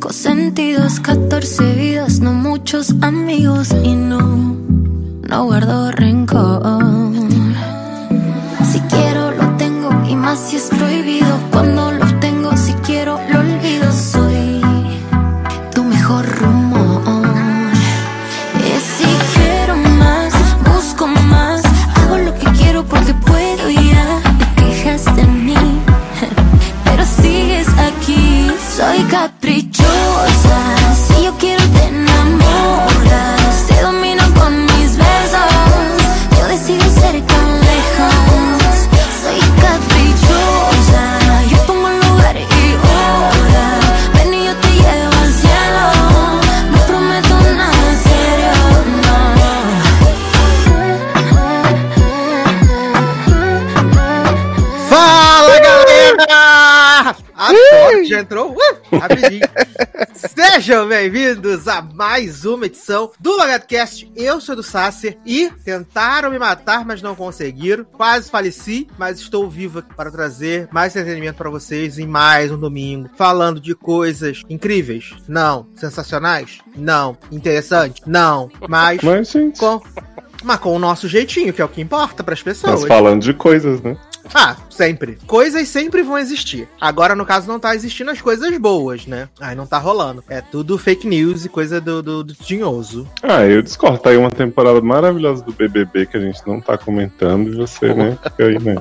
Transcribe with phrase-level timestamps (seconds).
[0.00, 4.56] cinco sentidos, 14 vidas, no muchos amigos y no,
[5.28, 6.89] no guardo rencor.
[60.60, 64.12] Sejam bem-vindos a mais uma edição do LogadoCast.
[64.14, 67.82] Eu sou do Sasser e tentaram me matar, mas não conseguiram.
[67.82, 72.58] Quase faleci, mas estou vivo aqui para trazer mais entretenimento para vocês em mais um
[72.58, 75.14] domingo, falando de coisas incríveis.
[75.26, 75.66] Não.
[75.74, 76.58] Sensacionais?
[76.76, 77.16] Não.
[77.32, 78.02] Interessantes?
[78.06, 78.50] Não.
[78.68, 79.80] Mas, Mas, com,
[80.44, 82.80] mas com o nosso jeitinho, que é o que importa para as pessoas.
[82.80, 83.96] nós falando de coisas, né?
[84.34, 85.18] Ah, sempre.
[85.26, 86.68] Coisas sempre vão existir.
[86.80, 89.28] Agora, no caso, não tá existindo as coisas boas, né?
[89.40, 90.22] Aí não tá rolando.
[90.28, 93.08] É tudo fake news e coisa do, do, do tinhoso.
[93.22, 93.98] Ah, eu discordo.
[93.98, 97.92] Tá aí uma temporada maravilhosa do BBB que a gente não tá comentando e você,
[97.92, 98.16] né?
[98.22, 98.76] Fica aí, né?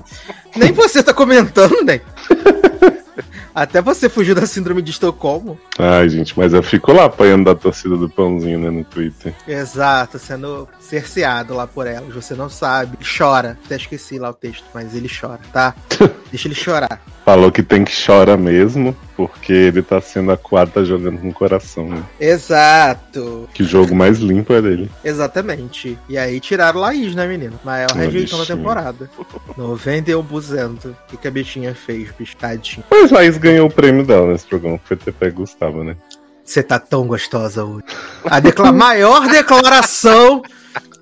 [0.55, 2.01] Nem você tá comentando, né?
[3.53, 5.59] Até você fugiu da síndrome de Estocolmo.
[5.77, 9.33] Ai, gente, mas eu fico lá apanhando da torcida do pãozinho, né, no Twitter.
[9.47, 12.13] Exato, sendo cerceado lá por elas.
[12.13, 12.97] Você não sabe.
[13.17, 13.57] Chora.
[13.65, 15.75] Até esqueci lá o texto, mas ele chora, tá?
[16.31, 17.01] Deixa ele chorar.
[17.29, 21.33] Falou que tem que chorar mesmo, porque ele tá sendo acuado, tá jogando com o
[21.33, 22.01] coração, né?
[22.19, 23.47] Exato.
[23.53, 24.89] Que jogo mais limpo é dele.
[25.03, 25.95] Exatamente.
[26.09, 27.59] E aí tiraram Laís, né, menino?
[27.63, 29.07] Maior rejeição da temporada.
[29.55, 30.95] 91%.
[31.13, 32.83] O que, a bichinha fez, piscadinha?
[32.89, 35.95] Mas Laís ganhou o prêmio dela nesse programa, foi ter pego Gustavo, né?
[36.43, 37.83] Você tá tão gostosa hoje.
[38.25, 40.41] A decla- maior declaração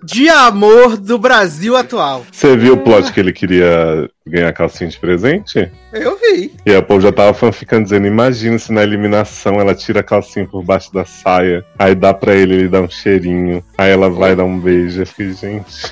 [0.03, 2.25] de amor do Brasil atual.
[2.31, 5.71] Você viu o plot que ele queria ganhar calcinha de presente?
[5.93, 6.51] Eu vi.
[6.65, 10.47] E o povo já tava fanficando dizendo, imagina se na eliminação ela tira a calcinha
[10.47, 14.35] por baixo da saia, aí dá pra ele, ele dá um cheirinho, aí ela vai
[14.35, 15.01] dar um beijo.
[15.01, 15.91] Eu fiquei, gente.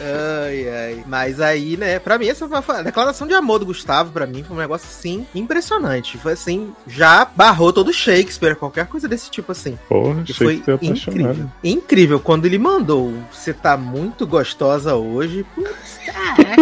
[0.00, 1.04] Ai, ai.
[1.06, 4.26] Mas aí, né, pra mim, essa foi a a declaração de amor do Gustavo, pra
[4.26, 6.18] mim, foi um negócio assim, impressionante.
[6.18, 9.78] Foi assim, já barrou todo Shakespeare, qualquer coisa desse tipo assim.
[9.88, 11.50] Porra, foi você incrível.
[11.62, 12.20] Incrível.
[12.20, 15.44] Quando ele mandou, você tá muito gostosa hoje.
[15.54, 16.56] Putz, cara.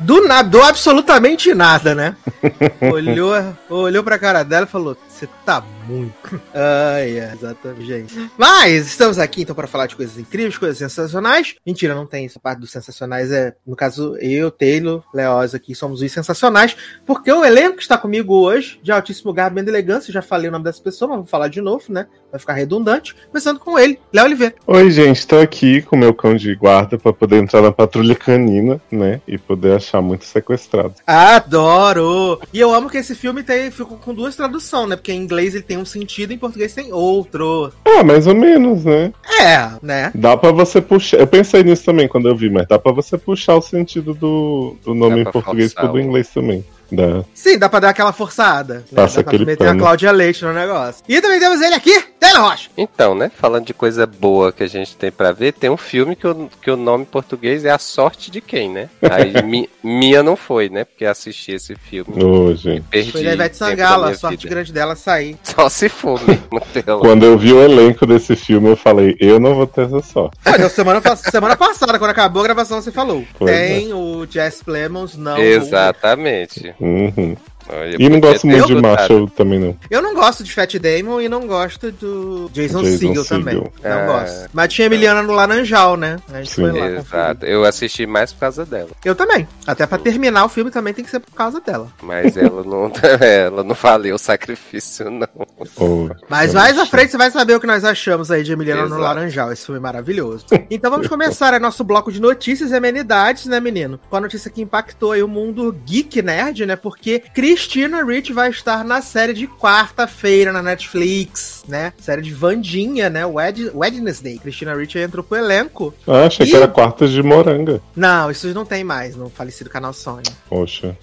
[0.00, 2.16] Do nada, do absolutamente nada, né?
[2.92, 3.34] olhou,
[3.68, 6.42] olhou pra cara dela e falou: Você tá muito.
[6.52, 8.30] Ai, é, exatamente, gente.
[8.36, 11.54] Mas estamos aqui então para falar de coisas incríveis, coisas sensacionais.
[11.64, 13.30] Mentira, não tem essa parte dos sensacionais.
[13.30, 16.76] É, no caso, eu, Taylor, Leoz aqui somos os sensacionais,
[17.06, 20.52] porque o elenco que está comigo hoje, de altíssimo garbo e elegância, já falei o
[20.52, 22.08] nome dessa pessoa, mas vou falar de novo, né?
[22.32, 23.14] Vai ficar redundante.
[23.28, 24.56] Começando com ele, Léo Oliveira.
[24.66, 28.16] Oi, gente, tô aqui com o meu cão de guarda pra poder entrar na patrulha
[28.16, 29.20] canina, né?
[29.28, 30.94] E poder achar muito sequestrado.
[31.06, 32.40] Adoro!
[32.52, 34.96] E eu amo que esse filme tem, ficou com duas traduções, né?
[35.04, 37.70] Porque em inglês ele tem um sentido, em português tem outro.
[37.84, 39.12] Ah, mais ou menos, né?
[39.38, 40.10] É, né?
[40.14, 41.18] Dá pra você puxar.
[41.18, 44.78] Eu pensei nisso também quando eu vi, mas dá pra você puxar o sentido do,
[44.82, 46.64] do nome Dá em português pro do inglês também.
[46.94, 47.24] Dá.
[47.34, 48.74] Sim, dá pra dar aquela forçada.
[48.76, 48.82] Né?
[48.94, 49.80] Passa dá pra aquele meter a pano.
[49.80, 51.02] Cláudia Leite no negócio.
[51.08, 52.70] E também temos ele aqui, Taylor Rocha.
[52.76, 53.30] Então, né?
[53.34, 56.48] Falando de coisa boa que a gente tem pra ver, tem um filme que o,
[56.60, 58.88] que o nome em português é A Sorte de Quem, né?
[59.10, 60.84] Aí mi- minha não foi, né?
[60.84, 62.22] Porque assisti esse filme.
[62.22, 62.82] Ô, gente.
[62.90, 64.48] Perdi Foi da Ivete Sangala, a sorte vida.
[64.54, 65.36] grande dela sair.
[65.42, 66.44] Só se for mesmo.
[67.00, 70.36] Quando eu vi o elenco desse filme, eu falei, eu não vou ter essa sorte.
[70.46, 73.24] Olha, semana, semana passada, quando acabou a gravação, você falou.
[73.38, 75.38] Pois tem o Jess Plemons, não.
[75.38, 76.74] Exatamente.
[76.84, 77.36] Uhum.
[77.68, 78.74] Olha, E não gosto muito de.
[78.74, 79.76] Marshall também, não.
[79.90, 83.54] Eu não gosto de Fat Damon e não gosto do Jason, Jason Segel também.
[83.56, 84.06] Não É.
[84.06, 84.50] gosto.
[84.52, 86.16] Mas tinha a Emiliana no Laranjal, né?
[86.32, 86.62] A gente Sim.
[86.62, 86.78] foi lá.
[86.78, 86.98] conferir.
[87.00, 87.46] Exato.
[87.46, 88.90] Eu assisti mais por causa dela.
[89.04, 89.46] Eu também.
[89.66, 91.88] Até pra terminar o filme também tem que ser por causa dela.
[92.02, 95.28] Mas ela não, ela não valeu o sacrifício, não.
[95.76, 98.82] Ô, Mas mais à frente você vai saber o que nós achamos aí de Emiliana
[98.82, 99.00] no Exato.
[99.02, 99.52] Laranjal.
[99.52, 100.44] Esse filme é maravilhoso.
[100.70, 103.98] Então vamos começar aí nosso bloco de notícias e amenidades, né, menino?
[104.10, 106.76] Com a notícia que impactou aí o mundo geek nerd, né?
[106.76, 107.22] Porque
[107.54, 111.92] Christina Ricci vai estar na série de quarta-feira na Netflix, né?
[112.00, 113.24] Série de Vandinha, né?
[113.24, 114.40] Wed Wednesday.
[114.40, 115.94] Christina Ricci entrou pro elenco.
[116.04, 116.50] Ah, achei Ih.
[116.50, 117.80] que era quartas de moranga.
[117.94, 120.24] Não, isso não tem mais no falecido canal Sony.
[120.48, 120.96] Poxa.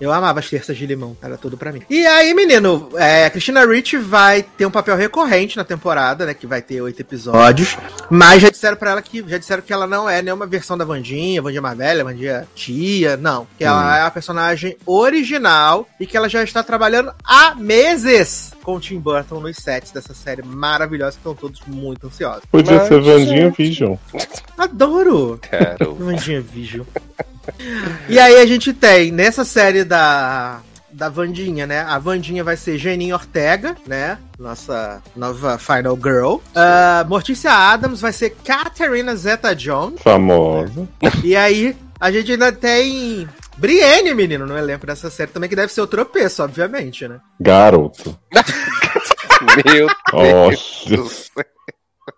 [0.00, 1.82] Eu amava as terças de limão, era tudo pra mim.
[1.88, 6.34] E aí, menino, é, a Christina Ricci vai ter um papel recorrente na temporada, né?
[6.34, 7.76] Que vai ter oito episódios.
[8.10, 10.84] Mas já disseram pra ela que já disseram que ela não é nenhuma versão da
[10.84, 13.16] Vandinha, Vandinha mais velha, Vandinha tia.
[13.16, 13.46] Não.
[13.56, 18.76] Que ela é a personagem original e que ela já está trabalhando há meses com
[18.76, 22.42] o Tim Burton nos sets dessa série maravilhosa, que estão todos muito ansiosos.
[22.50, 23.56] Podia Mas, ser Vandinha gente.
[23.56, 23.96] Vision.
[24.56, 25.38] Adoro!
[25.42, 25.94] Quero.
[25.94, 26.84] Vandinha Vision.
[28.08, 30.60] E aí a gente tem nessa série da
[30.94, 31.80] da Vandinha, né?
[31.80, 34.16] A Vandinha vai ser Jeninho Ortega, né?
[34.38, 36.36] Nossa nova Final Girl.
[36.54, 40.00] Ah, Mortícia Adams vai ser Catherine Zeta-Jones.
[40.00, 40.88] Famosa.
[41.24, 45.72] E aí a gente ainda tem Brienne, menino, no elenco dessa série também, que deve
[45.72, 47.20] ser o tropeço, obviamente, né?
[47.40, 48.18] Garoto.
[49.64, 50.88] Meu Nossa.
[50.88, 51.44] Deus do céu.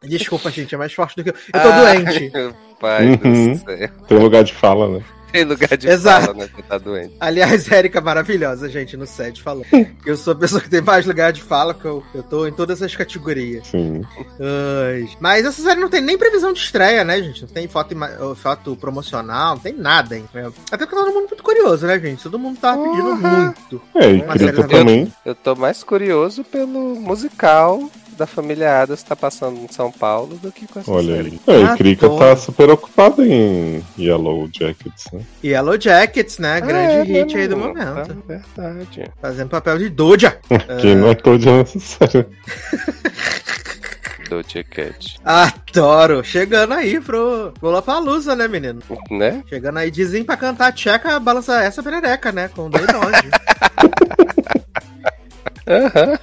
[0.03, 1.35] Desculpa, gente, é mais forte do que eu.
[1.55, 2.33] Eu tô doente.
[2.81, 3.53] Pai Uhum.
[3.53, 3.89] do céu.
[4.09, 5.05] Tem lugar de fala, né?
[5.33, 6.27] Tem lugar de Exato.
[6.27, 6.49] fala, né?
[6.55, 7.13] Que tá doente.
[7.21, 9.67] Aliás, Érica maravilhosa, gente, no set falando.
[10.07, 12.53] Eu sou a pessoa que tem mais lugar de fala, que eu, eu tô em
[12.53, 13.67] todas as categorias.
[13.67, 14.03] Sim.
[14.41, 15.07] Ai.
[15.21, 17.43] Mas essa série não tem nem previsão de estreia, né, gente?
[17.43, 17.95] Não tem foto,
[18.37, 20.25] foto promocional, não tem nada, hein?
[20.71, 22.23] Até porque tá todo mundo muito curioso, né, gente?
[22.23, 23.17] Todo mundo tá pedindo Uhum.
[23.19, 23.83] muito.
[23.97, 25.13] É, e também.
[25.25, 30.51] Eu tô mais curioso pelo musical da família Adams tá passando em São Paulo do
[30.51, 31.41] que com essa Olha série.
[31.47, 31.55] aí.
[31.55, 32.19] É, Ah, e Krika tô.
[32.19, 35.21] tá super ocupada em Yellow Jackets, né?
[35.45, 36.61] Yellow Jackets, né?
[36.61, 38.25] Grande É, hit aí do né, momento.
[38.29, 39.11] É verdade.
[39.21, 40.39] Fazendo papel de Doja.
[40.81, 42.27] Que não é todo necessário.
[44.29, 45.17] Doja Cat.
[45.25, 46.25] Adoro.
[46.25, 48.81] Chegando aí pro, Lollapalooza, né, menino?
[49.09, 49.41] Né?
[49.49, 52.49] Chegando aí, dizem pra cantar tcheca, balança essa perereca, né?
[52.49, 53.31] Com o Day Dodge.
[55.69, 56.19] Aham.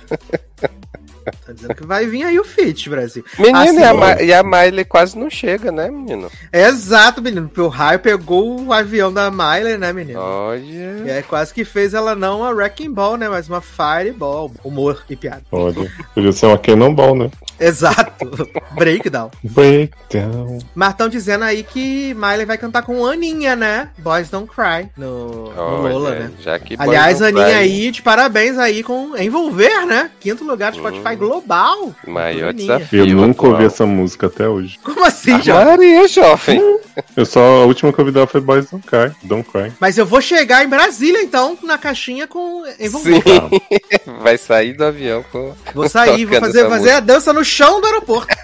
[1.63, 3.23] Dizendo que vai vir aí o feat, Brasil.
[3.39, 3.93] Menino, Assim, e, a.
[3.93, 6.29] Ma- e a Miley quase não chega, né, menino?
[6.51, 7.47] Exato, menino.
[7.47, 10.19] Porque o raio pegou o avião da Miley, né, menino?
[10.19, 11.15] E Olha.
[11.15, 13.29] aí quase que fez ela não uma Wrecking Ball, né?
[13.29, 14.51] Mas uma Fireball.
[14.63, 15.43] Humor e piada.
[15.51, 15.89] Olha.
[16.13, 17.31] Podia ser uma Cannonball, né?
[17.63, 18.49] Exato.
[18.75, 19.29] Breakdown.
[19.43, 20.59] Breakdown.
[20.75, 23.89] Mas estão dizendo aí que Miley vai cantar com Aninha, né?
[23.97, 24.89] Boys Don't Cry.
[24.97, 26.31] No, no Olha, Lola, né?
[26.39, 30.11] já que Aliás, Aninha Cry, aí, de parabéns aí com Envolver, né?
[30.19, 31.17] Quinto lugar do Spotify Hum.
[31.17, 31.95] Global.
[32.07, 32.77] Maior Aninha.
[32.77, 33.05] desafio.
[33.07, 34.79] Eu nunca ouvi essa música até hoje.
[34.83, 35.65] Como assim, João?
[35.65, 36.61] Maria, jovem.
[37.17, 39.11] Eu só, a última que eu ouvi dela foi Boys Don't Cry.
[39.23, 39.71] Don't Cry.
[39.79, 43.23] Mas eu vou chegar em Brasília, então, na caixinha com Envolver.
[43.23, 43.61] Sim.
[44.21, 45.53] Vai sair do avião com.
[45.73, 48.35] Vou sair, vou fazer, fazer a dança no chão do aeroporto.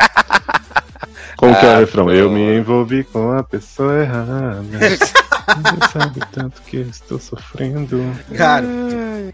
[1.37, 2.05] Como que é Ah, o refrão?
[2.05, 2.11] pô.
[2.11, 4.61] Eu me envolvi com a pessoa errada.
[5.55, 7.99] Você sabe tanto que eu estou sofrendo.
[8.35, 8.65] Cara,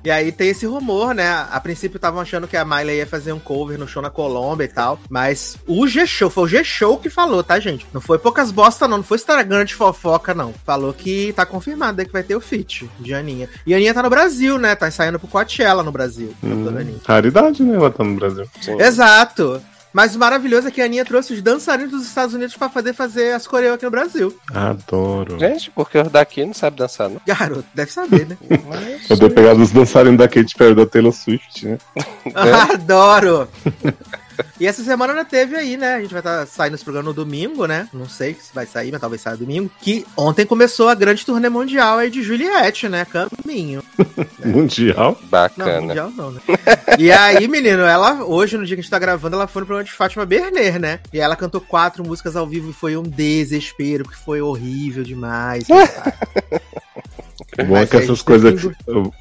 [0.04, 1.46] e aí tem esse rumor, né?
[1.52, 4.66] A princípio estavam achando que a Miley ia fazer um cover no show na Colômbia
[4.66, 5.00] e tal.
[5.10, 7.86] Mas o G-Show, foi o G-Show que falou, tá, gente?
[7.94, 8.98] Não foi poucas bosta, não.
[8.98, 10.54] Não foi Instagram de fofoca, não.
[10.66, 13.50] Falou que tá confirmado que vai ter o feat de Aninha.
[13.66, 14.76] E a Aninha tá no Brasil, né?
[14.76, 16.34] Tá saindo pro Coachella no Brasil.
[16.44, 16.66] Hum,
[17.06, 17.76] raridade, né?
[17.76, 18.48] Ela tá no Brasil.
[18.80, 19.62] Exato.
[19.96, 22.92] Mas o maravilhoso é que a Aninha trouxe os dançarinos dos Estados Unidos pra poder
[22.92, 24.40] fazer as coreografias aqui no Brasil.
[24.54, 25.40] Adoro.
[25.40, 27.22] Gente, porque os daqui não sabem dançar, não.
[27.26, 28.38] Garoto, deve saber, né?
[28.68, 31.78] Mas, Eu dei pegado os dançarinos da Katy Perry da Taylor Swift, né?
[32.74, 33.48] Adoro!
[34.60, 35.96] E essa semana ainda teve aí, né?
[35.96, 37.88] A gente vai estar saindo esse programa no domingo, né?
[37.94, 39.70] Não sei se vai sair, mas talvez saia domingo.
[39.82, 43.06] Que ontem começou a grande turnê mundial aí de Juliette, né?
[43.06, 43.84] Caminho.
[44.46, 45.18] Mundial.
[45.22, 45.82] Não, Bacana.
[45.82, 46.42] mundial não, né?
[47.00, 49.65] E aí, menino, ela, hoje, no dia que a gente tá gravando, ela foi no
[49.65, 51.00] programa de Fátima Berner, né?
[51.12, 55.65] E ela cantou quatro músicas ao vivo e foi um desespero, porque foi horrível demais.
[57.60, 58.72] O bom é que a essas coisas que,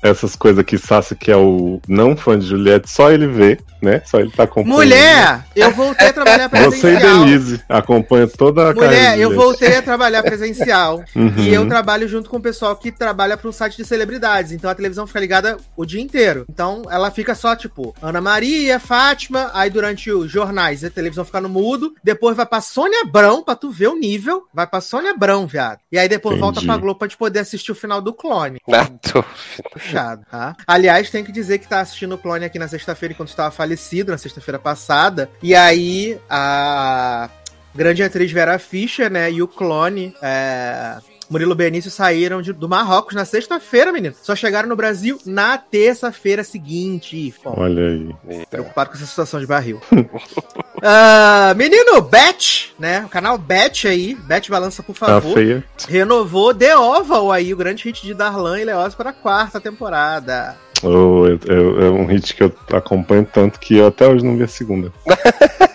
[0.02, 4.02] essas coisas que Sassi, que é o não fã de Juliette, só ele vê, né?
[4.04, 4.76] Só ele tá acompanhando.
[4.76, 7.24] Mulher, eu voltei a trabalhar Você e presencial.
[7.24, 11.02] Denise acompanham toda a carreira Mulher, eu voltei a trabalhar presencial.
[11.14, 11.32] Uhum.
[11.38, 14.52] E eu trabalho junto com o pessoal que trabalha para um site de celebridades.
[14.52, 16.44] Então a televisão fica ligada o dia inteiro.
[16.50, 19.50] Então ela fica só, tipo, Ana Maria, Fátima.
[19.54, 21.94] Aí durante os jornais a televisão fica no mudo.
[22.02, 24.44] Depois vai pra Sônia Abrão, pra tu ver o nível.
[24.52, 25.78] Vai pra Sônia Abrão, viado.
[25.90, 26.66] E aí depois volta Entendi.
[26.66, 28.60] pra Globo pra gente poder assistir o final do clone.
[28.68, 29.70] Na dúvida.
[29.72, 30.54] Puxado, tá?
[30.66, 34.12] Aliás, tem que dizer que tá assistindo o clone aqui na sexta-feira enquanto estava falecido,
[34.12, 35.30] na sexta-feira passada.
[35.42, 37.28] E aí, a
[37.74, 40.98] grande atriz Vera Fischer, né, e o clone, é,
[41.30, 44.14] Murilo Benício saíram de- do Marrocos na sexta-feira, menino.
[44.22, 47.34] Só chegaram no Brasil na terça-feira seguinte.
[47.42, 47.82] Bom, Olha
[48.28, 48.46] aí.
[48.50, 49.80] Preocupado com essa situação de barril.
[50.86, 53.04] Ah, menino, Bet, né?
[53.06, 55.64] O canal Bet aí, Bet Balança, por Tá favor feia.
[55.88, 60.54] renovou The Oval aí, o grande hit de Darlan e Leoz para a quarta temporada.
[60.82, 64.36] Oh, eu- eu- é um hit que eu acompanho tanto que eu até hoje não
[64.36, 64.92] vi a segunda.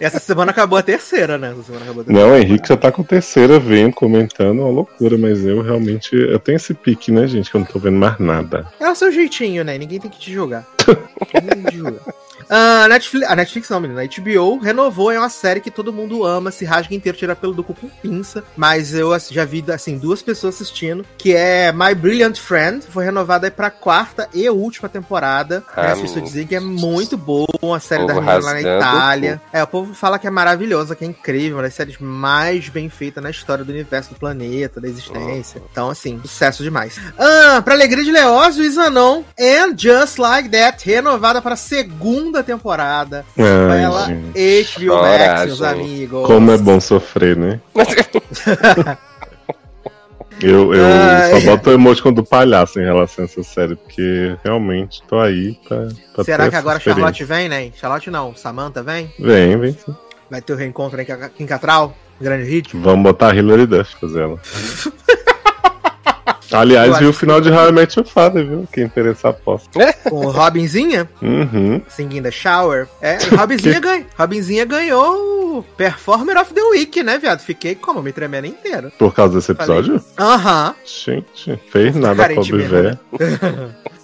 [0.00, 1.52] Essa semana acabou a terceira, né?
[1.52, 2.28] Essa semana acabou a terceira.
[2.28, 6.14] Não, o Henrique já tá com terceira vendo, comentando, uma loucura, mas eu realmente.
[6.14, 7.50] Eu tenho esse pique, né, gente?
[7.50, 8.66] Que eu não tô vendo mais nada.
[8.80, 9.78] É o seu jeitinho, né?
[9.78, 10.66] Ninguém tem que te julgar.
[11.34, 12.14] Ninguém tem que te julgar.
[12.48, 14.02] Ah, Netflix, a Netflix não, menina.
[14.02, 17.52] A HBO renovou, é uma série que todo mundo ama, se rasga inteiro, tira pelo
[17.52, 18.44] do cu com pinça.
[18.56, 22.84] Mas eu já vi, assim, duas pessoas assistindo, que é My Brilliant Friend.
[22.88, 25.62] Foi renovada aí pra quarta e última temporada.
[25.76, 29.40] Ah, as pessoas dizem que é muito boa, uma série da menina lá na Itália.
[29.52, 32.88] É, o povo fala que é maravilhosa, que é incrível, uma das séries mais bem
[32.88, 35.62] feitas na história do universo, do planeta, da existência.
[35.70, 36.98] Então, assim, sucesso demais.
[37.18, 41.56] Ah, pra alegria de Leózio e Zanon, And Just Like That, renovada para a
[42.34, 43.24] segunda temporada.
[43.38, 44.06] Ai, Ela.
[44.08, 46.26] HBO Max, meus amigos.
[46.26, 47.60] Como é bom sofrer, né?
[50.42, 51.30] Eu, eu Ai.
[51.30, 55.56] só boto o emoticon do palhaço em relação a essa série, porque realmente tô aí
[55.66, 55.88] pra.
[56.12, 56.80] pra Será que agora.
[56.80, 57.70] Charlotte vem, né?
[57.76, 59.14] Charlotte não, Samantha vem?
[59.16, 59.94] Vem, vem sim.
[60.28, 62.76] Vai ter o reencontro a Kim Catral, grande hit.
[62.76, 64.40] Vamos botar a Hilary Duff fazer ela.
[66.52, 68.68] Aliás, viu o que- final de How I Met Your Father, viu?
[68.72, 69.68] Quem interessar, aposta.
[70.08, 71.80] Com o Robinzinha, Uhum.
[71.88, 72.86] Singing the Shower.
[73.00, 77.40] É, Robinzinha, ganha, Robinzinha ganhou o Performer of the Week, né, viado?
[77.40, 78.02] Fiquei como?
[78.02, 78.90] Me tremendo inteiro.
[78.98, 80.02] Por causa desse episódio?
[80.18, 80.74] Aham.
[80.84, 82.98] Gente, fez nada, pobre mesmo, velho.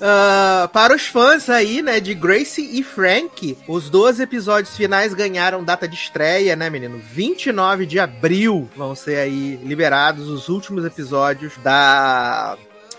[0.02, 5.62] Ah, para os fãs aí, né, de Gracie e Frank, os 12 episódios finais ganharam
[5.62, 6.98] data de estreia, né, menino?
[7.12, 12.29] 29 de abril vão ser aí liberados os últimos episódios da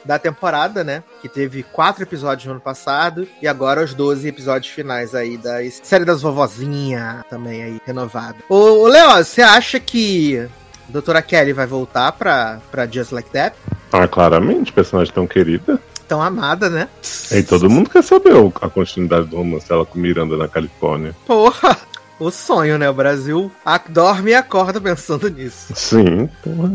[0.03, 1.03] da temporada, né?
[1.21, 5.59] Que teve quatro episódios no ano passado e agora os 12 episódios finais aí da
[5.69, 8.37] série das vovozinha também aí renovada.
[8.49, 10.47] Ô, ô Léo, você acha que
[10.89, 13.55] Doutora Kelly vai voltar pra, pra Just Like That?
[13.91, 15.79] Ah, claramente, personagem tão querida.
[16.07, 16.89] Tão amada, né?
[17.31, 21.15] E todo mundo quer saber a continuidade do romance dela com Miranda na Califórnia.
[21.25, 21.77] Porra!
[22.21, 22.87] O sonho, né?
[22.87, 23.51] O Brasil
[23.89, 25.73] dorme e acorda pensando nisso.
[25.75, 26.29] Sim.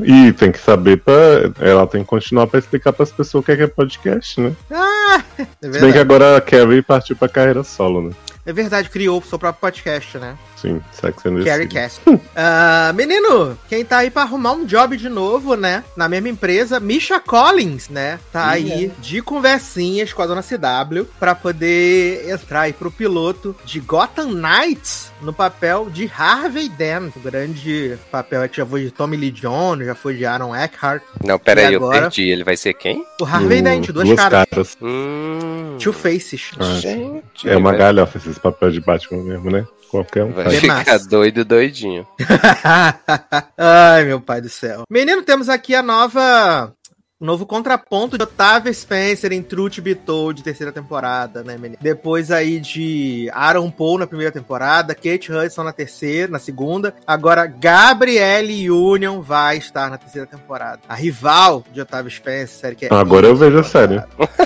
[0.05, 1.15] E tem que saber pra.
[1.61, 4.53] Ela tem que continuar pra explicar pras pessoas o que é, que é podcast, né?
[4.69, 8.11] Ah, é Se bem que agora a Carrie partiu pra carreira solo, né?
[8.45, 10.37] É verdade, criou o seu próprio podcast, né?
[10.57, 11.75] Sim, Sex and the Carrie City.
[11.75, 12.01] Cast.
[12.39, 15.83] Ah, menino, quem tá aí pra arrumar um job de novo, né?
[15.97, 18.19] Na mesma empresa, Misha Collins, né?
[18.33, 23.81] Tá aí de conversinhas com a dona CW pra poder entrar aí pro piloto de
[23.81, 27.15] Gotham Knights no papel de Harvey Dent.
[27.17, 30.55] O grande papel é que já foi de Tommy Lee Jones, já foi de Aaron
[30.55, 31.03] Eckhart.
[31.25, 32.03] Não, peraí, E eu agora?
[32.03, 32.29] perdi.
[32.29, 33.05] Ele vai ser quem?
[33.21, 34.77] O Harvey Dent, duas, caras.
[34.83, 35.77] Hum.
[35.83, 36.51] Two Faces.
[36.59, 39.67] Ah, Gente, É uma galhofa esses papéis de Batman mesmo, né?
[39.91, 40.81] Qualquer um vai Demais.
[40.81, 42.07] ficar doido, doidinho.
[43.57, 44.85] Ai, meu pai do céu.
[44.91, 46.73] Menino, temos aqui a nova.
[47.19, 51.79] O novo contraponto de Otávia Spencer em Truth Be Told, terceira temporada, né, menino?
[51.81, 56.95] Depois aí de Aaron Paul na primeira temporada, Kate Hudson na terceira, na segunda.
[57.07, 60.81] Agora, Gabrielle Union vai estar na terceira temporada.
[60.87, 62.89] A rival de Otávia Spencer, que é.
[62.93, 63.99] Agora eu vejo a série.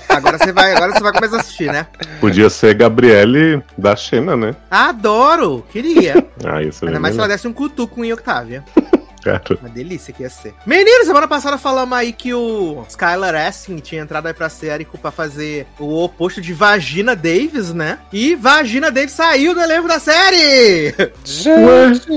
[0.09, 1.89] Agora você vai, agora você vai começar a assistir, né?
[2.21, 4.55] Podia ser Gabriele da Xena, né?
[4.71, 5.67] Adoro!
[5.73, 6.25] Queria.
[6.45, 8.65] Ah, isso é Ainda bem mais se ela desse um cutuco em Octávia.
[9.23, 10.55] Cara, Uma delícia que ia ser.
[10.65, 15.11] Menino, semana passada falamos aí que o Skylar Astin tinha entrado aí pra série pra
[15.11, 17.99] fazer o oposto de Vagina Davis, né?
[18.12, 20.95] E Vagina Davis saiu do elenco da série!
[21.25, 22.09] Gente,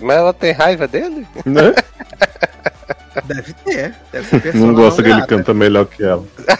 [0.00, 1.26] mas ela tem raiva dele?
[1.44, 1.74] né?
[3.24, 3.94] Deve ter.
[4.12, 6.24] Deve ser Não gosta que ele canta melhor que ela.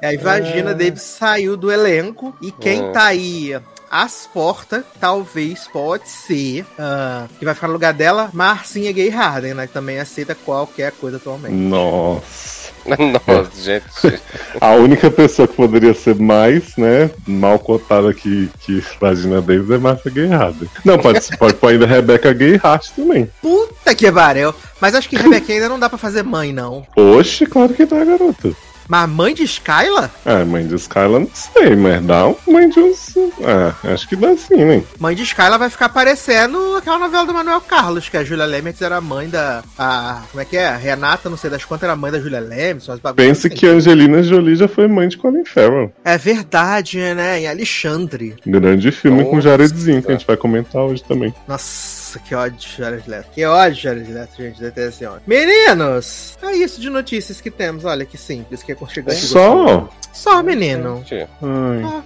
[0.00, 2.92] E aí Vagina Davis saiu do elenco e quem Ah.
[2.92, 3.56] tá aí
[3.92, 9.52] às portas, talvez, pode ser, ah, que vai ficar no lugar dela, Marcinha Gay Harden,
[9.52, 9.66] né?
[9.66, 11.54] Que também aceita qualquer coisa atualmente.
[11.54, 12.72] Nossa.
[12.88, 14.20] Nossa, gente.
[14.60, 19.78] A única pessoa que poderia ser mais, né, mal cotada que, que Vagina Davis é
[19.78, 20.66] Marcia Guerrada.
[20.84, 23.30] Não, pode, pode pôr ainda Rebecca Gay Hart também.
[23.40, 24.54] Puta que pariu!
[24.80, 26.84] Mas acho que Rebeca ainda não dá pra fazer mãe, não.
[26.96, 28.56] Oxe, claro que dá, garoto.
[28.88, 30.10] Mas mãe de Skyla?
[30.24, 33.14] Ah, mãe de Skyla não sei, mas dá um mãe de uns.
[33.44, 34.82] Ah, acho que dá sim, né?
[34.98, 38.82] Mãe de Skyla vai ficar parecendo aquela novela do Manuel Carlos, que a Julia Lemets
[38.82, 39.62] era mãe da.
[39.78, 40.68] A, como é que é?
[40.68, 42.40] A Renata, não sei das quantas, era mãe da Julia
[42.88, 43.56] umas bagulhas Pense assim.
[43.56, 45.92] que Angelina Jolie já foi mãe de Colin Farrell.
[46.04, 47.40] É verdade, né?
[47.40, 48.36] Em Alexandre.
[48.46, 49.48] Grande filme com Nossa.
[49.48, 51.34] Jaredzinho, que a gente vai comentar hoje também.
[51.46, 53.30] Nossa, que ódio de Jared Leto.
[53.32, 54.60] Que ódio de Jared Leto, gente.
[54.60, 55.22] Detesto esse ódio.
[55.26, 57.84] Meninos, é isso de notícias que temos.
[57.84, 59.20] Olha que simples, que é aconchegante.
[59.20, 59.88] Só?
[60.12, 61.04] Só, menino.
[61.10, 61.82] Ai.
[61.84, 62.02] Ah,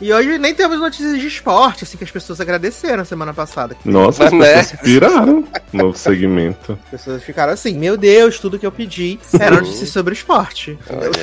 [0.00, 3.76] E hoje nem temos notícias de esporte, assim, que as pessoas agradeceram semana passada.
[3.84, 4.54] Nossa, as Né?
[4.62, 5.44] pessoas piraram.
[5.72, 6.78] Novo segmento.
[6.84, 10.78] As pessoas ficaram assim, meu Deus, tudo que eu pedi era notícias sobre esporte.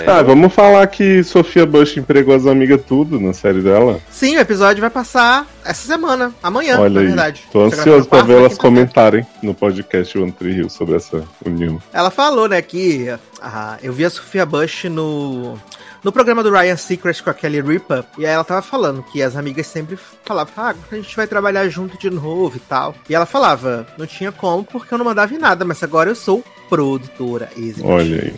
[0.06, 4.00] Ah, vamos falar que Sofia Bush empregou as amigas tudo na série dela.
[4.12, 7.08] Sim, o episódio vai passar essa semana, amanhã, Olha na aí.
[7.08, 7.44] verdade.
[7.52, 11.82] Tô ansioso pra ver elas comentarem no podcast One Tree Hill sobre essa união.
[11.94, 13.08] Ela falou, né, que
[13.42, 15.58] ah, eu vi a Sofia Bush no,
[16.06, 19.24] no programa do Ryan Seacrest com a Kelly Ripa, e aí ela tava falando que
[19.24, 22.94] as amigas sempre falavam, ah, a gente vai trabalhar junto de novo e tal.
[23.10, 26.16] E ela falava, não tinha como porque eu não mandava em nada, mas agora eu
[26.16, 27.88] sou produtora executiva.
[27.88, 28.36] Olha aí.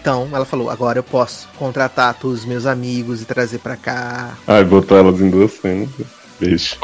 [0.00, 4.30] Então, ela falou, agora eu posso contratar todos os meus amigos e trazer pra cá.
[4.46, 5.90] Ai, botou elas em duas cenas.
[6.40, 6.76] Beijo.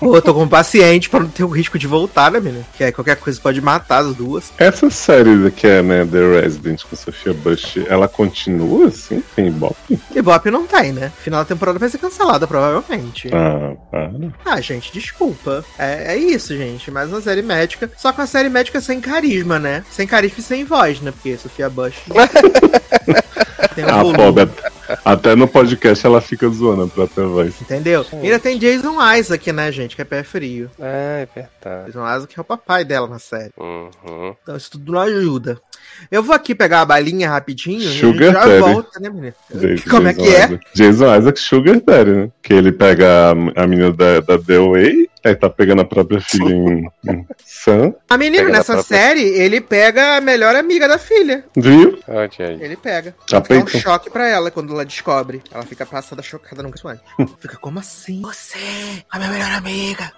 [0.00, 2.64] Pô, eu tô com paciente pra não ter o risco de voltar, né, menina?
[2.76, 4.50] Que aí qualquer coisa pode matar as duas.
[4.58, 9.22] Essa série que é, né, The Resident com Sofia Bush, ela continua assim?
[9.36, 10.00] Tem Ibope?
[10.14, 11.12] E Bop não tem, né?
[11.22, 13.28] Final da temporada vai ser cancelada, provavelmente.
[13.32, 14.10] Ah, para.
[14.44, 15.62] Ah, gente, desculpa.
[15.78, 16.90] É, é isso, gente.
[16.90, 17.90] Mais uma série médica.
[17.96, 19.84] Só com a série médica sem carisma, né?
[19.90, 21.10] Sem carisma e sem voz, né?
[21.10, 21.94] Porque Sofia Bush.
[23.74, 24.48] tem um Ah, pobre.
[25.04, 27.54] Até no podcast ela fica zoando pra ter voz.
[27.60, 28.04] Entendeu?
[28.14, 29.96] E ainda tem Jason Isaac, né, gente?
[29.96, 30.70] Que é pé frio.
[30.80, 30.86] Ah,
[31.22, 31.86] é verdade.
[31.86, 33.52] Jason Isaac é o papai dela na série.
[33.58, 34.34] Uhum.
[34.42, 35.58] Então isso tudo não ajuda.
[36.10, 38.58] Eu vou aqui pegar a balinha rapidinho e a gente Sugar já Daddy.
[38.60, 39.34] volta, né, menina?
[39.54, 40.44] Jason- Como é Jason que é?
[40.46, 40.66] Isaac.
[40.74, 42.30] Jason Isaac Sugar Daddy, né?
[42.42, 46.20] Que ele pega a, a menina da, da The Way, aí tá pegando a própria
[46.20, 50.98] filha em, em Sam, A menina, nessa própria- série, ele pega a melhor amiga da
[50.98, 51.44] filha.
[51.56, 51.98] viu?
[52.60, 53.14] Ele pega.
[53.28, 53.80] Já Dá um peitou.
[53.80, 55.42] choque pra ela quando ela descobre.
[55.52, 56.98] Ela fica passada chocada nunca mais.
[57.40, 58.20] Fica como assim?
[58.22, 58.58] Você,
[59.10, 60.12] a minha melhor amiga.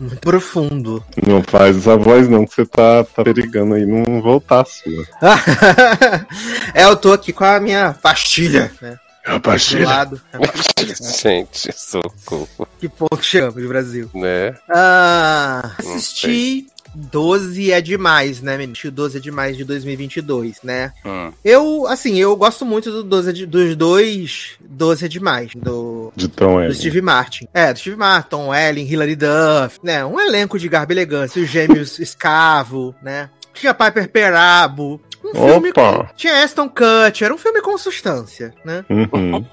[0.00, 1.04] Muito profundo.
[1.26, 5.04] Não faz essa voz não, que você tá, tá perigando aí não voltar a sua.
[6.74, 8.96] é, eu tô aqui com a minha pastilha, né?
[9.28, 9.86] É a Do pastilha.
[9.86, 10.20] lado.
[10.32, 11.12] A pastilha, né?
[11.22, 12.48] Gente, socorro.
[12.80, 14.10] Que ponto chegamos do Brasil?
[14.14, 14.54] Né?
[14.70, 18.72] Ah, assisti 12 é demais, né, menino?
[18.72, 20.92] Assisti o 12 é demais de 2022, né?
[21.04, 21.30] Hum.
[21.44, 26.12] Eu, assim, eu gosto muito do 12 é de- dos dois 12 é demais, do,
[26.16, 26.74] De Tom do Ellen.
[26.74, 27.46] Steve Martin.
[27.52, 30.04] É, do Steve Martin, Tom Ellen, Hilary Duff, né?
[30.04, 33.28] Um elenco de garbo e elegância, os gêmeos Escavo, né?
[33.52, 35.00] Tinha Piper Perabo.
[35.34, 36.04] Um filme Opa!
[36.06, 36.14] com...
[36.14, 38.84] Tinha Aston Kutcher, um filme com substância, né?
[38.88, 39.44] Uhum.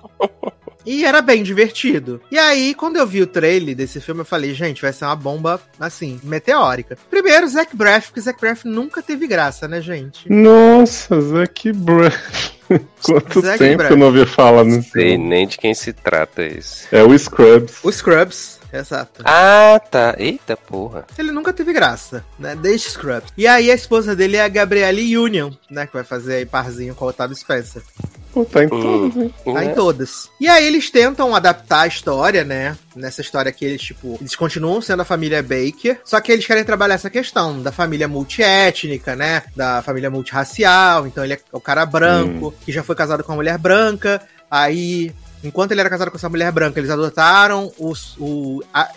[0.86, 2.22] E era bem divertido.
[2.30, 5.16] E aí, quando eu vi o trailer desse filme, eu falei, gente, vai ser uma
[5.16, 6.96] bomba, assim, meteórica.
[7.10, 10.32] Primeiro, Zac Braff, porque Zac Braff nunca teve graça, né, gente?
[10.32, 12.54] Nossa, Zac Braff.
[13.04, 13.88] Quanto Zac tempo Braff.
[13.88, 14.92] que eu não ouvi falar nisso?
[14.92, 16.88] Sei nem de quem se trata esse.
[16.96, 17.80] É o Scrubs.
[17.84, 19.22] O Scrubs, exato.
[19.26, 20.16] Ah, tá.
[20.18, 21.06] Eita porra.
[21.18, 22.56] Ele nunca teve graça, né?
[22.56, 23.32] Desde Scrubs.
[23.38, 25.86] E aí, a esposa dele é a Gabrielle Union, né?
[25.88, 27.82] Que vai fazer aí parzinho com o Otávio Spencer.
[28.52, 28.70] Tá em Hum.
[29.10, 29.34] tudo, hein?
[29.46, 29.66] Tá Né?
[29.66, 30.30] em todas.
[30.42, 32.76] E aí eles tentam adaptar a história, né?
[32.94, 36.66] Nessa história que eles, tipo, eles continuam sendo a família Baker, só que eles querem
[36.66, 39.44] trabalhar essa questão da família multiétnica, né?
[39.56, 41.08] Da família multirracial.
[41.08, 44.22] Então ele é o cara branco, que já foi casado com uma mulher branca.
[44.52, 48.90] Aí, enquanto ele era casado com essa mulher branca, eles adotaram os, o a-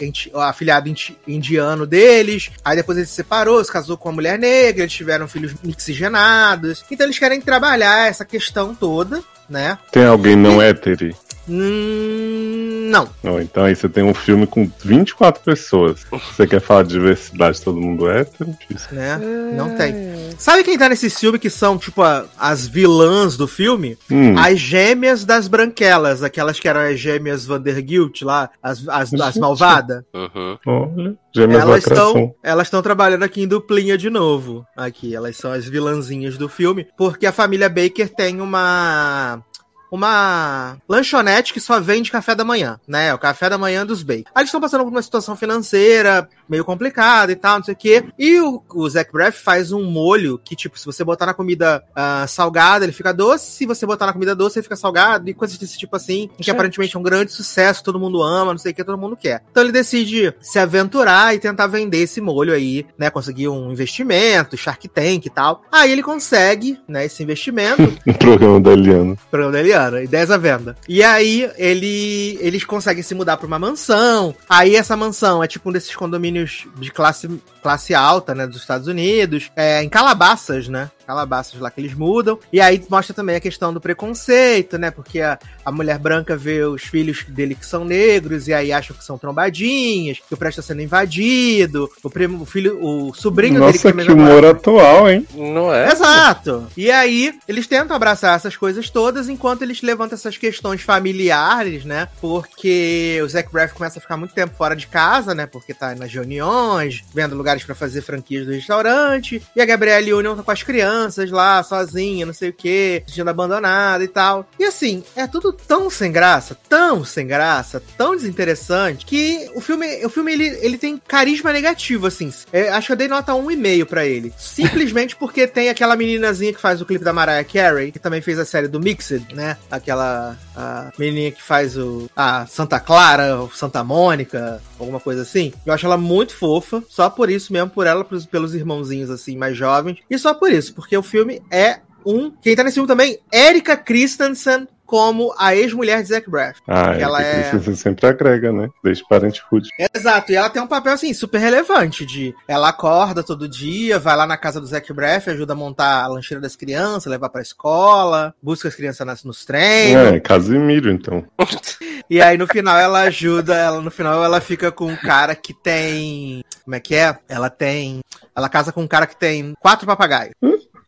[0.48, 2.50] afilhado indi- indiano deles.
[2.64, 6.84] Aí depois ele se separou, se casou com uma mulher negra, eles tiveram filhos mixigenados.
[6.90, 9.78] Então eles querem trabalhar essa questão toda, né?
[9.92, 11.14] Tem alguém não hétero?
[11.48, 13.08] Hum, não.
[13.22, 16.04] Não, então aí você tem um filme com 24 pessoas.
[16.10, 18.50] Você quer falar de diversidade, todo mundo é hétero?
[18.60, 18.88] Difícil.
[18.96, 19.18] Né?
[19.56, 19.94] Não tem.
[20.38, 23.96] Sabe quem tá nesse filme que são, tipo, a- as vilãs do filme?
[24.10, 29.36] Hum, As gêmeas das branquelas, aquelas que eram as gêmeas Vandergilt lá, as, as, as
[29.36, 30.02] malvadas.
[30.14, 30.58] Uhum.
[30.66, 34.64] olha, gêmeas Elas estão elas estão trabalhando aqui em duplinha de novo.
[34.76, 39.42] Aqui, elas são as vilãzinhas do filme, porque a família Baker tem uma
[39.90, 43.12] uma lanchonete que só vende café da manhã, né?
[43.14, 44.24] O café da manhã dos Baker.
[44.34, 47.76] Aí eles estão passando por uma situação financeira meio complicada e tal, não sei o
[47.76, 48.04] quê.
[48.18, 51.84] E o, o Zach Braff faz um molho que, tipo, se você botar na comida
[51.94, 53.50] ah, salgada, ele fica doce.
[53.50, 55.28] Se você botar na comida doce, ele fica salgado.
[55.28, 56.50] E coisas desse tipo assim, que Gente.
[56.50, 59.42] aparentemente é um grande sucesso, todo mundo ama, não sei o que, todo mundo quer.
[59.50, 63.10] Então ele decide se aventurar e tentar vender esse molho aí, né?
[63.10, 65.62] Conseguir um investimento, Shark Tank e tal.
[65.70, 67.78] Aí ele consegue, né, esse investimento.
[68.08, 69.16] Um programa da Eliana.
[69.30, 70.76] programa da Eliana, ideias à venda.
[70.88, 74.34] E aí ele, eles conseguem se mudar pra uma mansão.
[74.48, 77.28] Aí essa mansão é tipo um desses condomínios de classe,
[77.62, 80.90] classe alta, né, dos Estados Unidos, é, em Calabasas, né?
[81.08, 82.38] Calabasas lá que eles mudam.
[82.52, 84.90] E aí mostra também a questão do preconceito, né?
[84.90, 88.94] Porque a, a mulher branca vê os filhos dele que são negros e aí acham
[88.94, 93.58] que são trombadinhas, que o prédio está sendo invadido, o, primo, o filho, o sobrinho
[93.58, 95.26] Nossa, dele que, é que humor atual, hein?
[95.34, 95.90] Não é?
[95.90, 96.66] Exato.
[96.76, 102.08] E aí, eles tentam abraçar essas coisas todas enquanto eles levantam essas questões familiares, né?
[102.20, 105.46] Porque o Zac Braff começa a ficar muito tempo fora de casa, né?
[105.46, 109.42] Porque tá nas reuniões, vendo lugares pra fazer franquias do restaurante.
[109.56, 110.97] E a Gabrielle Union tá com as crianças
[111.30, 114.48] lá, sozinha, não sei o quê, se sentindo abandonada e tal.
[114.58, 120.04] E assim, é tudo tão sem graça, tão sem graça, tão desinteressante, que o filme,
[120.04, 122.32] o filme ele, ele tem carisma negativo, assim.
[122.52, 124.32] É, acho que eu dei nota 1,5 pra ele.
[124.38, 128.38] Simplesmente porque tem aquela meninazinha que faz o clipe da Mariah Carey, que também fez
[128.38, 129.56] a série do Mixed, né?
[129.70, 135.52] Aquela a menininha que faz o a Santa Clara, Santa Mônica, alguma coisa assim.
[135.64, 139.56] Eu acho ela muito fofa, só por isso mesmo, por ela, pelos, irmãozinhos assim mais
[139.56, 139.98] jovens.
[140.08, 142.30] E só por isso, porque o filme é um.
[142.30, 146.60] Quem tá nesse filme também, Erika Christensen como a ex-mulher de Zac Braff.
[146.66, 147.40] Ah, Que ela é...
[147.40, 148.70] é- você sempre agrega, né?
[148.82, 149.68] Desde Parenthood.
[149.94, 154.16] Exato, e ela tem um papel assim super relevante de ela acorda todo dia, vai
[154.16, 157.42] lá na casa do Zac Braff, ajuda a montar a lancheira das crianças, levar pra
[157.42, 160.14] escola, busca as crianças nas, nos treinos.
[160.14, 161.24] É, Casimiro, então.
[162.10, 165.52] E aí no final ela ajuda, ela no final ela fica com um cara que
[165.52, 167.14] tem, como é que é?
[167.28, 168.00] Ela tem,
[168.34, 170.32] ela casa com um cara que tem quatro papagaios.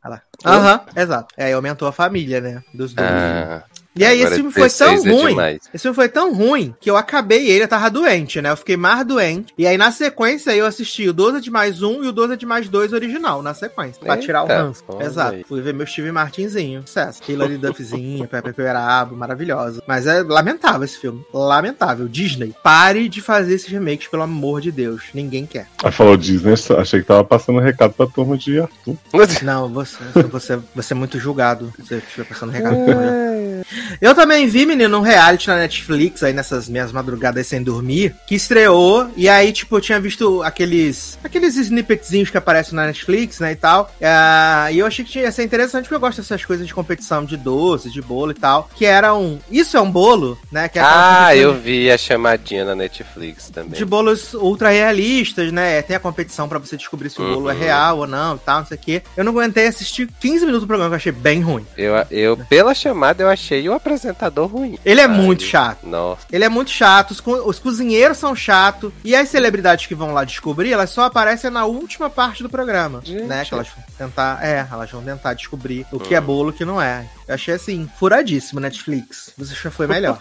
[0.02, 1.34] Ela- Aham, exato.
[1.36, 3.06] É, aí aumentou a família, né, dos dois.
[3.10, 5.31] Ah, E aí agora esse filme foi tão 16 é ruim.
[5.31, 5.59] demais.
[5.74, 8.50] esse filme foi tão ruim que eu acabei ele, eu tava doente, né?
[8.50, 9.53] Eu fiquei mais doente.
[9.59, 12.46] E aí, na sequência, eu assisti o 12 de mais um e o 12 de
[12.46, 14.00] mais dois original, na sequência.
[14.00, 14.85] Pra Eita, tirar o ranço.
[15.00, 15.37] Exato.
[15.37, 15.44] aí.
[15.44, 16.83] Fui ver meu Steve Martinzinho.
[16.87, 17.20] Sucesso.
[17.29, 19.83] Hilary Duffzinha, Pepe Perabo, maravilhosa.
[19.87, 21.24] Mas é lamentável esse filme.
[21.33, 22.09] Lamentável.
[22.09, 25.03] Disney, pare de fazer esses remakes, pelo amor de Deus.
[25.12, 25.66] Ninguém quer.
[25.83, 28.96] Aí falou Disney, achei que tava passando recado pra turma de Arthur.
[29.42, 29.98] Não, você,
[30.31, 33.64] você, você é muito julgado se você estiver passando recado pra mulher.
[34.00, 38.34] Eu também vi, menino, um reality na Netflix, aí nessas minhas madrugadas sem dormir, que
[38.34, 43.52] estreou, e aí, tipo, eu tinha visto aqueles aqueles snippetzinhos que aparecem na Netflix, né,
[43.52, 43.90] e tal.
[44.02, 47.24] Ah, e eu achei que ia ser interessante, porque eu gosto dessas coisas de competição
[47.24, 48.68] de doce, de bolo e tal.
[48.74, 49.38] Que era um.
[49.50, 50.68] Isso é um bolo, né?
[50.68, 53.72] Que é Ah, eu vi a chamadinha na Netflix também.
[53.78, 55.80] de bolos ultra realistas, né?
[55.82, 57.58] Tem a competição pra você descobrir se o bolo é Uhum.
[57.60, 59.02] real ou não e tal, não sei o quê.
[59.16, 61.66] Eu não aguentei assistir 15 minutos do programa, que eu achei bem ruim.
[61.76, 64.78] Eu, eu, pela chamada, eu achei o apresentador ruim.
[64.85, 65.87] Ele é Ai, muito chato.
[65.87, 66.26] Nossa.
[66.30, 70.12] Ele é muito chato, os, co- os cozinheiros são chatos, e as celebridades que vão
[70.12, 73.24] lá descobrir, elas só aparecem na última parte do programa, Gente.
[73.24, 73.44] né?
[73.44, 76.56] Que elas vão tentar, é, elas vão tentar descobrir o que é bolo e o
[76.56, 77.06] que não é.
[77.28, 79.33] Eu achei assim, furadíssimo Netflix.
[79.38, 80.18] Você já foi melhor.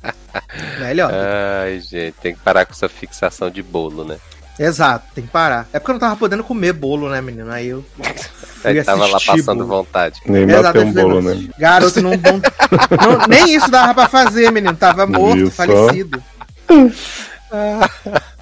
[0.80, 1.10] melhor.
[1.12, 4.18] Ai, gente, tem que parar com essa fixação de bolo, né?
[4.58, 5.68] Exato, tem que parar.
[5.72, 7.50] É porque eu não tava podendo comer bolo, né, menino?
[7.52, 7.84] Aí eu
[8.64, 9.84] Aí tava lá passando bolo.
[9.84, 10.20] vontade.
[10.26, 11.48] Nem Exato, bateu um bolo, "Não, né?
[11.58, 14.74] Garoto não, não, não- Nem isso dava pra fazer, menino.
[14.74, 16.22] Tava morto, Viu falecido.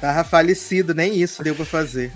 [0.00, 2.12] Tava falecido, nem isso deu pra fazer.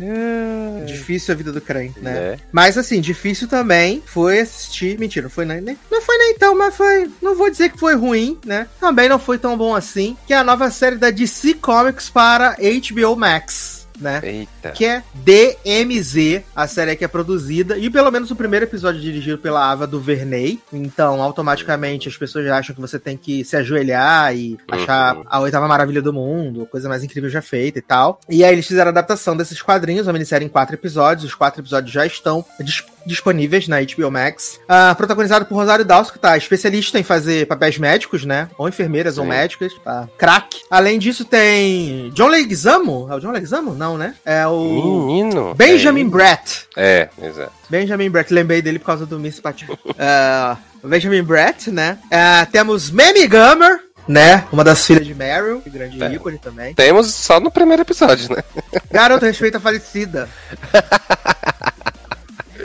[0.87, 2.13] Difícil a vida do crente, né?
[2.33, 2.39] Né?
[2.53, 4.99] Mas assim, difícil também foi assistir.
[4.99, 7.11] Mentira, não foi nem, nem- Não foi nem tão, mas foi.
[7.23, 8.67] Não vou dizer que foi ruim, né?
[8.81, 10.17] Também não foi tão bom assim.
[10.27, 13.80] Que é a nova série da DC Comics para HBO Max.
[14.01, 14.21] Né?
[14.25, 14.71] Eita.
[14.71, 19.03] Que é DMZ, a série que é produzida, e pelo menos o primeiro episódio é
[19.03, 20.59] dirigido pela Ava DuVernay.
[20.73, 25.25] Então, automaticamente, as pessoas já acham que você tem que se ajoelhar e achar Uhum.
[25.27, 28.21] a oitava maravilha do mundo, coisa mais incrível já feita e tal.
[28.29, 31.25] E aí eles fizeram a adaptação desses quadrinhos, uma minissérie em quatro episódios.
[31.25, 34.61] Os quatro episódios já estão dis- disponíveis na HBO Max.
[34.69, 38.49] Ah, protagonizado por Rosário Dawson, que tá especialista em fazer papéis médicos, né?
[38.59, 39.31] Ou enfermeiras ou Sim.
[39.31, 39.73] médicas.
[39.85, 40.61] Tá craque.
[40.71, 43.09] Além disso, tem John Leguizamo.
[43.11, 43.75] É o John Leguizamo?
[43.75, 44.15] Não, né?
[44.25, 45.55] É o Menino.
[45.55, 46.67] Benjamin é, Bratt.
[46.77, 47.53] É, exato.
[47.69, 49.63] Benjamin Bratt, lembrei dele por causa do Miss Pat.
[49.99, 51.99] Ah, Benjamin Bratt, né?
[52.11, 54.45] Ah, temos Mamie Gummer, né?
[54.51, 56.13] Uma das filhas de Meryl, que grande É.
[56.13, 56.75] ícone também.
[56.75, 58.43] Temos só no primeiro episódio, né?
[58.91, 60.29] Garota respeita a falecida.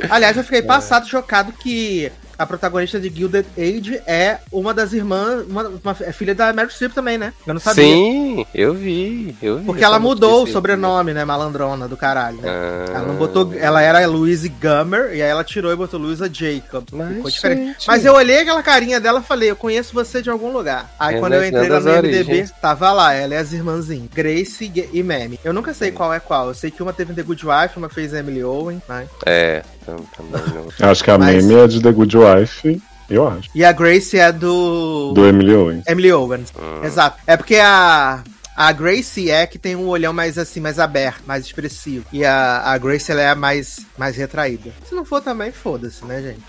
[0.10, 5.46] Aliás, eu fiquei passado, chocado que a protagonista de Gilded Age é uma das irmãs,
[5.48, 7.32] uma, uma- é filha da Meryl Streep também, né?
[7.48, 7.82] Eu não sabia.
[7.86, 9.63] Sim, eu vi, eu vi.
[9.65, 11.24] Porque ela mudou o sobrenome, né?
[11.24, 12.36] Malandrona do caralho.
[12.41, 12.50] né?
[12.50, 13.54] Ah, Ela não botou.
[13.58, 16.84] Ela era Louise Gummer e aí ela tirou e botou Louisa Jacob.
[16.91, 17.68] Mas, Ficou diferente.
[17.68, 17.88] gente.
[17.88, 20.94] Mas eu olhei aquela carinha dela e falei, eu conheço você de algum lugar.
[21.00, 22.52] Aí quando eu entrei lá no Relembrando as MDB, origens.
[22.62, 25.39] tava lá, ela e as irmãzinhas, Grace e Mamie.
[25.41, 26.50] Eu nunca sei qual é qual.
[26.50, 29.08] Eu sei que uma teve The Good Wife, uma fez Emily Owen, né?
[29.26, 30.41] É, também
[30.80, 30.89] não.
[30.89, 33.50] Acho que a Mas- meme é de The Good Wife, eu acho.
[33.54, 35.12] E a Grace é do.
[35.13, 35.84] Do Emily Owens.
[35.88, 36.52] Emily Owens.
[36.58, 36.84] Hum.
[36.84, 37.17] Exato.
[37.28, 38.24] É porque a.
[38.58, 42.06] A Grace é que tem um olhão mais assim, mais aberto, mais expressivo.
[42.13, 44.71] E a, a Grace, ela é mais, mais retraída.
[44.88, 46.41] Se não for também, foda-se, né, gente?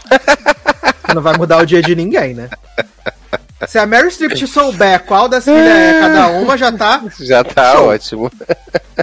[1.13, 2.49] não vai mudar o dia de ninguém, né?
[3.67, 7.03] Se a Mary Streep te souber qual das filhas é cada uma, já tá.
[7.19, 7.89] Já tá Show.
[7.89, 8.31] ótimo.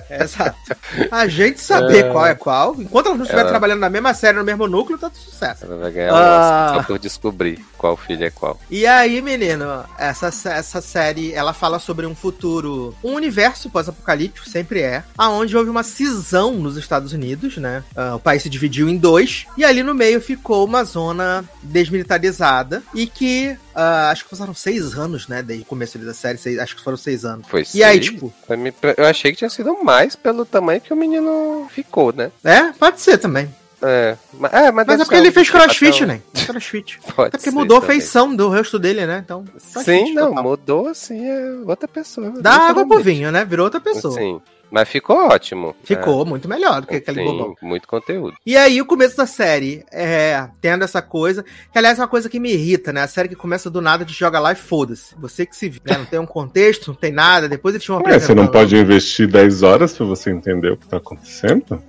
[0.10, 0.73] Exato.
[1.12, 2.12] A gente saber É.
[2.12, 4.98] qual é qual, enquanto ela não estiver Ela- trabalhando na mesma série, no mesmo núcleo,
[4.98, 5.66] tá de sucesso.
[5.66, 6.74] Ela vai ganhar Ah.
[6.76, 8.60] Só por descobrir qual filho é qual.
[8.70, 14.82] E aí, menino, essa, essa série, ela fala sobre um futuro, um universo pós-apocalíptico, sempre
[14.82, 17.84] é, aonde houve uma cisão nos Estados Unidos, né?
[17.96, 22.84] Ah, o país se dividiu em dois, e ali no meio ficou uma zona desmilitarizada,
[22.94, 26.60] e que, ah, acho que passaram seis anos, né, desde o começo da série, seis-
[26.60, 27.48] acho que foram seis anos.
[27.48, 28.06] Foi E aí, seis?
[28.12, 32.14] tipo, mim, pra- Eu achei que tinha sido mais pelo tamanho que o menino ficou,
[32.14, 32.32] né?
[32.44, 33.54] é, pode ser também.
[33.86, 36.22] É, mas, é, mas, Mas é porque ele fez crossfit, né?
[36.46, 37.00] Crossfit.
[37.14, 39.22] Pode Até porque mudou a feição do rosto dele, né?
[39.26, 39.44] Então.
[39.58, 40.44] Sim, não, total.
[40.44, 42.32] mudou assim, é outra pessoa.
[42.40, 43.44] Dá água pro vinho, né?
[43.44, 44.14] Virou outra pessoa.
[44.18, 44.42] Sim,
[44.74, 45.76] mas ficou ótimo.
[45.84, 47.56] Ficou muito melhor do que É, aquele sim, bobão.
[47.62, 48.36] muito conteúdo.
[48.44, 52.28] E aí, o começo da série, é, tendo essa coisa, que aliás é uma coisa
[52.28, 53.02] que me irrita, né?
[53.04, 55.14] A série que começa do nada, te joga lá e foda-se.
[55.20, 56.00] Você que se vê, né?
[56.00, 58.76] Não tem um contexto, não tem nada, depois eles te vão É, você não pode
[58.76, 61.80] investir 10 horas pra você entender o que tá acontecendo?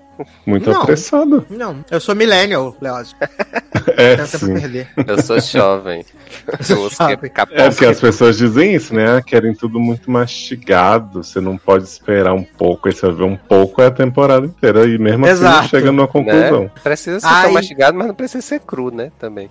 [0.46, 0.83] Muito Não.
[0.83, 1.46] apressado.
[1.50, 3.16] Não, eu sou millennial, Leózio.
[3.96, 4.55] É, Tenho sim.
[4.55, 4.88] perder.
[5.07, 6.05] Eu sou jovem.
[6.46, 7.31] Eu sou jovem.
[7.50, 9.20] É porque as pessoas dizem isso, né?
[9.24, 11.22] Querem tudo muito mastigado.
[11.22, 12.88] Você não pode esperar um pouco.
[12.88, 14.87] Aí você vai ver um pouco é a temporada inteira.
[14.87, 15.62] E mesmo assim Exato.
[15.62, 16.62] não chega numa conclusão.
[16.62, 16.70] Né?
[16.83, 17.42] Precisa ser Ai.
[17.44, 19.11] tão mastigado, mas não precisa ser cru, né?
[19.18, 19.50] Também.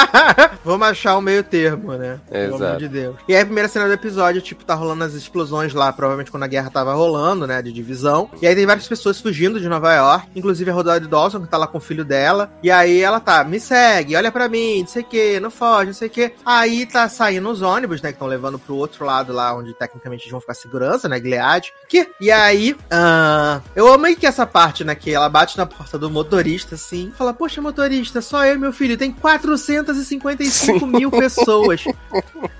[0.64, 2.20] Vamos achar o meio termo, né?
[2.30, 2.64] Pelo Exato.
[2.64, 3.16] amor de Deus.
[3.28, 6.44] E aí, a primeira cena do episódio, tipo, tá rolando as explosões lá, provavelmente quando
[6.44, 7.60] a guerra tava rolando, né?
[7.62, 8.30] De divisão.
[8.40, 11.56] E aí tem várias pessoas fugindo de Nova York, inclusive a Rodolfo Dawson, que tá
[11.56, 12.52] lá com o filho dela.
[12.62, 15.86] E aí ela tá, me segue, olha pra mim, não sei o que, não foge,
[15.86, 16.32] não sei o que.
[16.44, 18.10] Aí tá saindo os ônibus, né?
[18.10, 21.18] Que estão levando pro outro lado lá, onde tecnicamente eles vão ficar segurança, né?
[21.18, 21.72] Gilead.
[21.88, 24.94] Que, e aí, ah, eu amei que essa parte, né?
[24.94, 28.72] Que ela bate na porta do motorista, assim, fala, poxa, motorista, só eu e meu
[28.72, 31.84] filho, tem 455 mil pessoas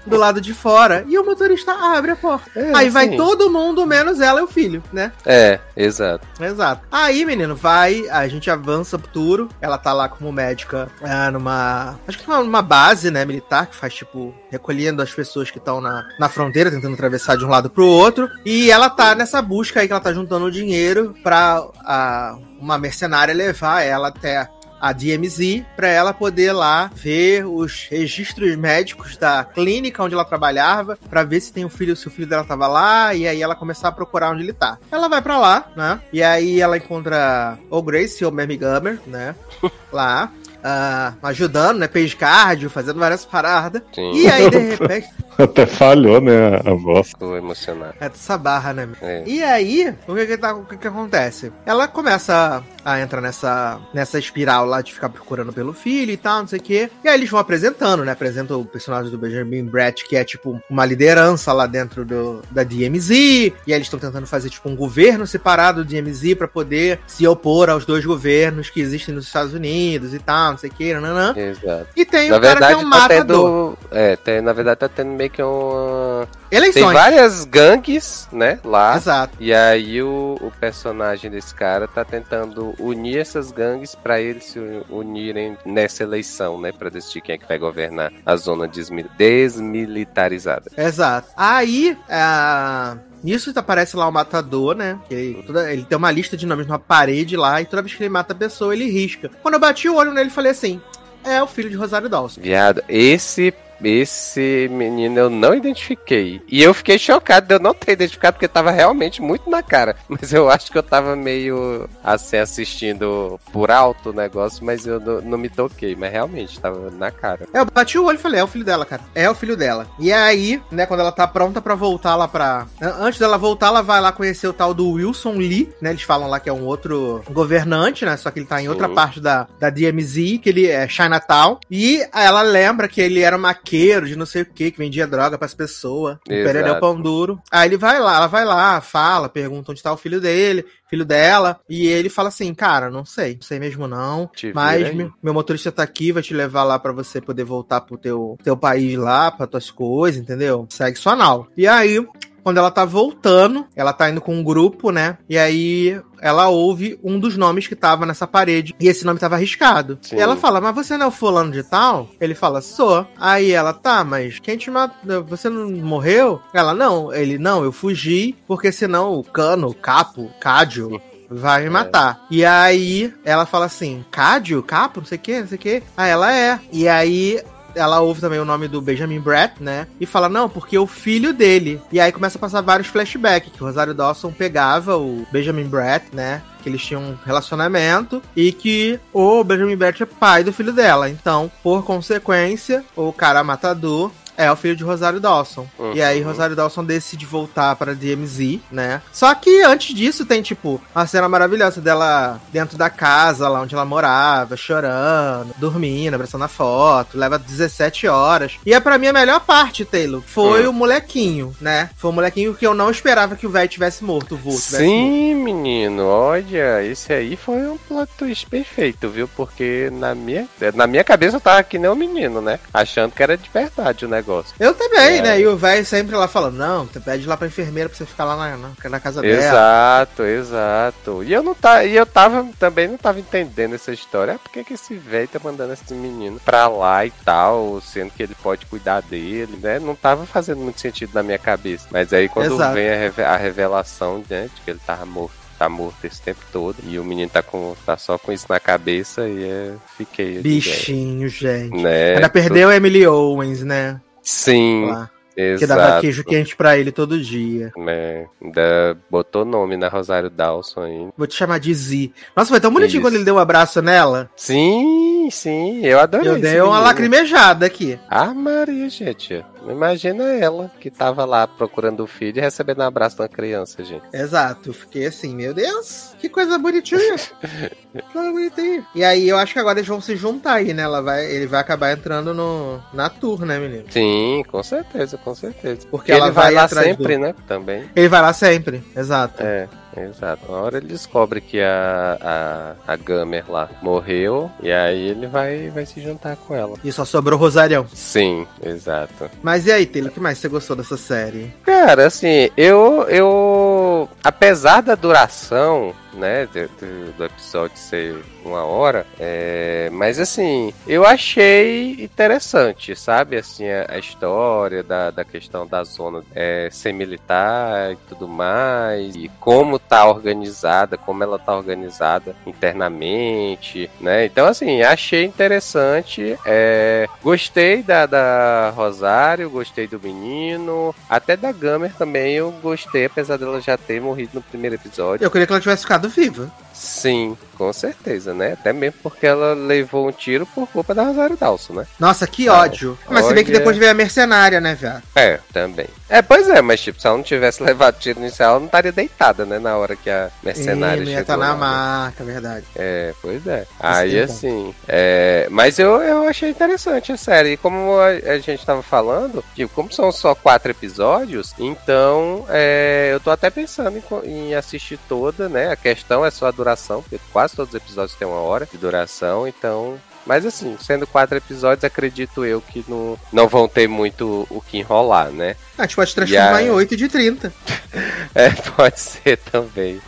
[0.07, 1.05] do lado de fora.
[1.09, 2.51] E o motorista abre a porta.
[2.55, 3.17] É, Aí vai assim.
[3.17, 5.13] todo mundo, menos ela e o filho, né?
[5.25, 6.27] É, exato.
[6.41, 6.83] Exato.
[6.91, 9.49] Aí, menino, vai, a gente avança pro Turo.
[9.61, 11.99] Ela tá lá como médica ah, numa.
[12.07, 16.07] Acho que numa base, né, militar, que faz, tipo, recolhendo as pessoas que estão na,
[16.19, 18.29] na fronteira, tentando atravessar de um lado pro outro.
[18.45, 23.35] E ela tá nessa busca aí que ela tá juntando dinheiro pra ah, uma mercenária
[23.35, 24.49] levar ela até
[24.85, 30.99] a DMZ para ela poder lá ver os registros médicos da clínica onde ela trabalhava
[31.09, 33.55] para ver se tem um filho, se o filho dela tava lá e aí ela
[33.55, 34.77] começar a procurar onde ele tá.
[34.93, 35.99] Ela vai para lá, né?
[36.13, 39.35] E aí ela encontra ou Grace ou Mammy Gummer, né?
[39.91, 40.31] Lá.
[40.65, 41.87] Ah, ajudando, né?
[41.87, 43.83] Page cardio, fazendo várias paradas.
[43.95, 44.13] Sim.
[44.15, 45.07] E aí, de repente.
[45.37, 46.57] Até falhou, né?
[46.65, 47.09] A voz.
[47.09, 47.95] Ficou emocionado.
[48.01, 48.89] É dessa barra, né?
[49.03, 49.25] É.
[49.27, 51.53] E aí, o que que, tá- o que que acontece?
[51.67, 56.41] Ela começa a entrar nessa, nessa espiral lá de ficar procurando pelo filho e tal,
[56.41, 56.91] não sei o quê.
[57.03, 58.13] E aí eles vão apresentando, né?
[58.13, 62.63] Apresentam o personagem do Benjamin Brett, que é tipo uma liderança lá dentro do, da
[62.63, 63.11] DMZ.
[63.11, 67.27] E aí eles estão tentando fazer tipo um governo separado do DMZ pra poder se
[67.27, 70.95] opor aos dois governos que existem nos Estados Unidos e tal, não sei o quê,
[70.95, 71.35] nananã.
[71.37, 71.87] Exato.
[71.97, 73.77] E tem Na o cara que é verdade, um tá matador.
[73.77, 73.79] tendo.
[73.91, 76.27] É, tem, na verdade, tá tendo meio que um.
[76.51, 76.93] Tem Eleições.
[76.93, 78.61] várias gangues, né?
[78.65, 78.97] Lá.
[78.97, 79.37] Exato.
[79.41, 84.61] E aí o, o personagem desse cara tá tentando unir essas gangues pra eles se
[84.89, 86.71] unirem nessa eleição, né?
[86.71, 90.71] Pra decidir quem é que vai governar a zona desmi- desmilitarizada.
[90.77, 91.29] Exato.
[91.37, 94.99] Aí, ah, nisso aparece lá o matador, né?
[95.11, 98.03] Ele, toda- ele tem uma lista de nomes numa parede lá, e toda vez que
[98.03, 99.31] ele mata a pessoa, ele risca.
[99.43, 100.81] Quando eu bati o olho nele, falei assim:
[101.25, 102.41] é o filho de Rosário Dawson.
[102.41, 103.53] Viado, esse.
[103.83, 106.41] Esse menino eu não identifiquei.
[106.49, 109.97] E eu fiquei chocado de eu não ter identificado, porque tava realmente muito na cara.
[110.09, 114.99] Mas eu acho que eu tava meio assim assistindo por alto o negócio, mas eu
[115.01, 115.95] não, não me toquei.
[115.97, 117.47] Mas realmente tava na cara.
[117.53, 119.03] É, eu bati o olho e falei: é o filho dela, cara.
[119.15, 119.87] É o filho dela.
[119.99, 122.67] E aí, né, quando ela tá pronta pra voltar lá pra.
[122.81, 125.91] An- Antes dela voltar, ela vai lá conhecer o tal do Wilson Lee, né?
[125.91, 128.17] Eles falam lá que é um outro governante, né?
[128.17, 128.95] Só que ele tá em outra Sim.
[128.95, 131.59] parte da, da DMZ, que ele é Chinatown.
[131.71, 135.39] E ela lembra que ele era maqueiro de não sei o que, que vendia droga
[135.39, 136.17] pras pessoas.
[136.17, 136.29] O.
[136.29, 137.41] Pereira Pão Duro.
[137.51, 141.05] Aí ele vai lá, ela vai lá, fala, pergunta onde tá o filho dele, filho
[141.05, 141.59] dela.
[141.69, 144.27] E ele fala assim, cara, não sei, não sei mesmo não.
[144.35, 147.81] Te Mas meu, meu motorista tá aqui, vai te levar lá pra você poder voltar
[147.81, 150.67] pro teu, teu país lá, pra tuas coisas, entendeu?
[150.69, 151.49] Segue sua nau.
[151.57, 152.05] E aí,
[152.45, 155.17] quando ela tá voltando, ela tá indo com um grupo, né?
[155.29, 158.75] E aí ela ouve um dos nomes que tava nessa parede.
[158.79, 159.99] E esse nome tava arriscado.
[160.03, 160.17] Sim.
[160.17, 162.09] E ela fala, mas você não é o fulano de tal?
[162.21, 163.07] Ele fala, sou.
[163.19, 165.25] Aí ela, tá, mas quem te matou?
[165.25, 166.41] Você não morreu?
[166.53, 167.13] Ela, não.
[167.13, 172.27] Ele, não, eu fugi, porque senão o cano, o capo, cádio, vai me matar.
[172.31, 175.83] E aí ela fala assim, cádio, capo, não sei o que, não sei o que.
[175.97, 176.61] Aí ela é.
[176.73, 177.43] E aí
[177.75, 179.87] ela ouve também o nome do Benjamin Bratt, né?
[180.01, 181.81] E fala, não, porque o filho dele.
[181.93, 186.05] E aí começa a passar vários flashbacks, que o Rosário Dawson pegava o Benjamin Bratt,
[186.13, 186.43] né?
[186.63, 191.11] Que eles tinham um relacionamento e que o Benjamin Bratt é pai do filho dela.
[191.11, 195.67] Então, por consequência, o cara matador é o filho de Rosário Dawson.
[195.79, 195.93] Uhum.
[195.95, 199.01] E aí Rosário Dawson decide voltar para DMZ, né?
[199.13, 203.75] Só que antes disso tem tipo uma cena maravilhosa dela dentro da casa lá onde
[203.75, 208.57] ela morava, chorando, dormindo, abraçando a foto, leva 17 horas.
[208.67, 210.71] E é para mim a melhor parte, Taylor, foi Hum.
[210.71, 211.91] o molequinho, né?
[211.97, 214.73] Foi o molequinho que eu não esperava que o velho tivesse morto, o Vô tivesse
[214.83, 214.85] morto.
[214.89, 219.29] Sim, menino, olha, esse aí foi um plot twist perfeito, viu?
[219.29, 222.59] Porque na minha, na minha cabeça eu tava que nem um menino, né?
[222.73, 224.55] Achando que era de verdade o negócio.
[224.59, 225.23] Eu também, É.
[225.23, 225.41] né?
[225.41, 228.25] E o velho sempre lá falando, não, você pede lá pra enfermeira pra você ficar
[228.25, 229.35] lá na, na, na casa dela.
[229.35, 231.23] Exato, exato.
[231.25, 234.35] E eu não tá, e eu tava também não tava entendendo essa história.
[234.35, 238.11] Ah, por que, que esse velho tá mandando esse menino pra lá e tal, sendo
[238.11, 239.79] que ele pode cuidar dele, né?
[239.79, 241.87] Não tava fazendo muito sentido na minha cabeça.
[241.91, 242.75] Mas aí quando Exato.
[242.75, 245.45] vem a, reve- a revelação, né, de que ele tava morto.
[245.57, 246.77] Tá morto esse tempo todo.
[246.85, 250.33] E o menino tá, com, tá só com isso na cabeça e é, fiquei.
[250.33, 251.77] digo, Bichinho, gente.
[251.79, 252.15] é, Né?
[252.17, 254.01] Ainda perdeu a Emily Owens, né?
[254.25, 255.11] Sim, Lá,
[255.59, 257.73] que dava queijo quente pra ele todo dia.
[257.77, 258.27] né?
[258.43, 261.09] Ainda botou nome na Rosário Dawson aí.
[261.17, 262.11] Vou te chamar de Z.
[262.37, 263.07] Nossa, foi tão bonitinho Isso.
[263.07, 264.31] quando ele deu um abraço nela.
[264.37, 266.29] Sim, sim, eu adorei.
[266.31, 266.85] Eu dei uma menino.
[266.85, 267.99] lacrimejada aqui.
[268.09, 269.45] Ah, Maria, gente.
[269.71, 273.83] Imagina ela que tava lá procurando o filho e recebendo um abraço de uma criança,
[273.85, 274.03] gente.
[274.13, 274.71] Exato.
[274.71, 277.17] Eu fiquei assim, meu Deus, que coisa bonitinha.
[277.93, 278.87] que coisa bonitinha.
[278.95, 280.83] E aí eu acho que agora eles vão se juntar aí, né?
[280.83, 283.85] Ela vai, ele vai acabar entrando no, na tour, né, menino?
[283.91, 285.87] Sim, com certeza, com certeza.
[285.91, 287.35] Porque ele ela vai, vai lá sempre, do- né?
[287.47, 287.85] Também.
[287.95, 289.43] Ele vai lá sempre, exato.
[289.43, 290.47] É, exato.
[290.49, 295.71] Uma hora ele descobre que a, a, a Gamer lá morreu e aí ele vai,
[295.71, 296.77] vai se juntar com ela.
[296.85, 297.87] E só sobrou o Rosarião.
[297.93, 299.31] Sim, exato.
[299.43, 301.53] Mas e aí, Taylor, o que mais você gostou dessa série?
[301.65, 303.03] Cara, assim, eu.
[303.09, 306.69] eu apesar da duração, né, de-
[307.17, 313.37] do episódio ser uma hora, é, mas assim, eu achei interessante, sabe?
[313.37, 319.15] Assim, a, a história da, da questão da zona é, ser militar e tudo mais,
[319.17, 324.27] e como tá organizada, como ela tá organizada internamente, né?
[324.27, 326.39] Então, assim, achei interessante.
[326.45, 333.37] é, gostei da, da Rosário, gostei do menino, até da Gamer também eu gostei, apesar
[333.37, 335.25] dela já ter morrido no primeiro episódio.
[335.25, 336.51] Eu queria que ela tivesse ficado viva.
[336.75, 338.55] Sim, com certeza, né?
[338.55, 341.87] Até mesmo porque ela levou um tiro por culpa da Rosário Dawson, né?
[342.01, 342.99] Nossa, que ódio.
[343.09, 345.03] Mas se bem que depois veio a mercenária, né, viado?
[345.15, 345.87] É, também.
[346.09, 348.93] É, pois é, mas tipo, se ela não tivesse levado tiro inicial, ela não estaria
[348.93, 349.59] deitada, né?
[349.59, 351.21] Na hora que a mercenária não ia chegou.
[351.23, 351.61] estar na lá, né?
[351.61, 352.67] marca, verdade.
[352.77, 353.67] É, pois é.
[353.81, 357.53] Aí tem assim, é, mas eu, eu achei interessante a série.
[357.53, 363.11] E como a, a gente tava falando, tipo, como são só quatro episódios, então é,
[363.13, 365.73] eu tô até pensando em, em assistir toda, né?
[365.73, 368.77] A questão é só a duração, porque quase todos os episódios têm uma hora de
[368.79, 369.99] duração, então.
[370.27, 374.79] Mas assim, sendo quatro episódios, acredito eu que não, não vão ter muito o que
[374.79, 375.57] enrolar, né?
[375.77, 377.53] Ah, a gente pode transformar a- em 8 de 30.
[378.37, 380.01] É, pode ser também.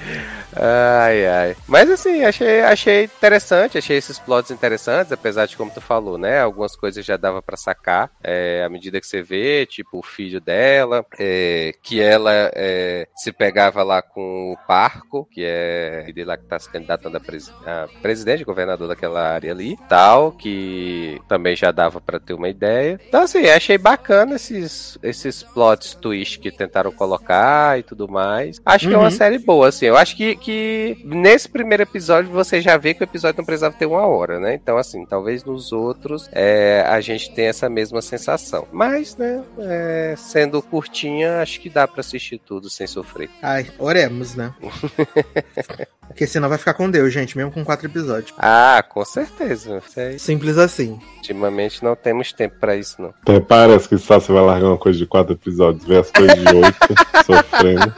[0.53, 1.57] Ai, ai.
[1.69, 6.41] Mas assim, achei, achei interessante, achei esses plots interessantes, apesar de como tu falou, né?
[6.41, 10.41] Algumas coisas já dava pra sacar é, à medida que você vê, tipo o filho
[10.41, 16.37] dela, é, que ela é, se pegava lá com o Parco, que é ele lá
[16.37, 19.77] que tá se candidatando a, presi a presidente, governador daquela área ali,
[20.07, 23.01] tal, que também já dava pra ter uma ideia.
[23.09, 28.61] Então assim, achei bacana esses, esses plots twist que tentaram colocar e tudo mais.
[28.65, 29.11] Acho que é uma Uhum.
[29.11, 29.87] série boa, assim.
[29.87, 33.75] Eu acho que, que nesse primeiro episódio você já vê que o episódio não precisava
[33.77, 34.55] ter uma hora, né?
[34.55, 38.67] Então, assim, talvez nos outros é, a gente tenha essa mesma sensação.
[38.73, 43.29] Mas, né, é, sendo curtinha, acho que dá pra assistir tudo sem sofrer.
[43.43, 44.53] Ai, oremos, né?
[46.09, 48.33] Porque senão vai ficar com Deus, gente, mesmo com quatro episódios.
[48.39, 49.81] Ah, com certeza.
[49.97, 50.99] Aí, Simples assim.
[51.17, 53.15] ultimamente não temos tempo pra isso, não.
[53.23, 56.37] Até parece que só você vai largar uma coisa de quatro episódios, vê as coisas
[56.37, 57.93] de oito, sofrendo.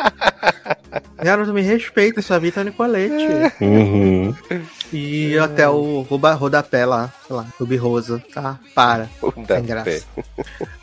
[1.17, 3.27] Garoto, me respeita, sua vida é Nicolete.
[3.61, 4.35] Uhum.
[4.93, 8.59] E até o Ruba, Rodapé lá, sei lá, Ruby Rosa, tá?
[8.75, 9.11] Para.
[9.47, 10.05] Sem graça.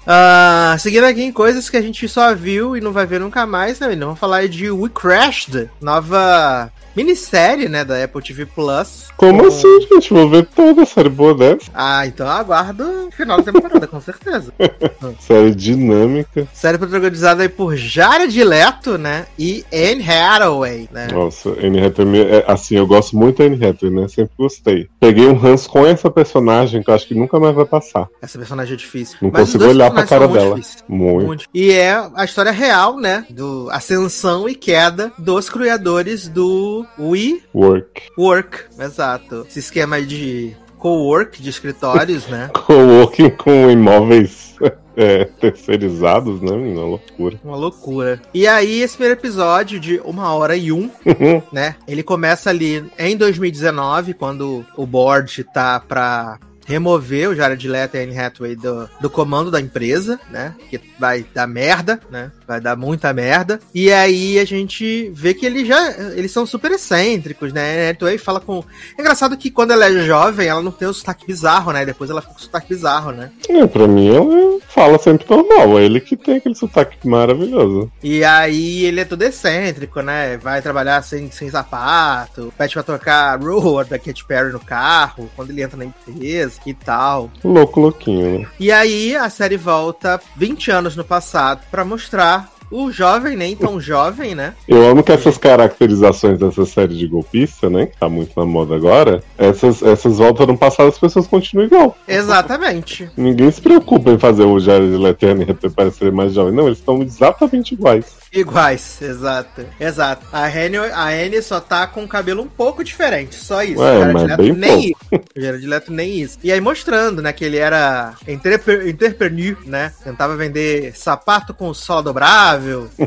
[0.05, 3.45] Ah, seguindo aqui em coisas que a gente só viu e não vai ver nunca
[3.45, 4.07] mais, né, menino?
[4.07, 9.05] Vamos falar de We Crashed, nova minissérie, né, da Apple TV Plus.
[9.17, 10.13] Como Com- assim, gente?
[10.13, 11.69] Vou ver toda a série boa dessa.
[11.73, 14.53] Ah, então eu aguardo o final da temporada, com certeza.
[15.19, 16.47] Série dinâmica.
[16.53, 21.07] Série protagonizada aí por Jared Leto, né, e Anne Hathaway, né.
[21.11, 24.07] Nossa, Anne Hathaway, é, assim, eu gosto muito da Anne Hathaway, né?
[24.07, 24.87] Sempre gostei.
[24.99, 28.07] Peguei um ranço com essa personagem que eu acho que nunca mais vai passar.
[28.21, 29.17] Essa personagem é difícil.
[29.21, 30.45] Não Mas consigo olhar pra cara são dela.
[30.51, 30.83] muito difíceis.
[30.87, 31.25] Muito.
[31.25, 31.45] Muito.
[31.53, 33.25] E é a história real, né?
[33.29, 38.03] Do ascensão e queda dos criadores do We Work.
[38.17, 38.65] Work.
[38.79, 39.45] Exato.
[39.47, 42.49] Esse esquema de co-work de escritórios, né?
[42.65, 44.55] Co-working com imóveis
[44.95, 46.81] é, terceirizados, né, menina?
[46.81, 47.39] Loucura.
[47.43, 48.21] Uma loucura.
[48.33, 50.89] E aí, esse primeiro episódio de uma hora e um,
[51.51, 51.75] né?
[51.87, 57.99] Ele começa ali em 2019, quando o board tá pra remover o Jared Leto e
[57.99, 60.55] a Anne Hathaway do, do comando da empresa, né?
[60.69, 62.31] Que vai dar merda, né?
[62.47, 63.59] Vai dar muita merda.
[63.73, 67.89] E aí a gente vê que eles já eles são super excêntricos, né?
[67.89, 68.63] Hathaway fala com...
[68.97, 71.85] É engraçado que quando ela é jovem, ela não tem o sotaque bizarro, né?
[71.85, 73.31] Depois ela fica com o sotaque bizarro, né?
[73.49, 75.79] É, pra mim, ela fala sempre normal.
[75.79, 77.91] É ele que tem aquele sotaque maravilhoso.
[78.03, 80.37] E aí ele é todo excêntrico, né?
[80.37, 85.49] Vai trabalhar sem, sem sapato, pede pra tocar Roar da Katy Perry no carro, quando
[85.49, 87.31] ele entra na empresa e tal.
[87.43, 88.47] Louco, louquinho, né?
[88.59, 92.34] E aí a série volta 20 anos no passado pra mostrar
[92.71, 94.53] o jovem, nem tão jovem, né?
[94.67, 97.87] Eu amo que essas caracterizações dessa série de golpista, né?
[97.87, 99.23] Que tá muito na moda agora.
[99.37, 101.97] Essas, essas voltas no passado, as pessoas continuam igual.
[102.07, 103.09] Exatamente.
[103.15, 106.53] Ninguém se preocupa em fazer o Jared Leto e parecer mais jovem.
[106.53, 108.05] Não, eles estão exatamente iguais.
[108.33, 109.65] Iguais, exato.
[109.79, 110.25] Exato.
[110.31, 113.79] A Anne, a Anne só tá com o cabelo um pouco diferente, só isso.
[113.79, 114.95] Ué, o Jared mas Leto bem nem isso.
[115.13, 116.37] O Jared Leto nem isso.
[116.43, 119.93] E aí mostrando, né, que ele era entrepre- entrepreneur, né?
[120.03, 122.54] Tentava vender sapato com sola dobrável.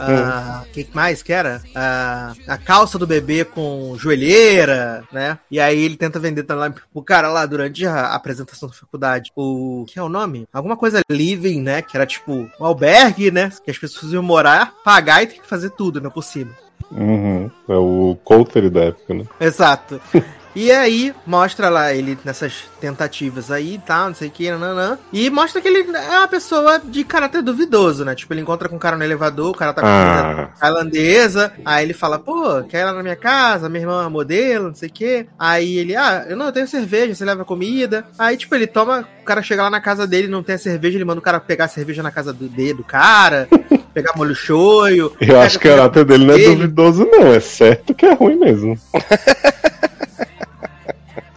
[0.01, 1.63] Ah, O que mais que era?
[1.75, 5.39] Ah, a calça do bebê com joelheira, né?
[5.51, 9.31] E aí ele tenta vender também pro cara lá durante a apresentação da faculdade.
[9.35, 9.85] O.
[9.89, 10.47] que é o nome?
[10.53, 11.83] Alguma coisa living, né?
[11.83, 13.51] Que era tipo um albergue, né?
[13.65, 16.11] Que as pessoas iam morar, pagar e ter que fazer tudo, né?
[16.11, 16.53] Por cima.
[16.91, 17.51] Uhum.
[17.69, 19.25] É o Coulter da época, né?
[19.41, 20.01] Exato.
[20.55, 24.99] E aí, mostra lá ele nessas tentativas aí e tal, não sei o que, nananã.
[25.13, 28.15] E mostra que ele é uma pessoa de caráter duvidoso, né?
[28.15, 30.25] Tipo, ele encontra com um cara no elevador, o cara tá com Ah.
[30.35, 31.53] comida tailandesa.
[31.65, 33.69] Aí ele fala, pô, quer ir lá na minha casa?
[33.69, 35.27] Minha irmã é modelo, não sei o que.
[35.39, 38.05] Aí ele, ah, eu não, eu tenho cerveja, você leva comida.
[38.19, 40.97] Aí, tipo, ele toma, o cara chega lá na casa dele, não tem a cerveja,
[40.97, 43.49] ele manda o cara pegar a cerveja na casa do, do cara,
[43.95, 45.13] pegar molho shoyu.
[45.21, 47.29] Eu acho que o caráter dele não é duvidoso, não.
[47.33, 48.79] É certo que é ruim mesmo.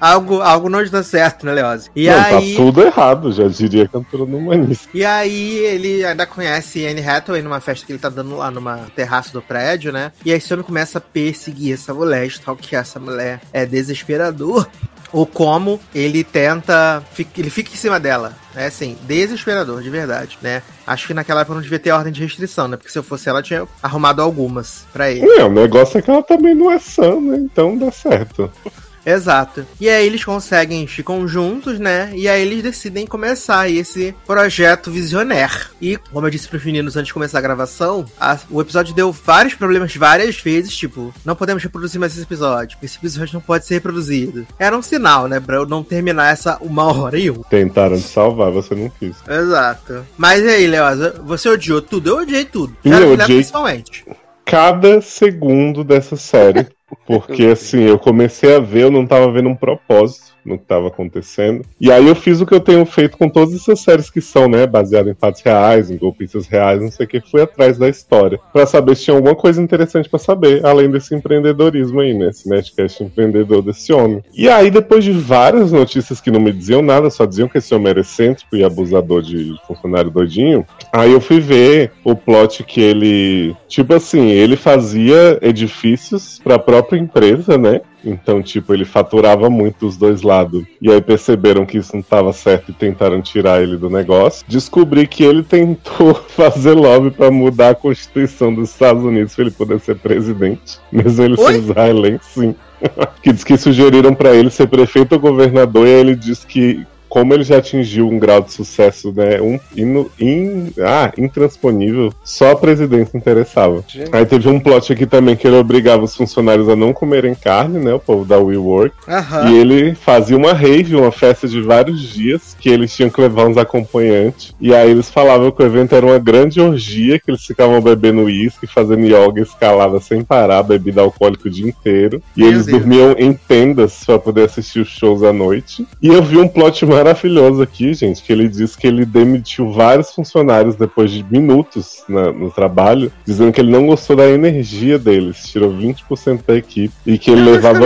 [0.02, 1.92] Algo, algo não está certo, né, Leose?
[1.96, 2.56] E não, aí.
[2.56, 4.90] tá tudo errado, já diria a cantora no humanista.
[4.96, 8.88] E aí ele ainda conhece Anne Hathaway numa festa que ele tá dando lá numa
[8.96, 10.12] terraça do prédio, né?
[10.26, 12.28] E aí esse homem começa a perseguir essa mulher,
[12.60, 14.68] que essa mulher é desesperador.
[15.14, 17.04] Ou como ele tenta.
[17.38, 18.34] Ele fica em cima dela.
[18.56, 20.64] É assim, desesperador, de verdade, né?
[20.88, 22.78] Acho que naquela época não devia ter ordem de restrição, né?
[22.78, 25.28] Porque se eu fosse ela, eu tinha arrumado algumas pra ele.
[25.38, 27.38] É, o negócio é que ela também não é sã, né?
[27.38, 28.50] Então dá certo.
[29.06, 29.66] Exato.
[29.80, 32.12] E aí eles conseguem, ficam juntos, né?
[32.14, 35.68] E aí eles decidem começar esse projeto visionaire.
[35.82, 39.12] E, como eu disse pros meninos antes de começar a gravação, a- o episódio deu
[39.12, 42.78] vários problemas várias vezes, tipo, não podemos reproduzir mais esse episódio.
[42.82, 44.46] Esse episódio não pode ser reproduzido.
[44.60, 45.40] Era um sinal, né?
[45.40, 47.42] Pra eu não terminar essa uma hora e um.
[47.44, 49.16] Tentaram te salvar, você não quis.
[49.28, 50.06] Exato.
[50.18, 52.10] Mas e aí, Leosa, você odiou tudo?
[52.12, 52.76] Eu odiei tudo.
[52.84, 53.38] Eu odiei.
[53.38, 54.06] principalmente.
[54.46, 56.68] Cada segundo dessa série.
[57.06, 60.88] Porque assim, eu comecei a ver, eu não tava vendo um propósito no que tava
[60.88, 61.64] acontecendo.
[61.80, 64.48] E aí eu fiz o que eu tenho feito com todas essas séries que são,
[64.48, 67.88] né, baseadas em fatos reais, em golpistas reais, não sei o que, fui atrás da
[67.88, 68.40] história.
[68.52, 72.50] Pra saber se tinha alguma coisa interessante pra saber, além desse empreendedorismo aí, né, esse
[72.50, 74.24] Nerdcast empreendedor desse homem.
[74.34, 77.74] E aí, depois de várias notícias que não me diziam nada, só diziam que esse
[77.74, 82.82] homem era excêntrico e abusador de funcionário doidinho, aí eu fui ver o plot que
[82.82, 87.82] ele, tipo assim, ele fazia edifícios pra própria empresa, né?
[88.04, 90.64] Então, tipo, ele faturava muito dos dois lados.
[90.82, 94.46] E aí perceberam que isso não estava certo e tentaram tirar ele do negócio.
[94.48, 99.52] Descobri que ele tentou fazer lobby para mudar a Constituição dos Estados Unidos para ele
[99.52, 100.80] poder ser presidente.
[100.92, 101.54] Mesmo ele Oi?
[101.54, 102.56] ser israelense, sim.
[103.22, 106.86] que diz que sugeriram para ele ser prefeito ou governador e aí ele disse que
[107.12, 109.42] como ele já atingiu um grau de sucesso, né?
[109.42, 113.84] Um, in, in, ah, intransponível, só a presidência interessava.
[113.86, 114.16] Gente.
[114.16, 117.80] Aí teve um plot aqui também que ele obrigava os funcionários a não comerem carne,
[117.80, 117.94] né?
[117.94, 118.96] O povo da WeWork.
[119.10, 119.50] Aham.
[119.50, 123.46] E ele fazia uma rave, uma festa de vários dias, que eles tinham que levar
[123.46, 124.56] uns acompanhantes.
[124.62, 128.22] E aí eles falavam que o evento era uma grande orgia, que eles ficavam bebendo
[128.22, 132.24] uísque, fazendo yoga escalada sem parar, bebida alcoólica o dia inteiro.
[132.38, 132.80] E Meu eles Deus.
[132.80, 135.86] dormiam em tendas para poder assistir os shows à noite.
[136.02, 140.12] E eu vi um plot maravilhoso aqui, gente, que ele diz que ele demitiu vários
[140.12, 145.48] funcionários depois de minutos na- no trabalho, dizendo que ele não gostou da energia deles,
[145.48, 147.86] tirou 20% da equipe e que ele Eu levava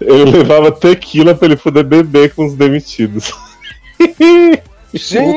[0.00, 3.32] ele levava tequila pra ele poder beber com os demitidos.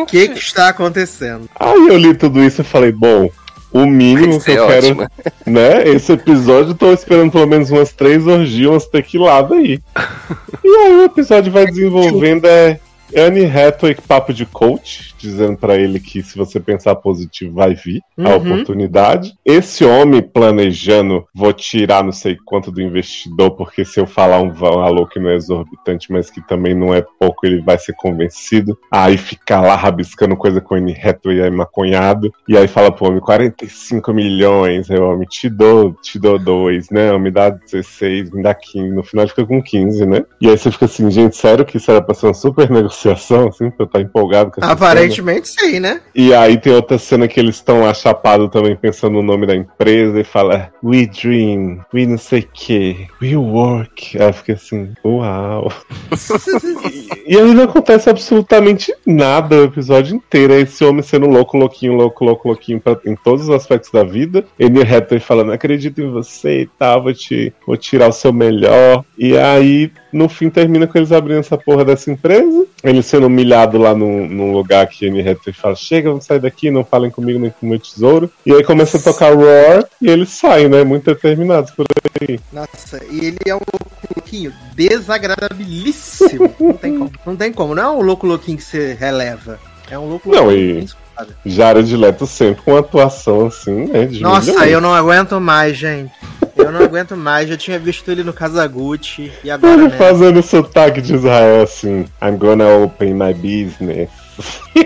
[0.02, 1.50] O que que está acontecendo?
[1.60, 3.30] Aí eu li tudo isso e falei, bom,
[3.72, 5.08] o mínimo que eu quero, ótimo.
[5.46, 5.88] né?
[5.88, 9.80] Esse episódio eu tô esperando pelo menos umas três orgias, umas tequiladas aí.
[10.64, 12.80] e aí o episódio vai desenvolvendo é
[13.16, 18.02] Anne Hathaway papo de coach, dizendo pra ele que se você pensar positivo vai vir
[18.18, 18.36] a Uhum.
[18.36, 19.34] oportunidade.
[19.46, 24.52] Esse homem planejando, vou tirar não sei quanto do investidor, porque se eu falar um
[24.52, 28.78] valor que não é exorbitante, mas que também não é pouco, ele vai ser convencido.
[28.92, 32.32] Aí fica lá rabiscando coisa com Anne Hathaway aí maconhado.
[32.48, 36.90] E aí fala pro homem, 45 milhões, aí o homem, te dou, te dou dois,
[36.90, 37.16] né?
[37.18, 38.92] Me dá 16, me dá 15.
[38.94, 40.24] No final ele fica com 15, né?
[40.42, 43.03] E aí você fica assim, gente, sério que isso era pra ser uma super negociação,
[43.12, 44.74] assim, pra eu estar empolgado com essa cena?
[44.74, 46.02] Aparentemente sim, né?
[46.14, 49.56] E aí tem outra cena que eles estão lá chapados também pensando no nome da
[49.56, 54.22] empresa e fala We Dream, We não sei o que, We Work.
[54.22, 55.72] Aí fica assim, uau.
[57.26, 60.54] E aí não acontece absolutamente nada o episódio inteiro.
[60.54, 64.04] É esse homem sendo louco, louquinho, louco, louco, louquinho pra, em todos os aspectos da
[64.04, 64.46] vida.
[64.60, 69.06] Ele Hathaway falando, acredito em você e tal, vou, te, vou tirar o seu melhor.
[69.18, 72.66] E aí, no fim, termina com eles abrindo essa porra dessa empresa.
[72.84, 76.70] Ele sendo humilhado lá num, num lugar que Anne Hathaway fala, chega, vamos sair daqui,
[76.70, 78.30] não falem comigo nem com o meu tesouro.
[78.46, 80.84] E aí começa a tocar Roar e eles saem, né?
[80.84, 81.86] Muito determinados por
[82.22, 82.40] aí.
[82.52, 86.54] Nossa, e ele é um louco louquinho desagradabilíssimo.
[86.60, 87.12] Não tem como.
[87.26, 87.76] Não tem como.
[87.76, 89.60] Não é um louco louquinho que você releva.
[89.90, 91.04] É um louco Não, louquinho e-.
[91.46, 94.06] Jared Leto sempre com atuação assim, né?
[94.06, 94.72] De Nossa, milhões.
[94.72, 96.12] eu não aguento mais, gente.
[96.56, 97.50] Eu não aguento mais.
[97.50, 99.98] Já tinha visto ele no Kazaguchi e agora, Ele né?
[99.98, 104.10] fazendo sotaque de Israel assim, I'm gonna open my business.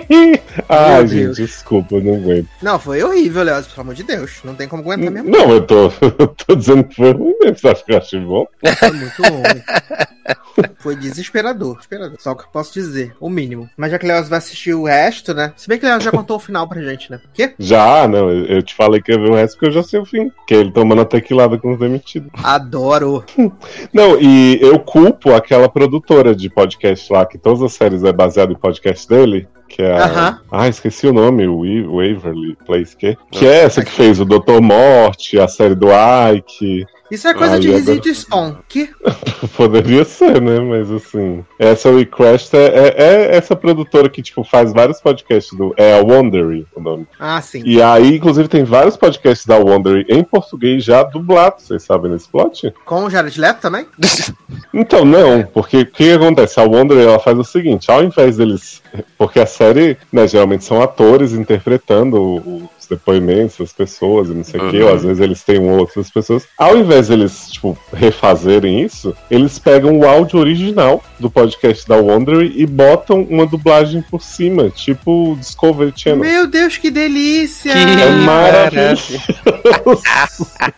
[0.68, 1.38] Ai, Meu gente, Deus.
[1.38, 2.48] desculpa, eu não aguento.
[2.62, 4.40] Não, foi horrível, Léo, pelo amor de Deus.
[4.44, 5.30] Não tem como aguentar mesmo.
[5.30, 8.20] Não, eu tô, eu tô dizendo que foi ruim mesmo, você acha que eu achei
[8.20, 8.46] bom?
[8.78, 9.64] Foi muito ruim.
[10.88, 12.16] Foi desesperador, desesperador.
[12.18, 13.70] Só o que eu posso dizer, o mínimo.
[13.76, 15.52] Mas já que o Léo vai assistir o resto, né?
[15.58, 17.20] Se bem que o Léo já contou o final pra gente, né?
[17.34, 17.54] Quê?
[17.60, 20.06] Já, não, eu te falei que ia ver o resto porque eu já sei o
[20.06, 20.32] fim.
[20.48, 22.32] Que é ele tomando a tequilada com os demitidos.
[22.42, 23.22] Adoro.
[23.94, 28.54] Não, e eu culpo aquela produtora de podcast lá, que todas as séries é baseada
[28.54, 29.46] em podcast dele.
[29.68, 30.06] Que é a...
[30.06, 30.40] Aham.
[30.50, 33.18] Ah, esqueci o nome, o Wa- Waverly Place, que?
[33.30, 35.88] Que é essa que fez o Doutor Morte, a série do
[36.34, 36.86] Ike.
[37.10, 38.56] Isso é coisa Ai, de agora- Resist Spawn.
[38.68, 38.90] Que?
[39.56, 40.60] Poderia ser, né?
[40.60, 41.44] Mas assim.
[41.58, 45.74] Essa Request é, é, é essa produtora que, tipo, faz vários podcasts do.
[45.78, 47.08] É a Wondery o nome.
[47.20, 47.62] Ah, sim.
[47.66, 52.28] E aí, inclusive, tem vários podcasts da Wondery em português já dublados, vocês sabem nesse
[52.30, 52.74] plot?
[52.86, 53.86] Com o Jared Leto também?
[54.74, 56.60] Então, não, porque o que acontece?
[56.60, 58.82] A Wonder ela faz o seguinte, ao invés deles.
[59.18, 64.44] Porque a série, né, geralmente são atores interpretando o- os depoimentos das pessoas e não
[64.44, 64.88] sei o quê, Uhum.
[64.90, 66.48] ou às vezes eles têm ou outras pessoas.
[66.58, 72.42] Ao invés deles, tipo, refazerem isso, eles pegam o áudio original do podcast da Wonder
[72.56, 76.20] e botam uma dublagem por cima, tipo Discovery Channel.
[76.20, 77.74] Meu Deus, que delícia!
[77.74, 79.18] Que É maravilhoso.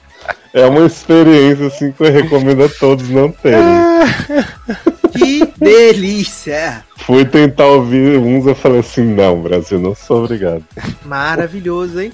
[0.54, 3.60] É uma experiência assim que eu recomendo a todos não terem.
[5.12, 6.84] Que delícia!
[6.98, 10.64] Fui tentar ouvir uns, eu falei assim, não, Brasil, não sou obrigado.
[11.04, 12.12] Maravilhoso, hein?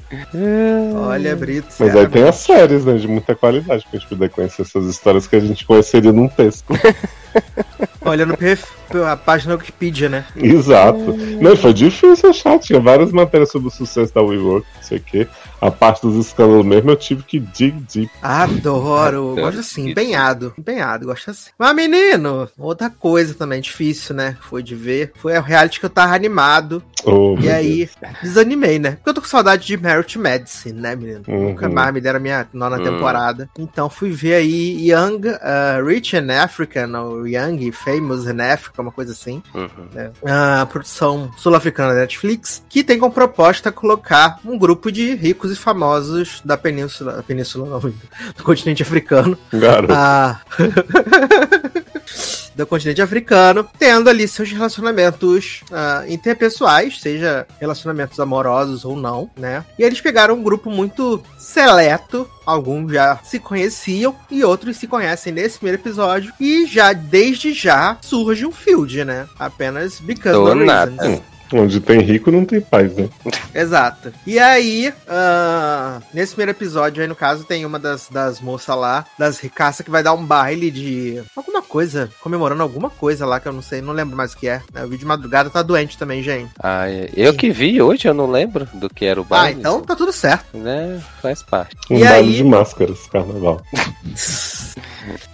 [0.95, 1.67] Olha, Brito.
[1.79, 5.27] Mas aí tem as séries, né, de muita qualidade, pra gente poder conhecer essas histórias
[5.27, 6.73] que a gente conheceria num texto.
[8.01, 8.65] Olha no perf...
[9.05, 10.25] a página Wikipedia, né?
[10.35, 11.13] Exato.
[11.41, 15.01] Não, foi difícil achar, tinha várias matérias sobre o sucesso da WeWork, não sei o
[15.01, 15.27] quê.
[15.59, 18.11] A parte dos escândalos mesmo eu tive que dig deep.
[18.25, 19.35] Adoro.
[19.35, 20.53] Gosto assim, empenhado.
[20.57, 21.49] Empenhado, gosto assim.
[21.57, 24.37] Mas, menino, outra coisa também difícil, né?
[24.41, 25.11] Foi de ver.
[25.17, 26.83] Foi o reality que eu tava animado.
[27.03, 27.89] Oh, E aí,
[28.21, 28.91] desanimei, né?
[28.91, 31.21] Porque eu tô com saudade de Merit Medicine, né, menino?
[31.27, 31.49] Uhum.
[31.49, 32.83] Nunca mais me deram a minha nona Hum.
[32.83, 33.49] temporada.
[33.57, 38.91] Então fui ver aí Young, uh, Rich and African, ou Young, Famous in Africa, uma
[38.91, 39.41] coisa assim.
[39.53, 39.69] Uhum.
[39.93, 40.11] né?
[40.25, 45.55] A produção sul-africana da Netflix, que tem como proposta colocar um grupo de ricos e
[45.55, 47.93] famosos da península, da península não,
[48.35, 49.93] do continente africano, Garoto.
[49.93, 50.39] ah,
[52.55, 59.65] do continente africano, tendo ali seus relacionamentos uh, interpessoais, seja relacionamentos amorosos ou não, né?
[59.77, 65.33] E eles pegaram um grupo muito seleto alguns já se conheciam e outros se conhecem
[65.33, 66.31] nesse primeiro episódio.
[66.39, 69.27] E já, desde já, surge um field, né?
[69.39, 70.91] Apenas because Do no nada.
[70.91, 71.34] reasons.
[71.53, 73.07] Onde tem rico não tem paz, né?
[73.53, 74.11] Exato.
[74.25, 79.05] E aí, ah, nesse primeiro episódio aí, no caso, tem uma das, das moças lá,
[79.17, 83.47] das ricaças, que vai dar um baile de alguma coisa, comemorando alguma coisa lá, que
[83.47, 84.61] eu não sei, não lembro mais o que é.
[84.73, 84.81] né?
[84.81, 86.51] O vídeo de madrugada tá doente também, gente.
[86.59, 87.09] Ah, é.
[87.15, 89.59] eu que vi hoje, eu não lembro do que era o Ah, baile.
[89.59, 90.57] então tá tudo certo.
[90.57, 91.01] Né?
[91.21, 91.75] Faz parte.
[91.89, 92.35] Um E baile aí?
[92.35, 93.61] de máscaras, carnaval.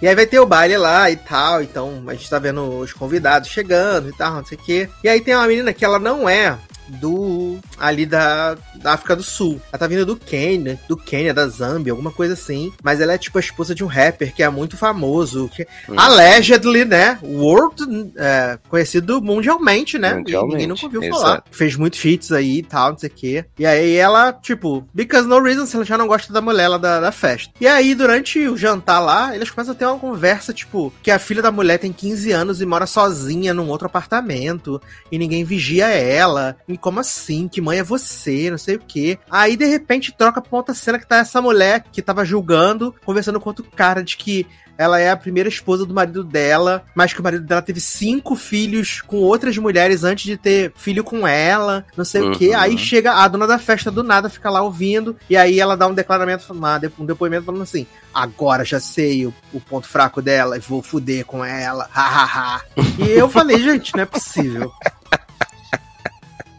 [0.02, 2.92] E aí vai ter o baile lá e tal, então a gente tá vendo os
[2.92, 4.88] convidados chegando e tal, não sei o quê.
[5.02, 6.58] E aí tem uma menina que ela não é
[6.88, 9.60] do ali da, da África do Sul.
[9.72, 12.72] Ela tá vindo do Quênia, do Quênia, da Zâmbia, alguma coisa assim.
[12.82, 15.94] Mas ela é tipo a esposa de um rapper que é muito famoso, que Hum.
[15.96, 20.14] allegedly, né, world é, conhecido mundialmente, né?
[20.14, 21.20] Mundialmente, ninguém nunca ouviu exato.
[21.20, 21.44] falar.
[21.50, 23.44] Fez muitos hits aí e tal, não sei o quê.
[23.58, 27.00] E aí ela, tipo, because no reason, ela já não gosta da mulher lá da,
[27.00, 27.52] da festa.
[27.60, 31.18] E aí, durante o jantar lá, eles começam a ter uma conversa, tipo, que a
[31.18, 34.80] filha da mulher tem 15 anos e mora sozinha num outro apartamento,
[35.10, 36.56] e ninguém vigia ela.
[36.68, 37.48] E como assim?
[37.48, 38.50] Que mãe é você?
[38.50, 39.18] Não sei o quê.
[39.30, 43.40] Aí, de repente, troca pra outra cena que tá essa mulher que tava julgando, conversando
[43.40, 44.46] com outro cara de que
[44.78, 48.34] ela é a primeira esposa do marido dela, mas que o marido dela teve cinco
[48.34, 52.48] filhos com outras mulheres antes de ter filho com ela, não sei o que.
[52.48, 52.58] Uhum.
[52.58, 55.86] Aí chega a dona da festa do nada, fica lá ouvindo, e aí ela dá
[55.86, 60.56] um declaramento, uma- um depoimento falando assim: agora já sei o, o ponto fraco dela
[60.56, 62.62] e vou fuder com ela, hahaha.
[62.98, 64.72] e eu falei, gente, não é possível.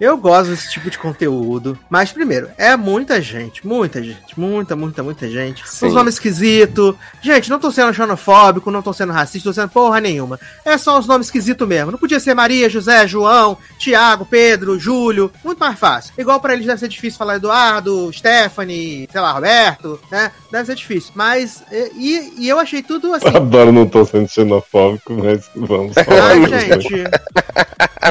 [0.03, 1.79] Eu gosto desse tipo de conteúdo.
[1.89, 3.65] Mas, primeiro, é muita gente.
[3.65, 4.37] Muita gente.
[4.37, 5.63] Muita, muita, muita gente.
[5.65, 5.87] Sim.
[5.87, 6.93] Os nomes esquisitos.
[7.21, 10.37] Gente, não tô sendo xenofóbico, não tô sendo racista, tô sendo porra nenhuma.
[10.65, 11.91] É só os nomes esquisitos mesmo.
[11.91, 15.31] Não podia ser Maria, José, João, Tiago, Pedro, Júlio.
[15.41, 16.11] Muito mais fácil.
[16.17, 20.33] Igual pra eles deve ser difícil falar Eduardo, Stephanie, sei lá, Roberto, né?
[20.51, 21.13] Deve ser difícil.
[21.15, 23.29] Mas, e, e eu achei tudo assim.
[23.29, 26.31] Adoro, não tô sendo xenofóbico, mas vamos falar.
[26.31, 27.05] Ai, gente.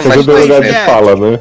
[0.09, 0.73] Mas lugar é.
[0.73, 1.39] de fala, né?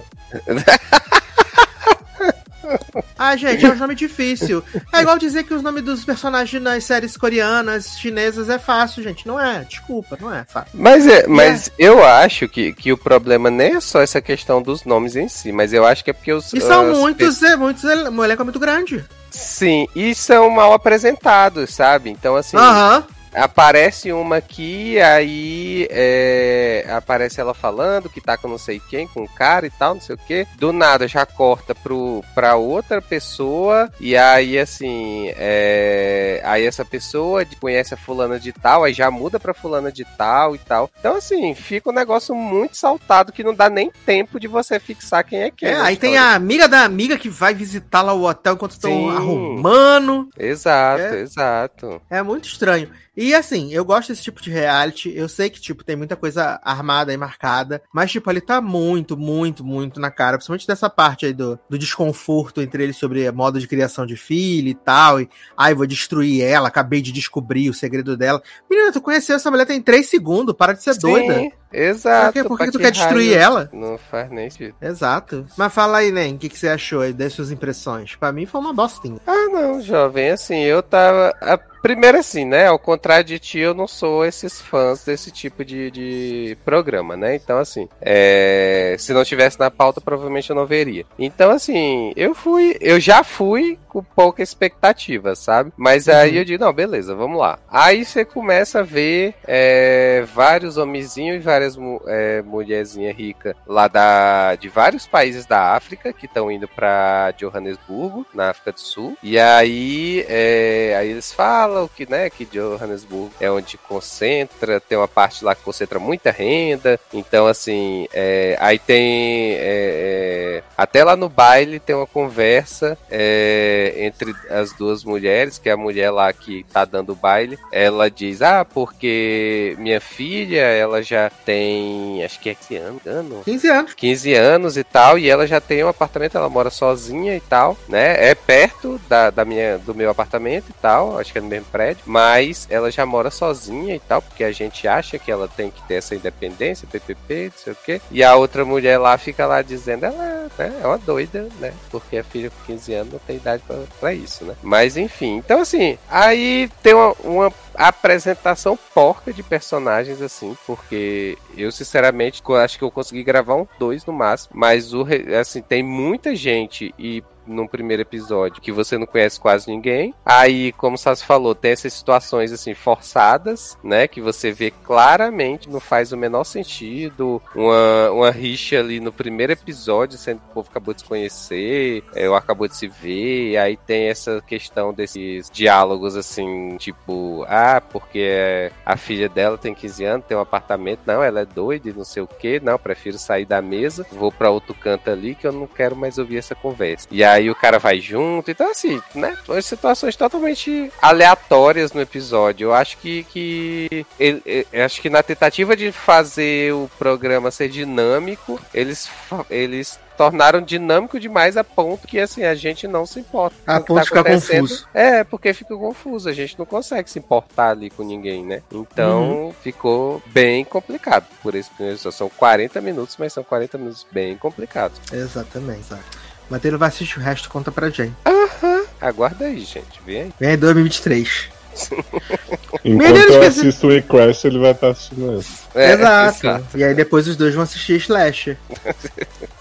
[3.18, 4.64] Ah, gente, é um nome difícil.
[4.92, 9.28] É igual dizer que os nomes dos personagens nas séries coreanas, chinesas é fácil, gente.
[9.28, 9.64] Não é.
[9.64, 10.72] Desculpa, não é fácil.
[10.74, 14.86] Mas, é, mas eu acho que, que o problema nem é só essa questão dos
[14.86, 16.54] nomes em si, mas eu acho que é porque os.
[16.54, 19.04] E são as muitos, é, muitos, é, um elenco muito grande.
[19.30, 22.10] Sim, e são mal apresentados, sabe?
[22.10, 23.06] Então, assim, Aham.
[23.34, 29.22] Aparece uma aqui, aí é, aparece ela falando que tá com não sei quem, com
[29.24, 30.46] um cara e tal, não sei o que.
[30.58, 37.46] Do nada já corta pro, pra outra pessoa, e aí, assim, é, aí essa pessoa
[37.60, 40.90] conhece a fulana de tal, aí já muda pra fulana de tal e tal.
[41.00, 45.24] Então, assim, fica um negócio muito saltado que não dá nem tempo de você fixar
[45.24, 45.70] quem é quem.
[45.70, 46.32] É, aí tem história.
[46.34, 50.30] a amiga da amiga que vai visitar lá o hotel enquanto estão arrumando.
[50.38, 51.22] Exato, É.
[51.22, 52.02] exato.
[52.10, 52.90] É muito estranho.
[53.16, 55.12] E assim, eu gosto desse tipo de reality.
[55.14, 57.82] Eu sei que, tipo, tem muita coisa armada e marcada.
[57.93, 60.38] Mas, tipo, ele tá muito, muito, muito na cara.
[60.38, 64.70] Principalmente dessa parte aí do, do desconforto entre eles sobre modo de criação de filho
[64.70, 65.20] e tal.
[65.20, 66.70] E, ai, vou destruir ela.
[66.70, 68.41] Acabei de descobrir o segredo dela.
[68.70, 70.55] Menina, tu conheceu essa mulher tem três segundos.
[70.55, 71.34] Para de ser doida.
[71.36, 72.34] Sim, Exato.
[72.34, 73.41] Por que- por que tu quer destruir raio?
[73.43, 73.70] ela?
[73.74, 74.76] Não faz nem sentido.
[74.82, 75.45] Exato.
[75.57, 78.16] Mas fala aí, Nen, o que, que você achou aí das suas impressões?
[78.16, 79.20] Pra mim foi uma bostinha.
[79.26, 81.34] Ah, não, jovem, assim, eu tava.
[81.41, 81.59] A...
[81.82, 82.68] Primeiro, assim, né?
[82.68, 87.36] Ao contrário de ti, eu não sou esses fãs desse tipo de, de programa, né?
[87.36, 91.06] Então, assim, é, se não tivesse na pauta, provavelmente eu não veria.
[91.18, 92.78] Então, assim, eu fui.
[92.80, 95.74] Eu já fui com pouca expectativa, sabe?
[95.76, 96.38] Mas aí Uhum.
[96.38, 97.60] eu digo, não, beleza, vamos lá.
[97.70, 101.78] Aí você começa a ver é, vários homenzinhos e várias
[102.08, 108.26] é, mulherzinhas ricas lá da, de vários países da África que estão indo pra Johannesburgo,
[108.34, 109.18] na África do Sul.
[109.22, 115.08] E aí, é, aí eles falam que, né, que Johannesburgo é onde concentra, tem uma
[115.08, 117.00] parte lá que concentra muita renda.
[117.14, 119.54] Então, assim, é, aí tem.
[119.54, 125.70] é, é, até lá no baile tem uma conversa é, entre as duas mulheres, que
[125.70, 127.58] é a mulher lá que tá dando o baile.
[127.72, 132.24] Ela diz: Ah, porque minha filha, ela já tem.
[132.24, 133.94] Acho que é 15 anos, ano, 15 anos.
[133.94, 137.78] 15 anos e tal, e ela já tem um apartamento, ela mora sozinha e tal,
[137.88, 138.30] né?
[138.30, 141.61] É perto da, da minha, do meu apartamento e tal, acho que é no mesmo
[141.64, 145.70] prédio, mas ela já mora sozinha e tal, porque a gente acha que ela tem
[145.70, 148.01] que ter essa independência, PPP, não sei o quê.
[148.12, 151.74] E a outra mulher lá fica lá dizendo, ela né, é uma doida, né?
[151.89, 153.64] Porque a filha com 15 anos não tem idade
[153.99, 154.55] pra isso, né?
[154.62, 161.72] Mas enfim, então assim, aí tem uma, uma apresentação porca de personagens, assim, porque eu,
[161.72, 165.05] sinceramente, acho que eu consegui gravar um dois no máximo, mas o
[165.39, 170.14] assim, tem muita gente e num primeiro episódio que você não conhece quase ninguém.
[170.26, 174.08] Aí, como o Sassi falou, tem essas situações assim forçadas, né?
[174.08, 177.41] Que você vê claramente não faz o menor sentido.
[177.56, 182.04] Uma, uma rixa ali no primeiro episódio, sendo que o povo acabou de se conhecer,
[182.16, 183.58] é, ou acabou de se ver.
[183.58, 190.04] Aí tem essa questão desses diálogos assim, tipo, ah, porque a filha dela tem 15
[190.04, 193.18] anos, tem um apartamento, não, ela é doida e não sei o que, não, prefiro
[193.18, 196.56] sair da mesa, vou para outro canto ali que eu não quero mais ouvir essa
[196.56, 197.08] conversa.
[197.12, 198.52] E aí o cara vai junto.
[198.52, 199.38] Então, assim, né?
[199.62, 202.66] Situações totalmente aleatórias no episódio.
[202.66, 203.24] Eu acho que.
[203.26, 209.10] que ele, eu acho que na tentativa de fazer o programa ser dinâmico, eles,
[209.50, 213.56] eles tornaram dinâmico demais a ponto que assim a gente não se importa.
[213.66, 214.88] A ponto tá de ficar confuso.
[214.94, 218.62] É, porque fica confuso, a gente não consegue se importar ali com ninguém, né?
[218.72, 219.54] Então uhum.
[219.62, 225.00] ficou bem complicado por esse primeiro São 40 minutos, mas são 40 minutos bem complicados.
[225.12, 226.31] Exatamente, exato.
[226.52, 228.14] Matheus vai assistir o resto conta pra gente.
[228.26, 228.84] Aham.
[228.99, 230.02] Aguarda aí, gente.
[230.06, 230.34] Vem aí.
[230.38, 231.49] Vem aí 2023.
[232.84, 235.62] Enquanto eu assisto o E-Crash, ele vai estar assistindo esse.
[235.74, 236.38] É, exato.
[236.45, 236.78] exato.
[236.78, 238.58] E aí depois os dois vão assistir Slash.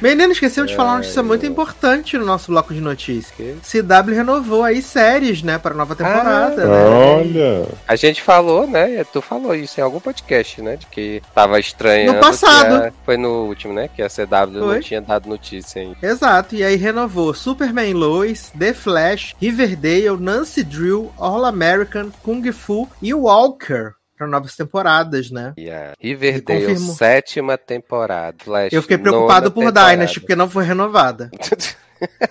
[0.00, 3.58] Menino, esqueceu de falar uma notícia muito importante no nosso bloco de notícias.
[3.62, 6.62] CW renovou aí séries, né, para nova temporada.
[6.62, 6.84] Ah, né?
[6.84, 7.68] Olha!
[7.86, 12.12] A gente falou, né, tu falou isso em algum podcast, né, de que tava estranho.
[12.12, 12.86] No passado.
[12.86, 14.74] A, foi no último, né, que a CW foi.
[14.74, 15.96] não tinha dado notícia ainda.
[16.02, 22.88] Exato, e aí renovou Superman Lois, The Flash, Riverdale, Nancy Drew, All American, Kung Fu
[23.00, 25.52] e Walker para novas temporadas, né?
[25.58, 25.94] Yeah.
[26.00, 28.36] Riverdale, sétima temporada.
[28.42, 29.90] Flash, eu fiquei preocupado por temporada.
[29.90, 31.30] Dynasty, porque não foi renovada.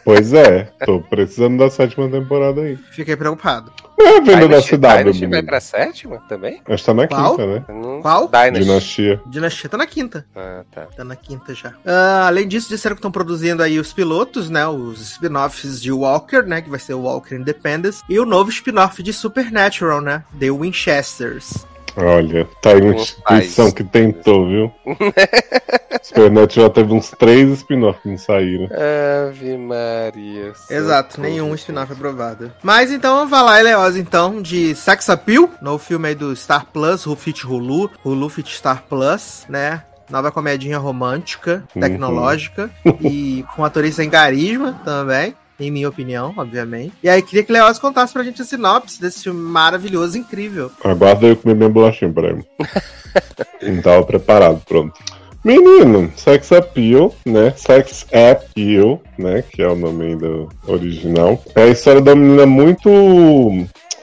[0.03, 2.77] Pois é, tô precisando da sétima temporada aí.
[2.91, 3.71] Fiquei preocupado.
[3.99, 5.03] É a venda da cidade.
[5.03, 6.61] Dynasty vai pra sétima também?
[6.67, 7.31] Acho que tá na Qual?
[7.31, 7.65] quinta, né?
[8.01, 8.27] Qual?
[8.27, 8.59] Dynasty.
[8.59, 9.21] Dinastia.
[9.25, 10.25] Dinastia tá na quinta.
[10.35, 10.87] Ah, tá.
[10.95, 11.69] Tá na quinta já.
[11.69, 14.67] Uh, além disso, disseram que estão produzindo aí os pilotos, né?
[14.67, 16.61] Os spin-offs de Walker, né?
[16.61, 18.03] Que vai ser o Walker Independence.
[18.09, 20.23] E o novo spin-off de Supernatural, né?
[20.39, 21.65] The Winchesters.
[21.95, 24.71] Olha, tá aí uma instituição que tentou, viu?
[26.01, 28.67] Supernet já teve uns três spin-offs que não saíram.
[29.27, 30.51] Ave Maria.
[30.69, 32.51] Exato, nenhum spin-off aprovado.
[32.61, 37.05] Mas então vamos falar, Eleosa, então, de Sex Appeal, no filme aí do Star Plus,
[37.17, 39.83] Fit Hulu, Hulu Fit Star Plus, né?
[40.09, 41.81] Nova comedinha romântica, uhum.
[41.81, 42.97] tecnológica uhum.
[43.01, 46.93] e com atores sem carisma também em minha opinião, obviamente.
[47.03, 50.71] E aí queria que o Leoz contasse pra gente a sinopse desse filme maravilhoso, incrível.
[50.83, 52.45] Aguarda eu comer minha bolachinha ele.
[53.75, 54.93] Não tava preparado, pronto.
[55.43, 57.53] Menino, Sex Appeal, né?
[57.57, 59.41] Sex Appeal, né?
[59.41, 61.43] Que é o nome do original.
[61.53, 62.89] É a história da menina muito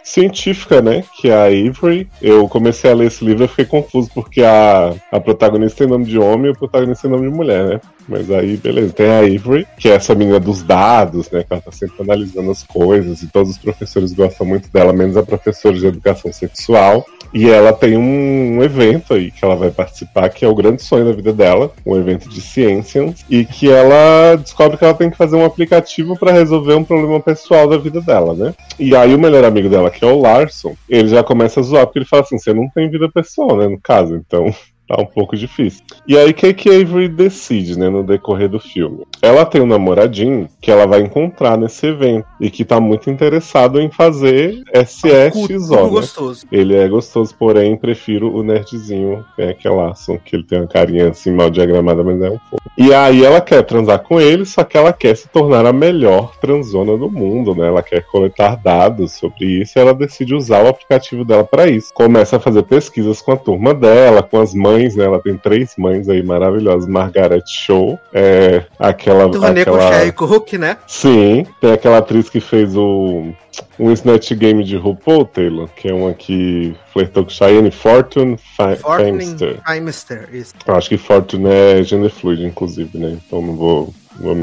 [0.03, 1.05] científica, né?
[1.17, 2.09] Que é a Avery.
[2.21, 6.05] Eu comecei a ler esse livro e fiquei confuso, porque a, a protagonista tem nome
[6.05, 7.81] de homem e o protagonista tem nome de mulher, né?
[8.09, 8.93] Mas aí, beleza.
[8.93, 11.45] Tem a Avery, que é essa menina dos dados, né?
[11.45, 15.17] Que ela tá sempre analisando as coisas e todos os professores gostam muito dela, menos
[15.17, 17.05] a professora de educação sexual.
[17.33, 21.05] E ela tem um, evento aí que ela vai participar, que é o grande sonho
[21.05, 25.17] da vida dela, um evento de ciências, e que ela descobre que ela tem que
[25.17, 28.55] fazer um aplicativo para resolver um problema pessoal da vida dela, né?
[28.79, 31.87] E aí o melhor amigo dela, que é o Larson, ele já começa a zoar,
[31.87, 33.69] porque ele fala assim: você não tem vida pessoal, né?
[33.69, 34.53] No caso, então
[34.91, 35.85] tá um pouco difícil.
[36.07, 39.05] E aí, o que, que Avery decide, né, no decorrer do filme?
[39.23, 43.81] Ela tem um namoradinho que ela vai encontrar nesse evento e que tá muito interessado
[43.81, 45.89] em fazer SSXO, né?
[45.89, 46.47] gostoso.
[46.51, 50.67] Ele é gostoso, porém, prefiro o nerdzinho, né, que é Larson, que ele tem uma
[50.67, 52.65] carinha assim mal diagramada, mas é um pouco.
[52.77, 56.37] E aí ela quer transar com ele, só que ela quer se tornar a melhor
[56.41, 57.69] transona do mundo, né?
[57.69, 61.93] Ela quer coletar dados sobre isso e ela decide usar o aplicativo dela para isso.
[61.95, 65.05] Começa a fazer pesquisas com a turma dela, com as mães mães, né?
[65.05, 66.89] Ela tem três mães aí maravilhosas.
[66.89, 69.31] Margaret Show, é aquela.
[69.31, 70.13] Turnê aquela...
[70.13, 70.77] Cook, né?
[70.87, 73.33] Sim, tem aquela atriz que fez o
[73.79, 78.77] um Snatch Game de RuPaul, Taylor, que é uma que flertou com Cheyenne Fortune, Fi
[78.77, 79.61] Famester.
[79.65, 80.55] Famester, isso.
[80.67, 83.19] Acho que Fortune é gender fluid, inclusive, né?
[83.27, 83.93] Então não vou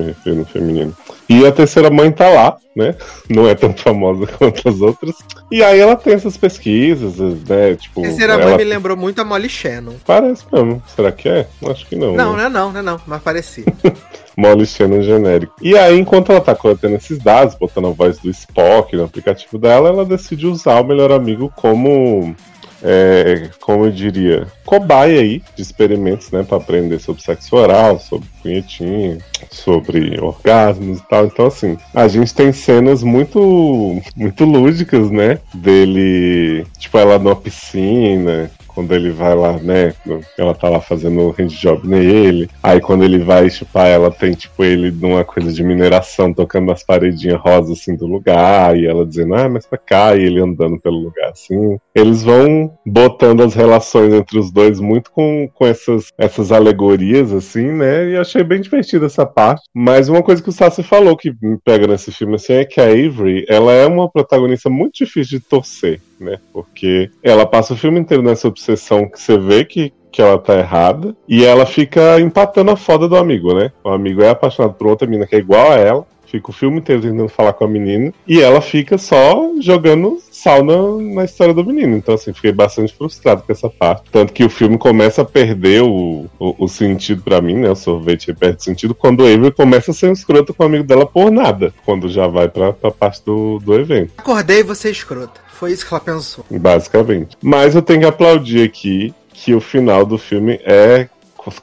[0.05, 0.95] referir no feminino.
[1.29, 2.95] E a terceira mãe tá lá, né?
[3.29, 5.15] Não é tão famosa quanto as outras.
[5.51, 7.75] E aí ela tem essas pesquisas, né?
[7.75, 8.01] Tipo.
[8.01, 8.45] A terceira ela...
[8.45, 9.95] mãe me lembrou muito a Molly Shannon.
[10.05, 10.81] Parece mesmo.
[10.95, 11.47] Será que é?
[11.65, 12.13] Acho que não.
[12.13, 12.43] Não, né?
[12.43, 13.65] não é não, não é não, mas parecia.
[14.37, 15.55] Molly Shannon genérico.
[15.61, 19.57] E aí, enquanto ela tá coletando esses dados, botando a voz do Spock no aplicativo
[19.57, 22.35] dela, ela decide usar o melhor amigo como
[22.83, 28.27] é, como eu diria, cobaia aí de experimentos, né, para aprender sobre sexo oral, sobre
[28.41, 29.17] punhetinho,
[29.49, 31.25] sobre orgasmos e tal.
[31.25, 38.51] Então, assim, a gente tem cenas muito, muito lúdicas, né, dele, tipo, ela numa piscina,
[38.77, 39.91] quando ele vai lá, né?
[40.37, 42.47] Ela tá lá fazendo o hand job nele.
[42.61, 46.83] Aí quando ele vai chupar ela, tem tipo ele numa coisa de mineração, tocando as
[46.83, 48.77] paredinhas rosas assim do lugar.
[48.77, 50.15] E ela dizendo, ah, mas pra cá.
[50.15, 51.79] E ele andando pelo lugar assim.
[51.95, 57.71] Eles vão botando as relações entre os dois muito com, com essas, essas alegorias, assim,
[57.71, 58.11] né?
[58.11, 59.63] E achei bem divertida essa parte.
[59.73, 62.79] Mas uma coisa que o Sassi falou que me pega nesse filme assim é que
[62.79, 66.39] a Avery, ela é uma protagonista muito difícil de torcer né?
[66.51, 70.57] Porque ela passa o filme inteiro nessa obsessão que você vê que, que ela tá
[70.57, 73.71] errada e ela fica empatando a foda do amigo, né?
[73.83, 76.05] O amigo é apaixonado por outra menina que é igual a ela.
[76.27, 78.13] Fica o filme inteiro tentando falar com a menina.
[78.27, 81.95] E ela fica só jogando sal na, na história do menino.
[81.95, 84.03] Então, assim, fiquei bastante frustrado com essa parte.
[84.11, 87.69] Tanto que o filme começa a perder o, o, o sentido para mim, né?
[87.69, 90.83] O sorvete perde sentido quando o Avery começa a ser um escroto com o amigo
[90.83, 91.73] dela por nada.
[91.85, 94.11] Quando já vai pra, pra parte do, do evento.
[94.17, 95.46] Acordei você é escrota.
[95.57, 96.45] Foi isso que ela pensou.
[96.51, 97.35] Basicamente.
[97.41, 101.09] Mas eu tenho que aplaudir aqui que o final do filme é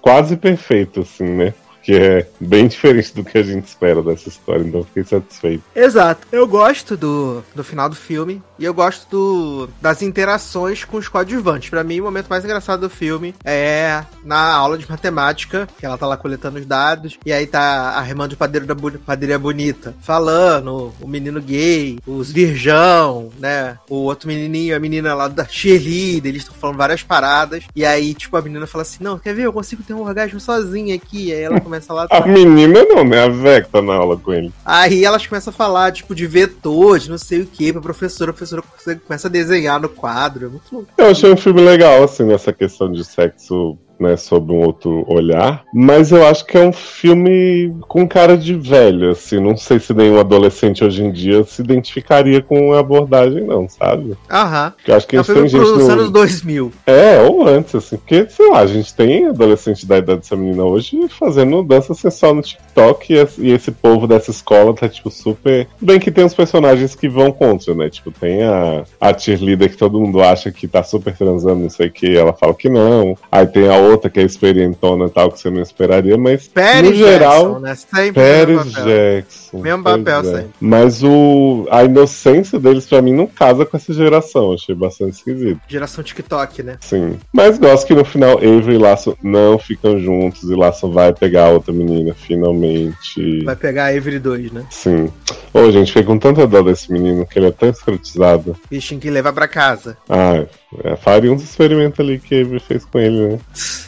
[0.00, 1.54] quase perfeito, assim, né?
[1.84, 5.62] Que é bem diferente do que a gente espera dessa história, então fiquei satisfeito.
[5.74, 6.26] Exato.
[6.32, 11.08] Eu gosto do, do final do filme e eu gosto do, das interações com os
[11.08, 11.68] coadjuvantes.
[11.68, 15.98] Para mim, o momento mais engraçado do filme é na aula de matemática, que ela
[15.98, 19.94] tá lá coletando os dados, e aí tá a irmã de padeiro da padeirinha bonita
[20.00, 23.78] falando, o menino gay, os virgão, né?
[23.88, 28.14] O outro menininho, a menina lá da cheerleader, eles estão falando várias paradas, e aí,
[28.14, 29.44] tipo, a menina fala assim: Não, quer ver?
[29.44, 31.28] Eu consigo ter um orgasmo sozinha aqui.
[31.28, 32.06] E aí ela começa lá.
[32.10, 33.24] A menina não, né?
[33.24, 34.52] A Vec tá na aula com ele.
[34.64, 38.30] Aí elas começam a falar, tipo, de vetor, de não sei o que, pra professora.
[38.30, 38.62] A professora
[39.06, 40.46] começa a desenhar no quadro.
[40.46, 40.88] É muito louco.
[40.96, 45.64] Eu achei um filme legal, assim, nessa questão de sexo né, sob um outro olhar.
[45.72, 49.40] Mas eu acho que é um filme com cara de velho, assim.
[49.40, 54.16] Não sei se nenhum adolescente hoje em dia se identificaria com a abordagem, não, sabe?
[54.30, 54.72] Aham.
[54.76, 55.92] Porque eu acho que É um filme gente dos no...
[55.92, 56.72] anos 2000.
[56.86, 57.96] É, ou antes, assim.
[57.96, 62.34] Porque, sei lá, a gente tem adolescente da idade dessa menina hoje fazendo dança sensual
[62.34, 65.66] no TikTok e esse, e esse povo dessa escola tá, tipo, super.
[65.80, 67.88] Bem que tem uns personagens que vão contra, né?
[67.88, 71.88] Tipo, tem a, a cheerleader que todo mundo acha que tá super transando, não sei
[71.88, 73.16] o que, ela fala que não.
[73.30, 76.90] Aí tem a outra que é experientona e tal, que você não esperaria, mas Pérez
[76.90, 77.42] no geral.
[77.42, 77.74] Jackson, né?
[77.74, 78.56] Sempre.
[78.84, 79.58] Jackson.
[79.60, 80.24] Mesmo papel é.
[80.24, 80.50] sempre.
[80.60, 84.52] Mas o, a inocência deles, pra mim, não casa com essa geração.
[84.52, 85.60] Achei bastante esquisito.
[85.68, 86.76] Geração TikTok, né?
[86.80, 87.18] Sim.
[87.32, 91.46] Mas gosto que no final Avery e Laço não ficam juntos e Laço vai pegar
[91.46, 93.44] a outra menina, finalmente.
[93.44, 94.66] Vai pegar a Avery 2, né?
[94.70, 95.10] Sim.
[95.52, 98.56] Ô, gente, fiquei com tanta dó desse menino, que ele é tão escrotizado.
[98.70, 99.96] Bichinho que levar pra casa.
[100.08, 100.44] Ah,
[100.82, 103.38] é, faria uns experimentos ali que a Avery fez com ele, né?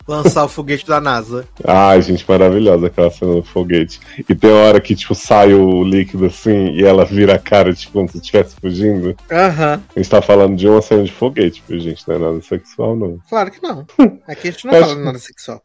[0.06, 1.48] Lançar o foguete da NASA.
[1.64, 4.00] Ai, gente, maravilhosa aquela cena do foguete.
[4.28, 7.94] E tem hora que, tipo, sai o líquido assim e ela vira a cara, tipo,
[7.94, 9.16] como se estivesse fugindo.
[9.30, 9.82] Aham.
[9.94, 12.06] A gente tá falando de uma cena de foguete, viu, gente?
[12.06, 13.18] Não é nada sexual, não.
[13.28, 13.86] Claro que não.
[14.28, 15.62] Aqui a gente não fala nada sexual.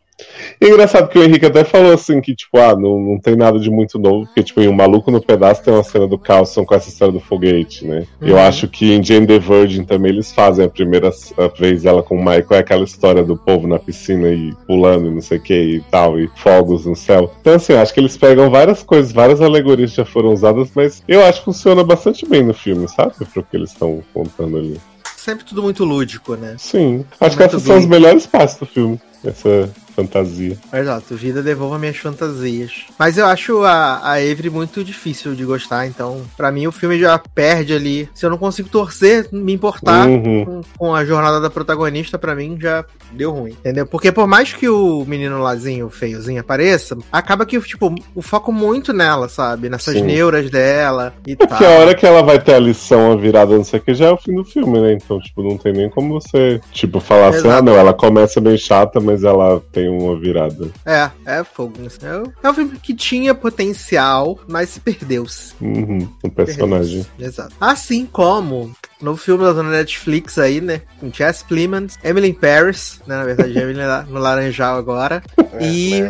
[0.59, 3.35] E é engraçado que o Henrique até falou assim que, tipo, ah, não, não tem
[3.35, 6.17] nada de muito novo, porque, tipo, em O Maluco no Pedaço tem uma cena do
[6.17, 8.05] Carlson com essa história do foguete, né?
[8.21, 8.41] Eu Uhum.
[8.41, 11.11] acho que em Jane the Virgin também eles fazem a primeira
[11.57, 15.11] vez ela com o Michael, é aquela história do povo na piscina e pulando e
[15.11, 17.31] não sei o que e tal, e fogos no céu.
[17.41, 21.01] Então, assim, acho que eles pegam várias coisas, várias alegorias que já foram usadas, mas
[21.07, 23.13] eu acho que funciona bastante bem no filme, sabe?
[23.33, 24.79] Pro que eles estão contando ali.
[25.17, 26.55] Sempre tudo muito lúdico, né?
[26.57, 27.05] Sim.
[27.19, 27.89] Acho que Muito essas são as bem.
[27.99, 28.99] melhores partes do filme.
[29.23, 29.69] Essa
[30.01, 30.57] fantasia.
[30.73, 32.85] Exato, vida devolva minhas fantasias.
[32.97, 36.99] Mas eu acho a, a Avery muito difícil de gostar, então, pra mim o filme
[36.99, 38.09] já perde ali.
[38.13, 40.45] Se eu não consigo torcer, me importar Uhum.
[40.45, 43.85] com, com a jornada da protagonista, pra mim já deu ruim, entendeu?
[43.85, 48.93] Porque por mais que o menino lazinho, feiozinho, apareça, acaba que, tipo, o foco muito
[48.93, 49.69] nela, sabe?
[49.69, 50.03] Nessas Sim.
[50.03, 51.47] neuras dela e É tal.
[51.49, 53.93] porque a hora que ela vai ter a lição, a virada, não sei o que,
[53.93, 54.93] já é o fim do filme, né?
[54.93, 57.57] Então, tipo, não tem nem como você, tipo, falar assim, Exato.
[57.57, 60.69] ah, não, ela começa bem chata, mas ela tem uma virada.
[60.85, 61.73] É, é fogo.
[62.01, 65.53] É, um- é um filme que tinha potencial, mas se perdeu-se.
[65.61, 67.05] Uhum, o personagem.
[67.19, 67.53] Exato.
[67.59, 70.81] Assim como no filme da Netflix aí, né?
[70.99, 73.17] Com Jess Plemons, Emily Paris, né?
[73.17, 75.21] Na verdade, Emily lá no Laranjal agora.
[75.59, 76.03] e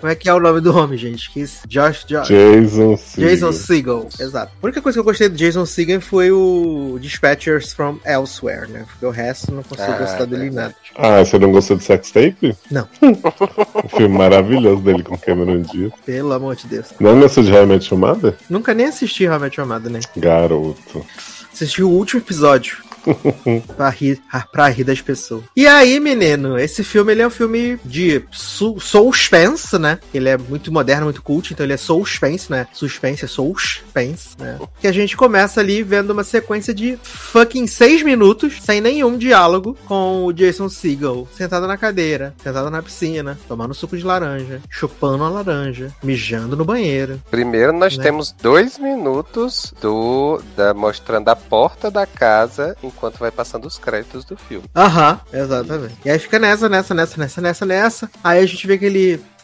[0.00, 1.30] como é que é o nome do homem, gente?
[1.30, 3.28] Que Josh, Josh Jason Segel.
[3.28, 4.52] Jason Segel, exato.
[4.62, 8.84] A única coisa que eu gostei do Jason Segel foi o Dispatchers from Elsewhere, né?
[8.88, 10.74] Porque o resto não consigo Ah, gostar dele em nada.
[10.96, 12.56] Ah, você não gostou de Sex Tape?
[12.70, 12.88] Não.
[13.02, 15.92] um filme maravilhoso dele com Cameron Diaz.
[16.04, 16.86] Pelo amor de Deus.
[16.98, 18.36] Não gostou de Realmente Chamada?
[18.48, 20.00] Nunca nem assisti Your Mother, né?
[20.16, 21.04] Garoto.
[21.52, 22.78] Assisti o último episódio.
[23.76, 24.20] pra, rir,
[24.52, 25.44] pra rir das pessoas.
[25.56, 29.98] E aí, menino, esse filme ele é um filme de su suspense, né?
[30.12, 32.66] Ele é muito moderno, muito cult, então ele é suspense, né?
[32.72, 34.58] Suspense é suspense, né?
[34.80, 39.76] Que a gente começa ali vendo uma sequência de fucking seis minutos, sem nenhum diálogo,
[39.86, 45.24] com o Jason Segel sentado na cadeira, sentado na piscina, tomando suco de laranja, chupando
[45.24, 47.20] a laranja, mijando no banheiro.
[47.30, 48.04] Primeiro nós Né?
[48.04, 54.24] temos dois minutos do da, mostrando a porta da casa enquanto vai passando os créditos
[54.24, 54.66] do filme.
[54.74, 55.96] Aham, exatamente.
[56.04, 58.10] E aí fica nessa, nessa, nessa, nessa, nessa, nessa.
[58.22, 58.86] Aí a gente vê que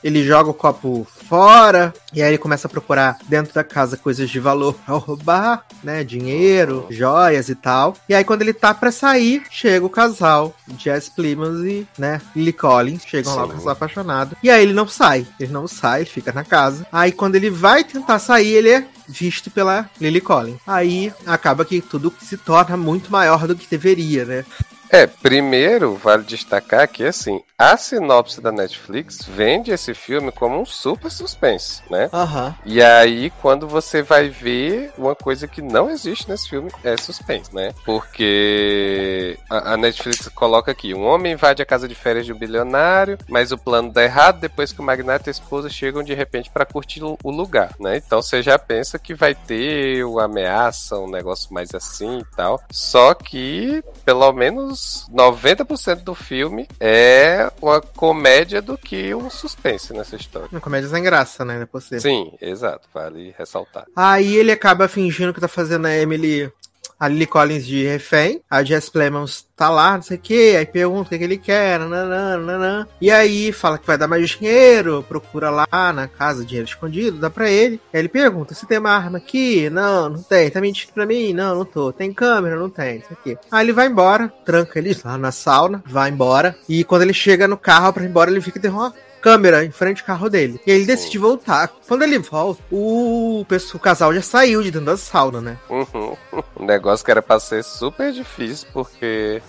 [0.03, 0.27] ele.
[0.27, 4.41] Joga o copo fora, e aí ele começa a procurar dentro da casa coisas de
[4.41, 6.03] valor pra roubar, né?
[6.03, 7.95] Dinheiro, joias e tal.
[8.09, 12.53] E aí, quando ele tá pra sair, chega o casal, Jess Plimons e, né, Lily
[12.53, 13.03] Collins.
[13.07, 13.53] Chegam lá, o Sim.
[13.55, 14.37] casal apaixonado.
[14.43, 15.27] E aí ele não sai.
[15.39, 16.87] Ele não sai, ele fica na casa.
[16.91, 20.59] Aí, quando ele vai tentar sair, ele é visto pela Lily Collins.
[20.67, 24.45] Aí acaba que tudo se torna muito maior do que deveria, né?
[24.91, 30.67] É, primeiro vale destacar que assim, a sinopse da Netflix vende esse filme como um
[30.67, 32.11] super suspense, né?
[32.13, 32.55] Aham.
[32.67, 37.55] E aí, quando você vai ver uma coisa que não existe nesse filme, é suspense,
[37.55, 37.73] né?
[37.85, 42.39] Porque a, a Netflix coloca aqui: um homem invade a casa de férias de um
[42.39, 46.13] bilionário, mas o plano dá errado depois que o magnata e a esposa chegam de
[46.13, 47.97] repente para curtir o, o lugar, né?
[47.97, 52.61] Então você já pensa que vai ter uma ameaça, um negócio mais assim e tal.
[52.71, 54.76] Só que, pelo menos
[55.11, 60.49] 90% do filme é uma comédia do que um suspense nessa história.
[60.51, 61.59] Uma comédia sem graça, né?
[61.59, 61.89] Depois.
[61.99, 63.87] Sim, exato, vale ressaltar.
[63.95, 66.53] Aí ele acaba fingindo que tá fazendo a Emily,
[66.99, 68.41] a Lily Collins de refém.
[68.51, 70.57] A Jess Plemons tá lá, não sei o que.
[70.57, 72.87] Aí pergunta o que, que ele quer, nananã.
[73.01, 77.31] E aí fala que vai dar mais dinheiro, procura lá na casa dinheiro escondido, dá
[77.31, 77.81] pra ele.
[77.93, 79.69] Aí ele pergunta: se tem uma arma aqui?
[79.71, 80.51] Não, não tem.
[80.51, 81.33] Tá mentindo pra mim?
[81.33, 81.93] Não, não tô.
[81.93, 82.57] Tem câmera?
[82.57, 82.99] Não tem.
[82.99, 83.37] Isso aqui.
[83.51, 86.57] Aí ele vai embora, tranca ele lá na sauna, vai embora.
[86.69, 90.03] E quando ele chega no carro pra ir embora, ele fica derrotado câmera em frente
[90.03, 90.61] ao carro dele.
[90.65, 91.69] E ele decide voltar.
[91.89, 95.59] Quando ele volta, o, pessoal- o casal já saiu de dentro da sauna, né?
[95.69, 96.17] Uhum.
[96.57, 99.43] Um negócio que era pra ser super difícil, porque.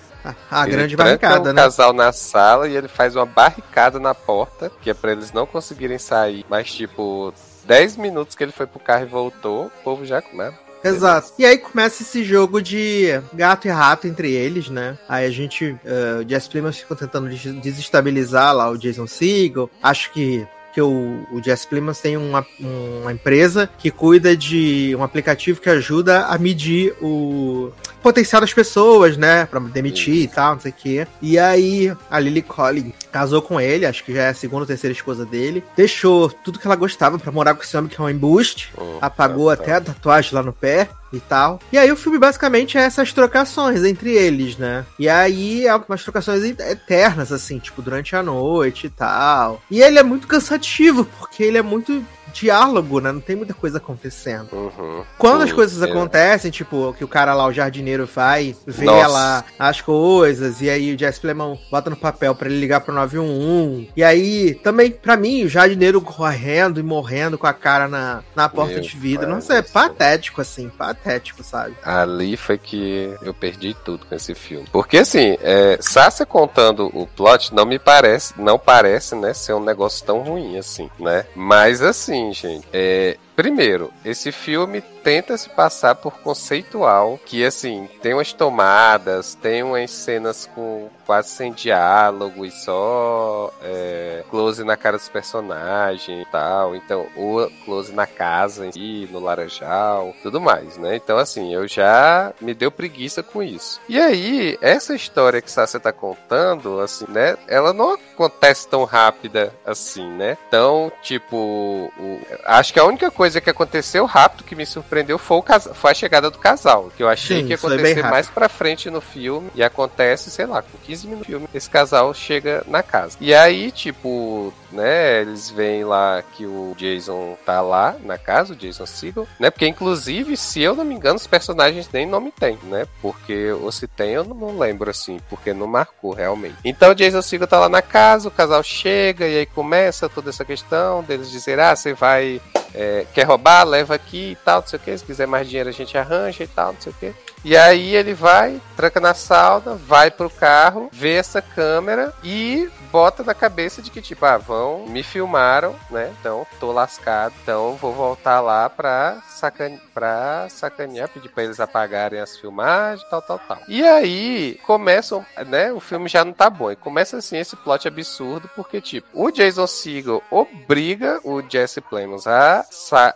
[0.52, 1.62] A, ele grande barricada, o né?
[1.62, 5.46] casal na sala e ele faz uma barricada na porta, que é pra eles não
[5.46, 6.44] conseguirem sair.
[6.50, 7.34] Mas, tipo,
[7.66, 10.22] 10 minutos que ele foi pro carro e voltou, o povo já.
[10.34, 10.54] Né?
[10.84, 11.34] Exato.
[11.38, 14.98] E aí começa esse jogo de gato e rato entre eles, né?
[15.08, 19.70] Aí a gente, uh, Jess Plemons fica tentando des- desestabilizar lá o Jason Segel.
[19.82, 21.68] Acho que que o, o Jess
[22.04, 27.72] tem uma, uma empresa que cuida de um aplicativo que ajuda a medir o
[28.08, 29.46] potencial das pessoas, né?
[29.46, 31.08] Pra demitir e tal, não sei o quê.
[31.22, 34.68] E aí a Lily Collins casou com ele, acho que já é a segunda ou
[34.68, 35.62] terceira esposa dele.
[35.76, 38.72] Deixou tudo que ela gostava pra morar com esse homem que é um embuste.
[38.80, 41.60] Hum, Apagou tá, até a tatuagem lá no pé e tal.
[41.72, 44.86] E aí o filme basicamente é essas trocações entre eles, né?
[44.98, 49.62] E aí é umas trocações eternas, assim, tipo, durante a noite e tal.
[49.70, 52.04] E ele é muito cansativo, porque ele é muito
[52.34, 53.12] diálogo, né?
[53.12, 54.50] Não tem muita coisa acontecendo.
[54.52, 55.04] Uhum.
[55.18, 55.86] Quando as coisas é.
[55.86, 59.08] acontecem, tipo, que o cara lá, o jardineiro, vai ver Nossa.
[59.08, 62.94] lá as coisas, e aí o Jess Plemon bota no papel pra ele ligar pro
[62.94, 63.92] 911.
[63.96, 68.50] E aí, também, pra mim, o jardineiro correndo e morrendo com a cara na, na
[68.50, 69.30] porta Meu de vidro.
[69.30, 71.76] Nossa, é patético, assim, patético, sabe?
[71.84, 74.68] Ali foi que eu perdi tudo com esse filme.
[74.72, 79.64] Porque assim, é, Sácia contando o plot não me parece, não parece, né, ser um
[79.64, 81.26] negócio tão ruim assim, né?
[81.36, 88.16] Mas assim, gente, é, Primeiro, esse filme tenta se passar por conceitual, que assim, tem
[88.16, 94.98] umas tomadas, tem umas cenas com quase sem diálogo e só é, close na cara
[94.98, 96.76] dos personagens e tal.
[96.76, 100.96] Então, o close na casa em si, no laranjal, tudo mais, né?
[100.96, 103.80] Então, assim, eu já me deu preguiça com isso.
[103.88, 107.38] E aí, essa história que Sácia tá contando, assim, né?
[107.48, 110.38] Ela não acontece tão rápida assim, né?
[110.48, 115.38] Então, tipo, o- acho que a única coisa que aconteceu rápido que me surpreendeu foi,
[115.38, 116.92] o casa- foi a chegada do casal.
[116.96, 119.50] Que eu achei Sim, que ia acontecer mais pra frente no filme.
[119.56, 123.18] E acontece, sei lá, com 15 minutos do filme, esse casal chega na casa.
[123.20, 128.56] E aí, tipo, né, eles veem lá que o Jason tá lá na casa, o
[128.56, 129.50] Jason Segel, né?
[129.50, 132.86] Porque, inclusive, se eu não me engano, os personagens nem nome tem, né?
[133.02, 136.56] Porque, ou se tem, eu não lembro, assim, porque não marcou realmente.
[136.64, 140.30] Então, o Jason Segel tá lá na casa, o casal chega e aí começa toda
[140.30, 142.42] essa questão deles dizer, ah, você vai
[142.74, 144.98] é, quer roubar, leva aqui e tal, não sei o que.
[144.98, 147.14] Se quiser mais dinheiro, a gente arranja e tal, não sei o que.
[147.44, 153.24] E aí ele vai, tranca na sauna, vai pro carro, vê essa câmera e bota
[153.24, 156.14] na cabeça de que, tipo, ah, vão, me filmaram, né?
[156.20, 157.34] Então tô lascado.
[157.42, 159.80] Então vou voltar lá pra, sacane...
[159.94, 163.60] pra sacanear, pedir pra eles apagarem as filmagens, tal, tal, tal.
[163.68, 165.72] E aí começam, né?
[165.72, 166.72] O filme já não tá bom.
[166.72, 172.26] E começa assim esse plot absurdo, porque, tipo, o Jason Segel obriga o Jesse Plemons
[172.28, 172.66] a,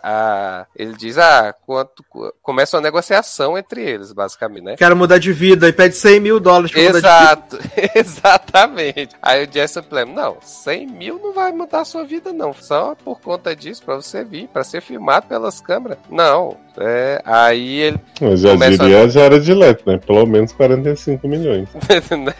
[0.02, 0.66] a.
[0.76, 2.04] Ele diz, ah, quanto.
[2.42, 4.76] Começa uma negociação entre eles, basicamente, né?
[4.76, 7.08] Quero mudar de vida e pede 100 mil dólares pra mudar de vida.
[7.08, 7.58] Exato,
[7.98, 9.16] exatamente.
[9.20, 12.52] Aí o Jesse Plemons, não, 100 mil não vai mudar a sua vida, não.
[12.54, 15.98] Só por conta disso, pra você vir, pra ser filmado pelas câmeras.
[16.10, 16.56] Não.
[16.78, 18.00] É, aí ele.
[18.20, 19.08] Mas já diria a...
[19.08, 19.98] já era de leto, né?
[19.98, 21.68] Pelo menos 45 milhões.
[22.12, 22.34] Né?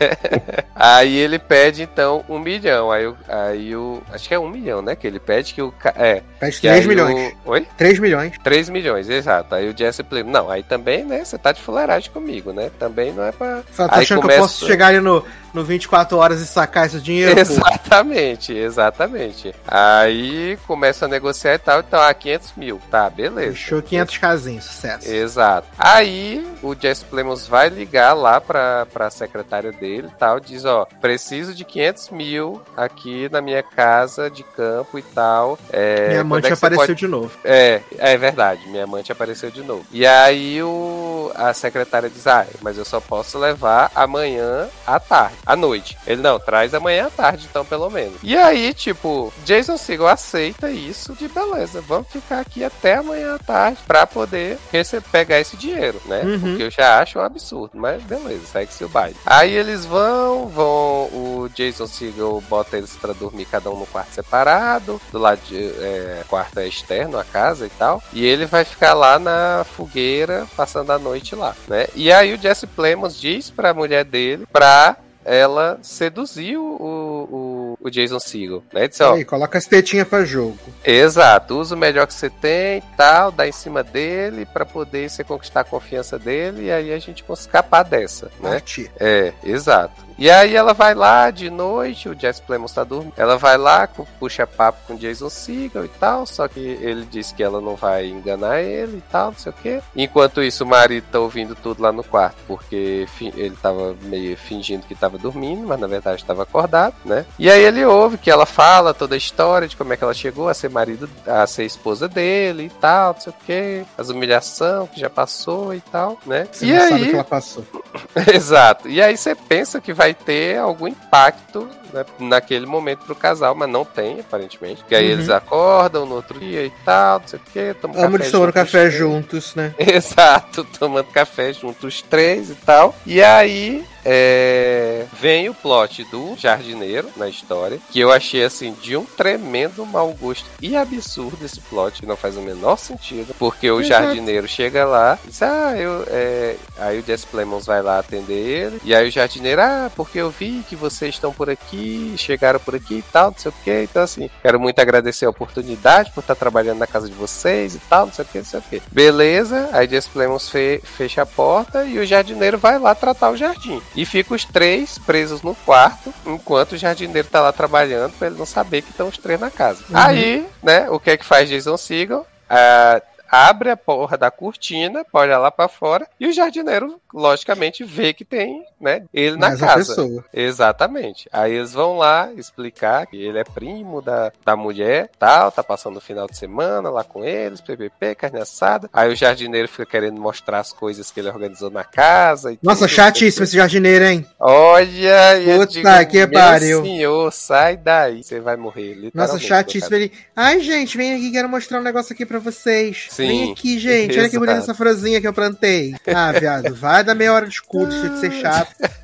[0.74, 2.90] aí ele pede, então, um milhão.
[2.90, 4.02] Aí, o, aí o.
[4.12, 4.94] Acho que é um milhão, né?
[4.94, 5.72] Que ele pede que o.
[5.96, 6.22] É.
[6.38, 7.34] Pede 3 milhões.
[7.44, 7.50] O...
[7.50, 7.66] Oi?
[7.76, 8.34] 3 milhões.
[8.42, 9.54] 3 milhões, exato.
[9.54, 11.24] Aí o Jesse Plemons, não, aí também, né?
[11.24, 12.70] Você tá de fuleiragem comigo, né?
[12.78, 13.62] Também não é pra.
[13.72, 14.38] Só tá achando começa...
[14.38, 17.38] que eu posso chegar ali no, no 24 horas e sacar esse dinheiro?
[17.38, 18.59] Exatamente, pô.
[18.59, 19.55] exatamente.
[19.66, 22.80] Aí começa a negociar e tal, então, ah, 500 mil.
[22.90, 23.53] Tá, beleza.
[23.53, 25.11] Fechou 500 casinhos, sucesso.
[25.11, 25.68] Exato.
[25.78, 30.86] Aí o Jesse Plemons vai ligar lá pra, pra secretária dele e tal, diz, ó,
[31.00, 35.59] preciso de 500 mil aqui na minha casa de campo e tal.
[35.70, 36.98] É, minha amante é apareceu pode...
[36.98, 37.30] de novo.
[37.44, 39.84] É, é verdade, minha amante apareceu de novo.
[39.90, 45.41] E aí o, a secretária diz, ah, mas eu só posso levar amanhã à tarde
[45.45, 45.97] à noite.
[46.07, 48.18] Ele, não, traz amanhã à tarde, então, pelo menos.
[48.22, 53.38] E aí, tipo, Jason Segel aceita isso de beleza, vamos ficar aqui até amanhã à
[53.38, 56.22] tarde pra poder receber, pegar esse dinheiro, né?
[56.22, 56.40] Uhum.
[56.40, 59.16] Porque eu já acho um absurdo, mas beleza, segue-se o baile.
[59.26, 60.66] Aí eles vão, vão,
[61.12, 65.59] o Jason Segel bota eles pra dormir cada um no quarto separado, do lado de
[65.59, 70.47] é, quarto é externo, a casa e tal, e ele vai ficar lá na fogueira,
[70.57, 71.86] passando a noite lá, né?
[71.95, 77.90] E aí o Jesse Plemons diz pra mulher dele pra ela seduziu o, o, o
[77.90, 78.88] Jason Segel, né?
[78.88, 80.58] Disse, ó, aí, coloca as tetinhas pra jogo.
[80.84, 85.08] Exato, usa o melhor que você tem e tal, dá em cima dele para poder
[85.08, 88.50] você conquistar a confiança dele e aí a gente consegue escapar dessa, né?
[88.50, 88.90] Partir.
[89.00, 89.94] É, exato.
[90.22, 93.12] E aí ela vai lá de noite, o Jess Plemons tá dormindo.
[93.16, 93.88] Ela vai lá,
[94.20, 97.74] puxa papo com o Jason Segel e tal, só que ele diz que ela não
[97.74, 99.82] vai enganar ele e tal, não sei o quê.
[99.96, 104.86] Enquanto isso, o marido tá ouvindo tudo lá no quarto, porque ele tava meio fingindo
[104.86, 107.26] que tava dormindo, mas na verdade estava acordado, né?
[107.36, 110.14] E aí ele ouve que ela fala toda a história de como é que ela
[110.14, 114.08] chegou a ser marido, a ser esposa dele e tal, não sei o quê, as
[114.08, 116.46] humilhações que já passou e tal, né?
[116.52, 116.88] Você e aí...
[116.88, 117.64] sabe que ela passou.
[118.32, 118.88] Exato.
[118.88, 123.68] E aí você pensa que vai ter algum impacto né, naquele momento pro casal, mas
[123.68, 124.84] não tem, aparentemente.
[124.84, 125.12] Que aí uhum.
[125.12, 128.14] eles acordam no outro dia e tal, não sei o quê, tomam café.
[128.14, 129.74] Eles tomando café juntos, né?
[129.78, 132.94] Exato, tomando café juntos os três e tal.
[133.06, 135.07] E aí é...
[135.12, 140.12] Vem o plot do jardineiro na história, que eu achei assim de um tremendo mau
[140.12, 144.05] gosto e absurdo esse plot, não faz o menor sentido, porque o Exato.
[144.05, 146.05] jardineiro chega lá e diz: Ah, eu.
[146.09, 146.57] É...
[146.78, 150.30] Aí o Jess Plemons vai lá atender ele, e aí o jardineiro, ah, porque eu
[150.30, 153.82] vi que vocês estão por aqui, chegaram por aqui e tal, não sei o que,
[153.82, 157.78] então assim, quero muito agradecer a oportunidade por estar trabalhando na casa de vocês e
[157.78, 158.82] tal, não sei o que, não sei o que.
[158.90, 160.80] Beleza, aí Jess Plemons fe...
[160.82, 163.80] fecha a porta e o jardineiro vai lá tratar o jardim.
[163.95, 168.38] E fica os três presos no quarto, enquanto o jardineiro tá lá trabalhando, pra ele
[168.38, 169.84] não saber que estão os três na casa.
[169.90, 169.97] Uhum.
[169.97, 172.26] Aí, né, o que é que faz Jason Segel?
[172.51, 178.12] Uh, abre a porra da cortina, olha lá para fora, e o jardineiro, logicamente, vê
[178.12, 179.94] que tem, né, ele na casa.
[179.94, 180.24] Pessoa.
[180.32, 181.28] Exatamente.
[181.32, 185.96] Aí eles vão lá explicar que ele é primo da, da mulher, tal, tá passando
[185.96, 188.88] o final de semana lá com eles, PPP, carne assada.
[188.92, 192.56] Aí o jardineiro fica querendo mostrar as coisas que ele organizou na casa.
[192.62, 194.26] Nossa, tudo, chatíssimo esse jardineiro, hein?
[194.38, 196.82] Olha, Puta digo, que pariu.
[196.82, 200.12] senhor, sai daí, você vai morrer, Nossa, chatíssimo ele.
[200.34, 203.08] Ai, gente, vem aqui, quero mostrar um negócio aqui para vocês.
[203.10, 203.26] Sim.
[203.26, 204.18] Vem aqui, gente.
[204.18, 205.94] Olha que bonita essa franzinha que eu plantei.
[206.06, 208.74] Ah, viado, vai dar meia hora de escudo, deixa de ser chato.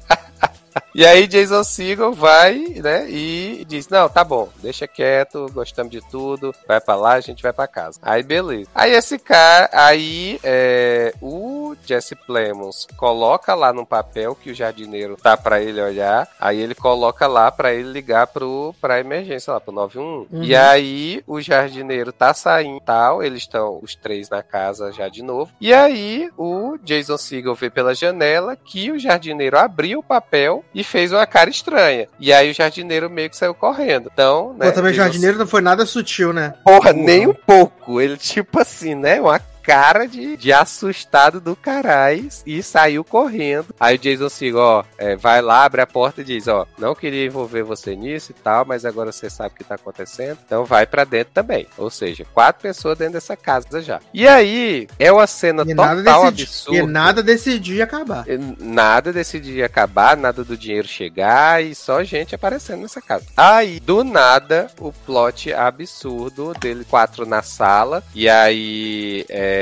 [0.98, 6.00] E aí Jason Segel vai, né, e diz, não, tá bom, deixa quieto, gostamos de
[6.10, 8.00] tudo, vai para lá, a gente vai para casa.
[8.02, 8.68] Aí beleza.
[8.74, 15.14] Aí esse cara, aí é, o Jesse Plemons coloca lá no papel que o jardineiro
[15.14, 19.60] tá para ele olhar, aí ele coloca lá para ele ligar pro pra emergência lá
[19.60, 20.02] pro 91.
[20.02, 20.42] Uhum.
[20.42, 25.22] E aí o jardineiro tá saindo, tal, eles estão os três na casa já de
[25.22, 25.52] novo.
[25.60, 30.87] E aí o Jason Segel vê pela janela que o jardineiro abriu o papel e
[30.88, 32.08] fez uma cara estranha.
[32.18, 34.10] E aí o jardineiro meio que saiu correndo.
[34.12, 34.66] Então, né?
[34.66, 36.54] Pô, também o jardineiro não foi nada sutil, né?
[36.64, 38.00] Porra, nem um pouco.
[38.00, 39.20] Ele, tipo assim, né?
[39.20, 43.66] Uma cara de, de assustado do caralho e saiu correndo.
[43.78, 46.94] Aí o Jason Segel, ó, é, vai lá, abre a porta e diz, ó, não
[46.94, 50.64] queria envolver você nisso e tal, mas agora você sabe o que tá acontecendo, então
[50.64, 51.66] vai para dentro também.
[51.76, 54.00] Ou seja, quatro pessoas dentro dessa casa já.
[54.14, 56.78] E aí, é uma cena E total absurda.
[56.78, 58.24] e nada decidir acabar.
[58.58, 63.26] Nada decidia acabar, nada do dinheiro chegar e só gente aparecendo nessa casa.
[63.36, 68.02] Aí, do nada, o plot absurdo dele quatro na sala.
[68.14, 69.57] E aí é,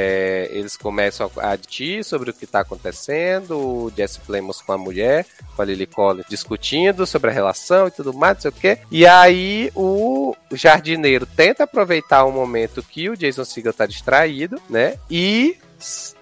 [0.50, 3.58] eles começam a discutir sobre o que tá acontecendo.
[3.58, 7.90] O Jesse Plemons com a mulher, com a Lily Collins, discutindo sobre a relação e
[7.90, 8.78] tudo mais, não sei o quê.
[8.90, 14.98] E aí o jardineiro tenta aproveitar o momento que o Jason Segel tá distraído, né?
[15.10, 15.58] E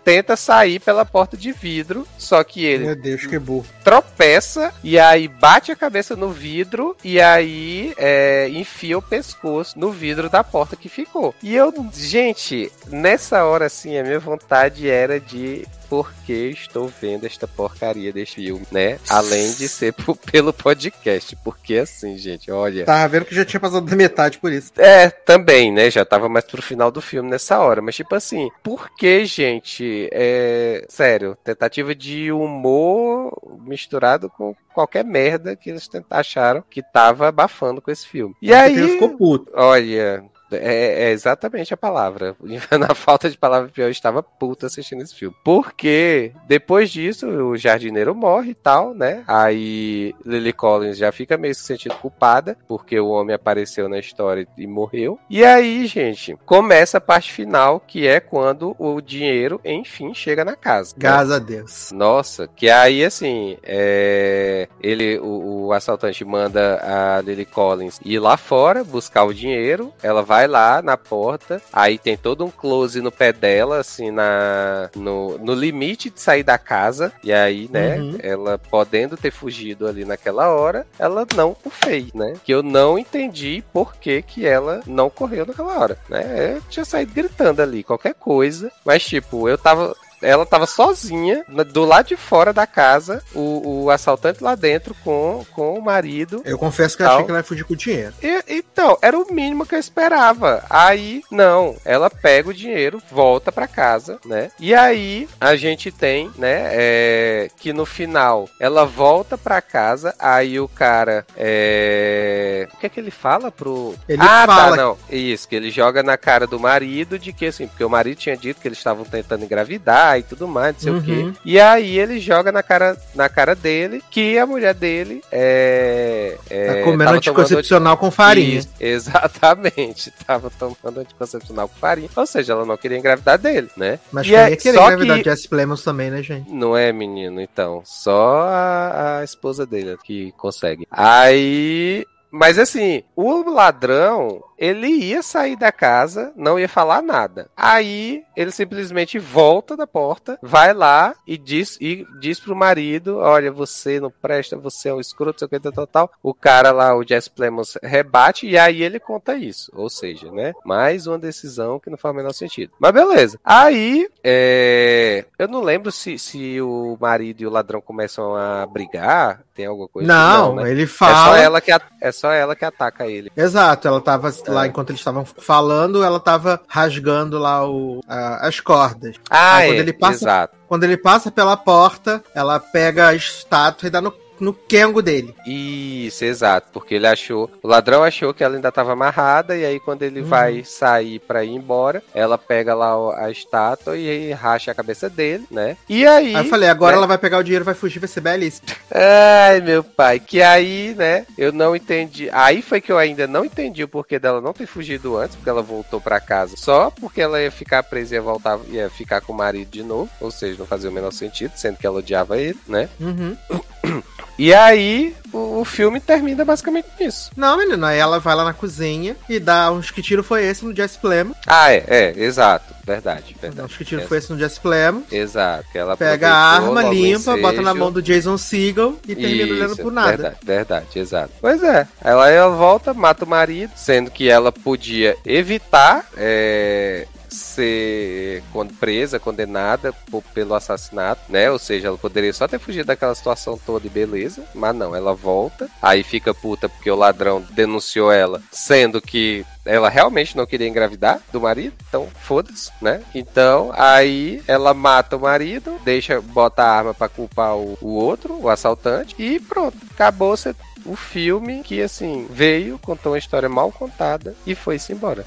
[0.04, 3.66] tenta sair pela porta de vidro, só que ele Meu Deus, que burro.
[3.82, 9.90] tropeça e aí bate a cabeça no vidro e aí é, enfia o pescoço no
[9.90, 11.34] vidro da porta que ficou.
[11.42, 17.24] E eu, gente, nessa hora assim, a minha vontade era de por que estou vendo
[17.24, 18.98] esta porcaria deste filme, né?
[19.08, 19.94] Além de ser
[20.32, 22.84] pelo podcast, porque assim, gente, olha.
[22.84, 24.72] Tava vendo que já tinha passado da metade por isso.
[24.76, 25.88] É, também, né?
[25.92, 27.80] Já tava mais pro final do filme nessa hora.
[27.80, 30.08] Mas, tipo assim, por que, gente?
[30.10, 30.84] É.
[30.88, 33.32] Sério, tentativa de humor
[33.64, 38.34] misturado com qualquer merda que eles acharam que tava abafando com esse filme.
[38.42, 38.74] E aí.
[38.74, 39.52] Ficou puto.
[39.54, 40.24] Olha.
[40.56, 42.36] É, é exatamente a palavra.
[42.78, 45.34] Na falta de palavra pior, eu estava puto assistindo esse filme.
[45.44, 49.24] Porque depois disso, o jardineiro morre e tal, né?
[49.26, 54.46] Aí Lily Collins já fica meio se sentindo culpada, porque o homem apareceu na história
[54.56, 55.18] e morreu.
[55.28, 60.56] E aí, gente, começa a parte final, que é quando o dinheiro, enfim, chega na
[60.56, 60.92] casa.
[60.92, 60.96] né?
[60.98, 61.92] Graças a Deus.
[61.92, 68.36] Nossa, que aí assim, é, ele, o, o assaltante manda a Lily Collins ir lá
[68.36, 69.92] fora buscar o dinheiro.
[70.02, 74.90] Ela vai lá na porta, aí tem todo um close no pé dela, assim, na
[74.94, 77.12] no, no limite de sair da casa.
[77.22, 78.18] E aí, né, Uhum.
[78.22, 82.34] ela podendo ter fugido ali naquela hora, ela não o fez, né?
[82.44, 86.56] Que eu não entendi por que que ela não correu naquela hora, né?
[86.56, 89.94] Eu tinha saído gritando ali, qualquer coisa, mas tipo, eu tava
[90.24, 95.44] ela tava sozinha, do lado de fora da casa, o, o assaltante lá dentro com,
[95.52, 96.42] com o marido.
[96.44, 98.14] Eu confesso que eu achei que ela ia fugir com o dinheiro.
[98.22, 100.64] E- então, era o mínimo que eu esperava.
[100.68, 104.50] Aí, não, ela pega o dinheiro, volta pra casa, né?
[104.58, 110.58] E aí, a gente tem, né, é, que no final, ela volta pra casa, aí
[110.58, 112.68] o cara, é...
[112.72, 113.94] O que é que ele fala pro...
[114.08, 114.98] Ele ah, fala- tá, não.
[115.10, 118.36] Isso, que ele joga na cara do marido de que, assim, porque o marido tinha
[118.36, 121.32] dito que eles estavam tentando engravidar e tudo mais, não sei o Uhum.
[121.32, 121.38] quê.
[121.44, 126.36] E aí ele joga na cara, na cara dele que a mulher dele é...
[126.50, 128.58] é Tá comendo anticoncepcional com farinha.
[128.58, 130.12] isso, exatamente.
[130.26, 132.08] Tava tomando anticoncepcional com farinha.
[132.16, 133.98] Ou seja, ela não queria engravidar dele, né?
[134.12, 136.50] Mas E quem é- ia querer só engravidar que- Jesse Plemons também, né, gente?
[136.50, 137.82] Não é, menino, então.
[137.84, 140.86] Só a, a esposa dele que consegue.
[140.90, 142.04] Aí.
[142.36, 147.48] Mas assim, o ladrão, ele ia sair da casa, não ia falar nada.
[147.56, 153.50] Aí ele simplesmente volta da porta, vai lá e diz, e diz pro marido: Olha,
[153.52, 156.10] você não presta, você é um escroto, sei o que, tal, tal, tal.
[156.22, 159.70] O cara lá, o Jess Plemons, rebate e aí ele conta isso.
[159.74, 160.52] Ou seja, né?
[160.64, 162.72] Mais uma decisão que não faz o menor sentido.
[162.78, 163.38] Mas beleza.
[163.44, 169.42] Aí, é, eu não lembro se, se o marido e o ladrão começam a brigar.
[169.54, 170.08] Tem alguma coisa?
[170.08, 170.68] Não, né?
[170.70, 171.38] ele É só, fala.
[171.38, 173.30] ela que, a- é só ela que ataca ele.
[173.36, 174.32] Exato, ela tava.
[174.50, 179.16] Lá enquanto eles estavam falando, ela tava rasgando lá o, a- as cordas.
[179.30, 180.56] Ah, Aí é, quando ele passa- exato.
[180.68, 185.34] Quando ele passa pela porta, ela pega a estátua e dá no, no Kengo dele.
[185.46, 186.68] Isso, exato.
[186.72, 187.50] Porque ele achou.
[187.62, 189.56] O ladrão achou que ela ainda estava amarrada.
[189.56, 190.26] E aí, quando ele Uhum.
[190.26, 192.94] vai sair pra ir embora, ela pega lá
[193.24, 195.76] a estátua e racha a cabeça dele, né?
[195.88, 196.34] E aí.
[196.34, 196.98] Aí eu falei, agora né?
[196.98, 198.66] ela vai pegar o dinheiro, vai fugir, vai ser belíssimo.
[198.90, 200.18] Ai, meu pai.
[200.20, 201.26] Que aí, né?
[201.36, 202.28] Eu não entendi.
[202.32, 205.50] Aí foi que eu ainda não entendi o porquê dela não ter fugido antes, porque
[205.50, 209.20] ela voltou pra casa só porque ela ia ficar presa e ia voltar, ia ficar
[209.20, 210.10] com o marido de novo.
[210.20, 212.88] Ou seja, não fazia o menor sentido, sendo que ela odiava ele, né?
[213.00, 213.36] Uhum.
[214.38, 217.30] E aí, o, o filme termina basicamente nisso.
[217.36, 220.64] Não, menino, aí ela vai lá na cozinha e dá uns que tiro foi esse
[220.64, 221.36] no Jesse Plemons.
[221.46, 222.74] Ah, é, é, exato.
[222.86, 223.66] Verdade, verdade.
[223.66, 225.04] uns que tiro foi esse no Jesse Plemons.
[225.10, 225.64] Exato.
[225.72, 229.72] Que ela Pega a arma, limpa, bota na mão do Jason Segel e termina olhando
[229.72, 230.10] Isso, por nada.
[230.10, 231.32] Verdade, verdade, exato.
[231.40, 238.42] Pois é, ela, ela volta, mata o marido, sendo que ela podia evitar é, ser
[238.80, 241.50] presa, condenada por- pelo assassinato, né?
[241.50, 245.14] Ou seja, ela poderia só ter fugido daquela situação toda e beleza, mas não, ela
[245.14, 250.68] volta, aí fica puta porque o ladrão denunciou ela, sendo que ela realmente não queria
[250.68, 253.02] engravidar do marido, então foda-se, né?
[253.14, 258.38] Então, aí ela mata o marido, deixa, bota a arma pra culpar o, o outro,
[258.40, 260.54] o assaltante, e pronto, acabou você
[260.84, 265.24] o filme que, assim, veio, contou uma história mal contada e foi-se embora.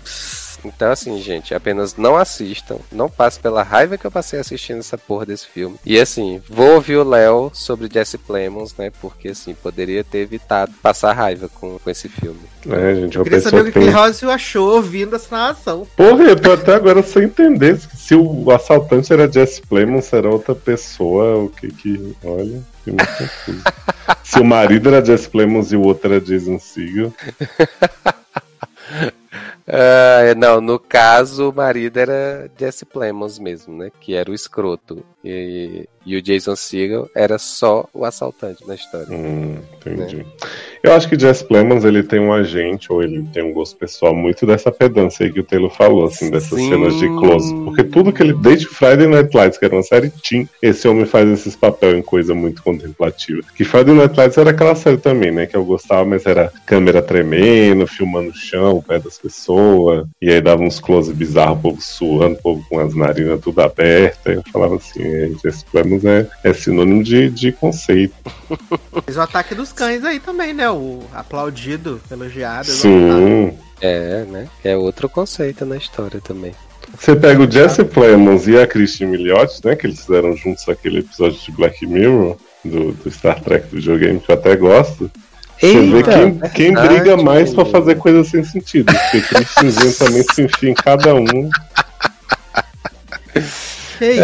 [0.63, 2.77] Então, assim, gente, apenas não assistam.
[2.91, 5.77] Não passe pela raiva que eu passei assistindo essa porra desse filme.
[5.85, 8.91] E, assim, vou ouvir o Léo sobre Jesse Plemons, né?
[9.01, 12.39] Porque, assim, poderia ter evitado passar raiva com, com esse filme.
[12.69, 13.89] É, gente, Eu queria saber o que que tem.
[13.89, 15.87] o Rossio achou ouvindo essa narração.
[15.95, 20.55] Porra, eu tô até agora sem entender se o assaltante era Jesse Plemons, era outra
[20.55, 22.15] pessoa, o que que.
[22.23, 23.63] Olha, fiquei muito confuso.
[24.23, 27.13] se o marido era Jesse Plemons e o outro era Jason Segel.
[29.67, 33.91] Ah, não, no caso, o marido era Jesse Plemons mesmo, né?
[33.99, 35.03] Que era o escroto.
[35.23, 39.07] E, e o Jason Segel era só o assaltante na história.
[39.11, 40.25] Hum, entendi.
[40.81, 44.15] Eu acho que Jesse Plemons ele tem um agente, ou ele tem um gosto pessoal
[44.15, 46.69] muito dessa pedância aí que o Taylor falou, assim, dessas Sim.
[46.69, 47.53] cenas de close.
[47.65, 51.05] Porque tudo que ele, desde Friday Night Lights, que era uma série teen, esse homem
[51.05, 53.41] faz esses papéis em coisa muito contemplativa.
[53.53, 55.45] Que Friday Night Lights era aquela série também, né?
[55.45, 60.31] Que eu gostava, mas era câmera tremendo, filmando o chão, o pé das pessoas, e
[60.31, 64.37] aí dava uns close bizarros, o povo suando, o povo com as narinas tudo abertas.
[64.37, 65.65] Eu falava assim, é, Jesse
[66.05, 68.15] É, é sinônimo de, de conceito.
[69.05, 70.69] Fez o ataque dos cães aí também, né?
[70.69, 72.67] O aplaudido, elogiado.
[72.67, 73.57] Sim.
[73.81, 74.47] É, né?
[74.63, 76.53] É outro conceito na história também.
[76.97, 79.75] Você pega o Jesse Plemons e a Christine Milioti, né?
[79.75, 84.19] Que eles fizeram juntos aquele episódio de Black Mirror, do, do Star Trek do videogame,
[84.19, 85.11] que eu até gosto.
[85.59, 86.87] Você vê quem, quem verdade.
[86.87, 88.93] briga mais pra fazer coisas sem sentido.
[88.93, 91.49] Porque Christinezinho também se enfia em cada um.
[93.97, 94.23] Que isso,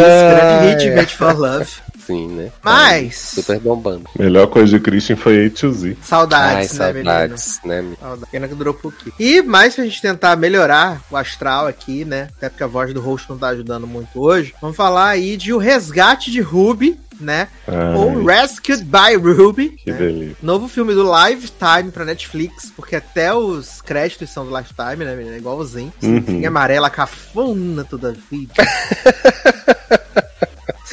[0.62, 0.96] hit, é.
[0.96, 1.72] Made for Love.
[2.06, 2.52] Sim, né?
[2.64, 4.04] Mas, Super bombando.
[4.18, 5.96] Melhor coisa de Christian foi A to Z.
[6.04, 7.10] saudades, Ai, né, menino?
[7.12, 7.96] saudades, né?
[8.00, 8.30] Saudades.
[8.32, 9.14] Pena que durou pouquinho.
[9.20, 12.28] E mais pra gente tentar melhorar o astral aqui, né?
[12.38, 14.54] Até porque a voz do host não tá ajudando muito hoje.
[14.62, 17.48] Vamos falar aí de O Resgate de Ruby, né?
[17.68, 19.70] Ai, Ou Rescued by Ruby.
[19.70, 19.98] que né?
[19.98, 20.36] delícia.
[20.42, 25.38] Novo filme do Lifetime pra Netflix, porque até os créditos são do Lifetime, né, menina?
[25.38, 25.94] Igualzinho.
[26.02, 26.42] Uhum.
[26.46, 28.54] Amarela, cafona toda a vida.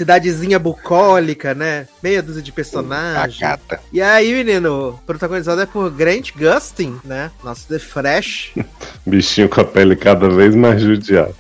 [0.01, 1.87] Cidadezinha bucólica, né?
[2.03, 3.39] Meia dúzia de personagens.
[3.39, 3.79] gata.
[3.93, 7.31] E aí, menino, protagonizado é por Grant Gustin, né?
[7.45, 8.53] Nosso The Fresh.
[9.05, 11.35] Bichinho com a pele cada vez mais judiada.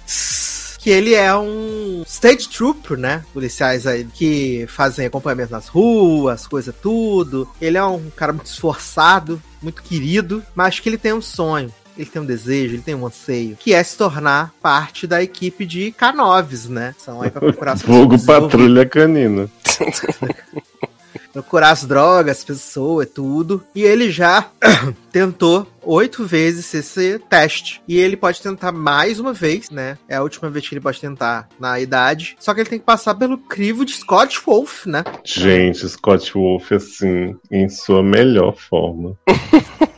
[0.78, 3.24] que ele é um state trooper, né?
[3.32, 7.49] Policiais aí que fazem acompanhamento nas ruas, coisa tudo.
[7.62, 11.73] Ele é um cara muito esforçado, muito querido, mas que ele tem um sonho.
[12.01, 15.67] Ele tem um desejo, ele tem um anseio, que é se tornar parte da equipe
[15.67, 16.95] de K9s, né?
[16.97, 18.19] São aí pra procurar as Fogo.
[18.19, 19.51] Patrulha Canina.
[21.32, 23.65] procurar as drogas, pessoa, tudo.
[23.74, 24.48] E ele já
[25.11, 27.82] tentou oito vezes esse teste.
[27.86, 29.98] E ele pode tentar mais uma vez, né?
[30.09, 32.36] É a última vez que ele pode tentar na idade.
[32.39, 35.05] Só que ele tem que passar pelo crivo de Scott Wolf, né?
[35.24, 39.16] Gente, Scott Wolf, assim, em sua melhor forma.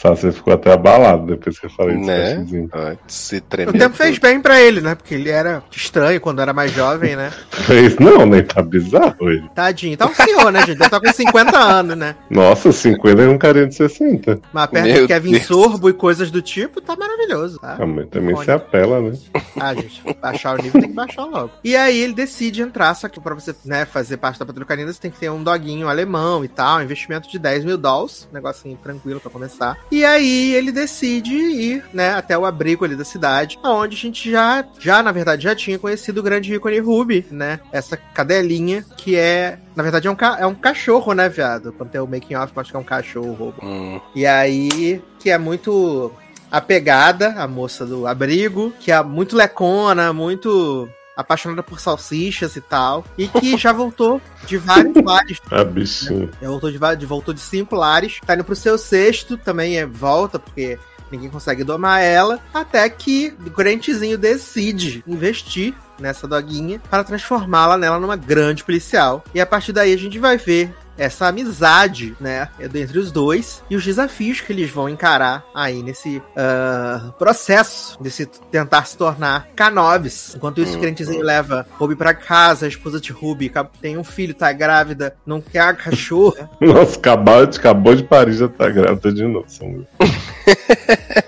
[0.00, 2.08] Só você ficou até abalado depois que eu falei disso.
[2.08, 2.68] Né?
[2.72, 4.94] Ai, Se O tempo fez bem pra ele, né?
[4.94, 7.30] Porque ele era estranho quando era mais jovem, né?
[7.66, 9.46] Fez, não, nem tá bizarro ele.
[9.54, 9.98] Tadinho.
[9.98, 10.80] Tá um senhor, né, gente?
[10.82, 12.16] Ele tá com 50 anos, né?
[12.28, 14.40] Nossa, 50 é um carinha de 60.
[14.52, 15.46] Mas perto Meu de Kevin Deus.
[15.46, 17.76] Sorbo e coisas do tipo, tá maravilhoso, tá?
[17.78, 18.44] A mãe também Olha.
[18.44, 19.18] se apela, né?
[19.58, 21.50] Ah, gente, baixar o nível tem que baixar logo.
[21.64, 24.92] E aí ele decide entrar, só que pra você né, fazer parte da Patrulha Canina,
[24.92, 28.76] você tem que ter um doguinho alemão e tal, investimento de 10 mil dólares, negocinho
[28.82, 29.76] tranquilo pra começar.
[29.90, 34.30] E aí ele decide ir, né, até o abrigo ali da cidade, onde a gente
[34.30, 39.16] já, já na verdade, já tinha conhecido o grande ícone Ruby, né, essa cadelinha que
[39.16, 39.58] é...
[39.76, 41.72] Na verdade, é um, ca- é um cachorro, né, viado?
[41.72, 43.56] Quando tem o making off, pode que é um cachorro roubo.
[43.62, 46.12] Hum, E aí, que é muito
[46.50, 53.04] apegada, a moça do abrigo, que é muito lecona, muito apaixonada por salsichas e tal,
[53.16, 56.30] e que já voltou de vários lares, A bichinha.
[56.40, 60.38] já voltou de- voltou de cinco lares, tá indo pro seu sexto, também é volta,
[60.38, 60.78] porque
[61.12, 67.98] ninguém consegue domar ela, até que o Grantezinho decide investir nessa doguinha para transformá-la nela
[67.98, 69.24] numa grande policial.
[69.34, 73.76] E a partir daí a gente vai ver essa amizade, né, entre os dois e
[73.76, 79.48] os desafios que eles vão encarar aí nesse ah, processo de se tentar se tornar
[79.56, 80.36] K9s.
[80.36, 80.80] Enquanto isso, o Uhum.
[80.82, 83.50] Grantezinho leva Ruby pra casa, a esposa de Ruby
[83.80, 86.50] tem um filho, tá grávida, não quer a cachorra.
[86.60, 89.46] Nossa, acabou de, acabou de Paris, já tá grávida de novo.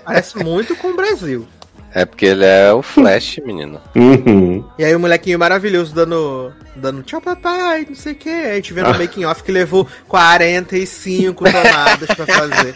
[0.05, 1.47] Parece muito com o Brasil.
[1.93, 3.79] É porque ele é o Flash, menino.
[3.95, 4.65] Uhum.
[4.77, 8.29] E aí o molequinho maravilhoso dando, dando tchau papai, não sei o que.
[8.29, 12.73] Aí a gente vendo o making off que levou 45 tomadas pra fazer.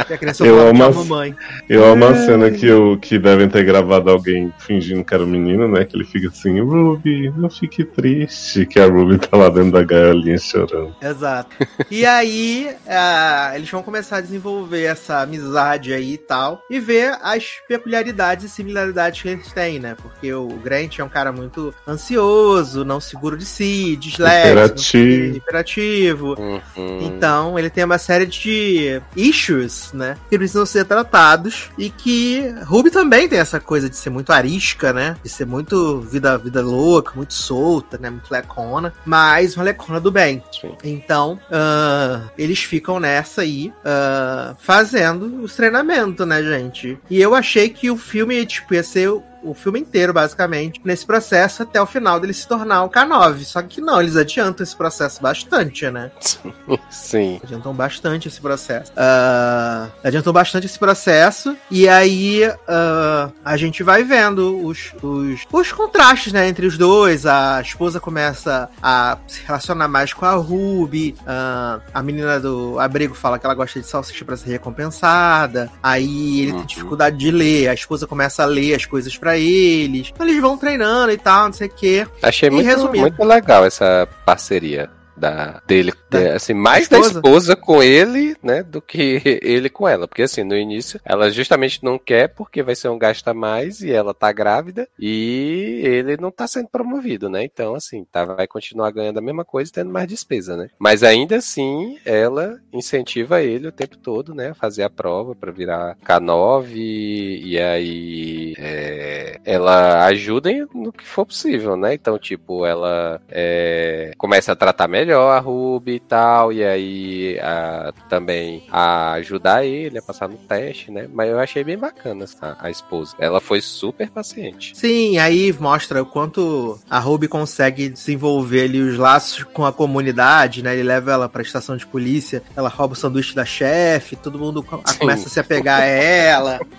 [0.10, 1.36] E a criança Eu amo tchau as- mamãe.
[1.68, 5.28] Eu amo a cena que, eu, que devem ter gravado alguém fingindo que era o
[5.28, 5.84] menino, né?
[5.86, 8.66] Que ele fica assim, Ruby, não fique triste.
[8.66, 10.96] Que a Ruby tá lá dentro da gaiolinha chorando.
[11.02, 11.56] Exato.
[11.90, 17.18] E aí, ah, eles vão começar a desenvolver essa amizade aí e tal, e ver
[17.22, 19.96] as peculiaridades e similaridades que eles têm, né?
[20.02, 24.98] Porque o Grant é um cara muito ansioso, não seguro de si, disléxico,
[25.38, 26.36] hiperativo.
[26.40, 27.00] Uhum.
[27.02, 30.18] Então, ele tem uma série de issues, né?
[30.30, 31.70] Que precisam ser tratados.
[31.78, 35.16] E que Ruby também tem essa coisa de ser muito arisca, né?
[35.24, 38.10] De ser muito vida, vida louca, muito solta, né?
[38.10, 38.94] Muito lecona.
[39.06, 40.44] Mas uma lecona do bem.
[40.60, 40.76] Sim.
[40.84, 46.98] Então, ah, eles ficam nessa aí, ah, fazendo os treinamentos, né, gente?
[47.10, 49.10] E eu achei que o filme, tipo, ia ser
[49.44, 53.40] o, filme inteiro, basicamente, nesse processo até o final dele se tornar o K9.
[53.44, 56.12] Só que não, eles adiantam esse processo bastante, né?
[56.90, 57.40] Sim.
[57.44, 58.92] Adiantam bastante esse processo.
[58.98, 61.56] Ah, adiantam bastante esse processo.
[61.70, 67.26] E aí ah, a gente vai vendo os, os, os contrastes, né, entre os dois.
[67.26, 71.16] A esposa começa a se relacionar mais com a Ruby.
[71.28, 75.70] ah, a menina do abrigo fala que ela gosta de salsicha pra ser recompensada.
[75.82, 76.58] Aí ele Uhum.
[76.60, 77.68] tem dificuldade de ler.
[77.70, 80.10] A esposa começa a ler as coisas pra eles.
[80.14, 82.08] Então eles vão treinando e tal, não sei o quê.
[82.22, 83.02] Achei E muito, resumindo.
[83.02, 84.90] muito legal essa parceria
[85.20, 85.94] da, dele.
[86.10, 87.20] Da- é, assim, mais da esposa?
[87.20, 88.64] esposa com ele, né?
[88.64, 90.08] Do que ele com ela.
[90.08, 93.82] Porque assim, no início, ela justamente não quer porque vai ser um gasto a mais
[93.82, 97.44] e ela tá grávida e ele não tá sendo promovido, né?
[97.44, 100.70] Então, assim, tá, vai continuar ganhando a mesma coisa e tendo mais despesa, né?
[100.80, 104.50] Mas ainda assim, ela incentiva ele o tempo todo, né?
[104.50, 111.26] A fazer a prova pra virar K9 e aí é, ela ajuda no que for
[111.26, 111.94] possível, né?
[111.94, 117.92] Então, tipo, ela é, começa a tratar melhor a Ruby e tal, e aí a-
[118.10, 121.08] também a ajudar ele a passar no teste, né?
[121.14, 123.16] Mas eu achei bem bacana a, a esposa.
[123.20, 124.78] Ela foi super paciente.
[124.78, 130.62] Sim, aí mostra o quanto a Ruby consegue desenvolver ali os laços com a comunidade,
[130.64, 130.74] né?
[130.74, 134.66] Ele leva ela pra estação de polícia, ela rouba o sanduíche da chefe, todo mundo
[134.86, 135.00] Sim.
[135.00, 136.60] começa a se apegar a ela.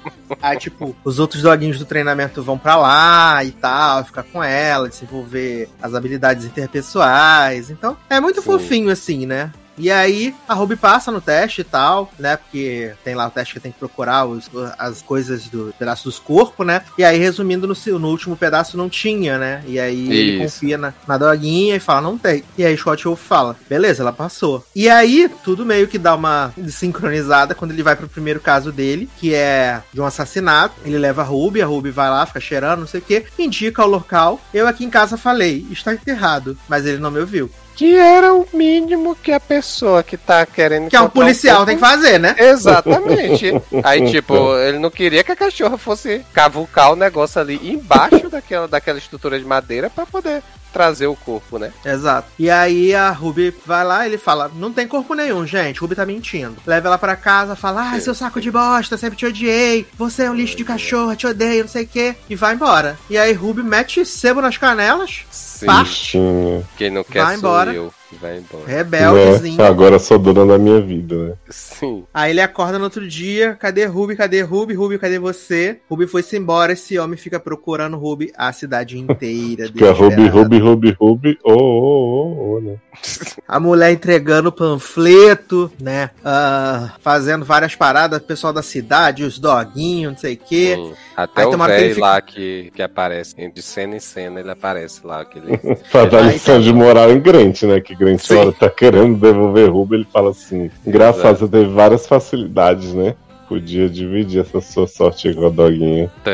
[0.41, 4.89] Aí, tipo, os outros doguinhos do treinamento vão pra lá e tal, ficar com ela,
[4.89, 7.71] desenvolver as habilidades interpessoais.
[7.71, 8.47] Então, é muito Sim.
[8.47, 9.51] fofinho assim, né?
[9.79, 12.37] E aí, a Ruby passa no teste e tal, né?
[12.37, 16.19] Porque tem lá o teste que tem que procurar os- as coisas do pedaço dos
[16.19, 16.83] corpos, né?
[16.99, 19.63] E aí, resumindo, no, no último pedaço não tinha, né?
[19.67, 20.43] E aí ele Isso.
[20.43, 22.45] confia na, na doguinha e fala, não tem.
[22.59, 24.63] E aí Scott Wolf fala, beleza, ela passou.
[24.77, 29.09] E aí, tudo meio que dá uma sincronizada quando ele vai pro primeiro caso dele,
[29.19, 30.75] que é de um assassinato.
[30.85, 33.83] Ele leva a Ruby, a Ruby vai lá, fica cheirando, não sei o quê, indica
[33.83, 34.39] o local.
[34.53, 37.51] Eu aqui em casa falei, está enterrado, mas ele não me ouviu.
[37.81, 40.91] Que era o mínimo que a pessoa que tá querendo.
[40.91, 42.37] Que é um policial corpo- tem que fazer, né?
[42.39, 43.55] Exatamente.
[43.83, 48.69] Aí, tipo, ele não queria que a cachorra fosse cavucar o negócio ali embaixo daquela,
[48.69, 50.43] daquela estrutura de madeira pra poder
[50.73, 51.73] trazer o corpo, né?
[51.85, 52.29] Exato.
[52.39, 55.81] E aí a Ruby vai lá ele fala: Não tem corpo nenhum, gente.
[55.81, 56.57] Ruby tá mentindo.
[56.67, 59.87] Leva ela pra casa, fala: Ai, seu saco de bosta, sempre te odiei.
[59.97, 62.15] Você é um lixo de cachorro, te odeio, não sei o quê.
[62.29, 62.99] E vai embora.
[63.09, 65.23] E aí Ruby mete sebo nas canelas,
[65.61, 65.67] Sim.
[65.67, 66.69] parte, Tinha.
[66.77, 67.73] Quem não quer Vai sou embora.
[67.73, 67.95] eu.
[68.21, 68.67] Vai embora.
[68.67, 69.59] rebeldezinho.
[69.59, 69.67] Né?
[69.67, 71.35] Agora sou dona da minha vida, né?
[71.49, 72.05] Sim.
[72.13, 75.79] Aí ele acorda no outro dia, cadê Ruby, cadê Ruby, Ruby, cadê você?
[75.89, 79.69] Ruby foi-se embora, esse homem fica procurando Ruby a cidade inteira.
[79.71, 80.27] Porque a Ruby.
[80.27, 82.77] Ruby, Ruby, Ruby, ô, ô, ô, ô, né?
[83.47, 86.11] A mulher entregando panfleto, né?
[86.25, 90.75] Ah, fazendo várias paradas, pessoal da cidade, os doguinhos, não sei o quê.
[90.77, 90.93] Sim.
[91.17, 95.01] Até Aí o velho fica- lá que, que aparece, de cena em cena, ele aparece
[95.05, 95.21] lá.
[95.23, 95.57] Aquele...
[95.91, 97.81] Pra dar lição de moral em Grant, né?
[97.81, 98.37] Que Grant Sim.
[98.37, 103.15] hora tá querendo devolver Ruby, ele fala assim: engraçado, você teve várias facilidades, né?
[103.47, 106.11] Podia dividir essa sua sorte com a doguinha.
[106.25, 106.31] Tã.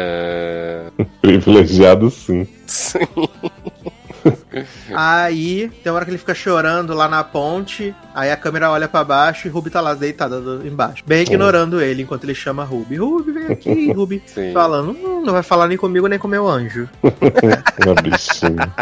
[1.21, 2.47] Privilegiado sim.
[2.67, 3.01] Sim.
[4.95, 7.95] Aí tem uma hora que ele fica chorando lá na ponte.
[8.15, 11.03] Aí a câmera olha pra baixo e Ruby tá lá deitada embaixo.
[11.07, 12.97] Bem ignorando ele enquanto ele chama Ruby.
[12.97, 14.23] Ruby, vem aqui, Ruby.
[14.27, 14.53] Sim.
[14.53, 16.89] Falando, "Hum, não vai falar nem comigo nem com meu anjo.
[17.85, 18.73] Uma bichinha.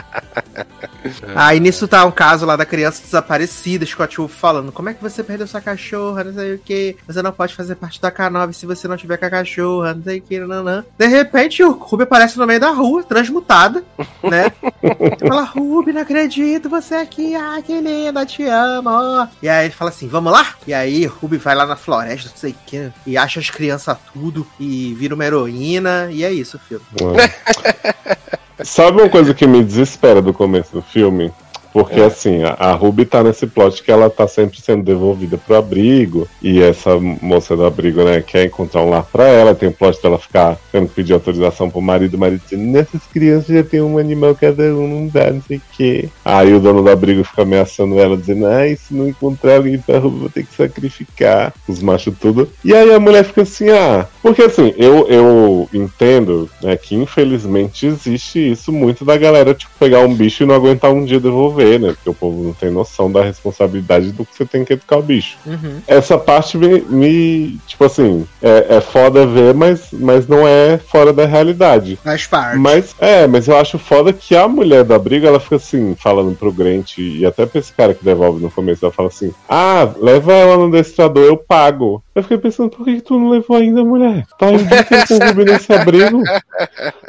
[1.35, 5.03] Aí nisso tá um caso lá da criança desaparecida, Scott Wolf falando: Como é que
[5.03, 6.25] você perdeu sua cachorra?
[6.25, 6.97] Não sei o que.
[7.07, 10.03] Você não pode fazer parte da K9 se você não tiver com a cachorra, não
[10.03, 10.85] sei o que, não, não.
[10.99, 13.85] De repente o Ruby aparece no meio da rua, transmutada,
[14.23, 14.53] né?
[15.27, 19.27] fala: Ruby, não acredito, você aqui, ah, que linda, te amo, ó.
[19.43, 20.55] E aí ele fala assim: Vamos lá?
[20.67, 23.97] E aí Ruby vai lá na floresta, não sei o que, e acha as crianças
[24.13, 26.85] tudo, e vira uma heroína, e é isso o filme.
[28.63, 31.33] Sabe uma coisa que me desespera do começo do filme?
[31.75, 32.05] Porque É.
[32.05, 36.29] assim, a, a Ruby tá nesse plot que ela tá sempre sendo devolvida pro abrigo.
[36.41, 39.55] E essa moça do abrigo, né, quer encontrar um lar pra ela.
[39.57, 42.15] Tem o plot dela ficar tendo que pedir autorização pro marido.
[42.15, 45.57] O marido dizendo, nessas crianças já tem um animal cada um, não dá, não sei
[45.57, 46.09] o quê.
[46.25, 49.99] Aí o dono do abrigo fica ameaçando ela, dizendo, ai, se não encontrar alguém pra
[49.99, 52.49] Ruby, vou ter que sacrificar os machos tudo.
[52.65, 54.07] E aí a mulher fica assim, ah.
[54.23, 60.01] Porque assim, eu, eu entendo né, que infelizmente existe isso muito da galera, tipo, pegar
[60.01, 61.89] um bicho e não aguentar um dia devolver, né?
[61.95, 65.03] Porque o povo não tem noção da responsabilidade do que você tem que educar o
[65.03, 65.37] bicho.
[65.47, 65.81] Uhum.
[65.87, 71.13] Essa parte me, me- tipo assim, é, é foda ver, mas, mas não é fora
[71.13, 71.99] da realidade.
[72.03, 72.59] Faz parte.
[72.59, 76.37] Mas, é, mas eu acho foda que a mulher da briga, ela fica assim, falando
[76.37, 79.89] pro Grant e até pra esse cara que devolve no começo, ela fala assim: Ah,
[80.01, 82.03] leva ela no destrador, eu pago.
[82.15, 84.25] Eu fiquei pensando, por que tu não levou ainda, mulher?
[84.39, 86.23] Tá em com o Ruby nesse abrigo.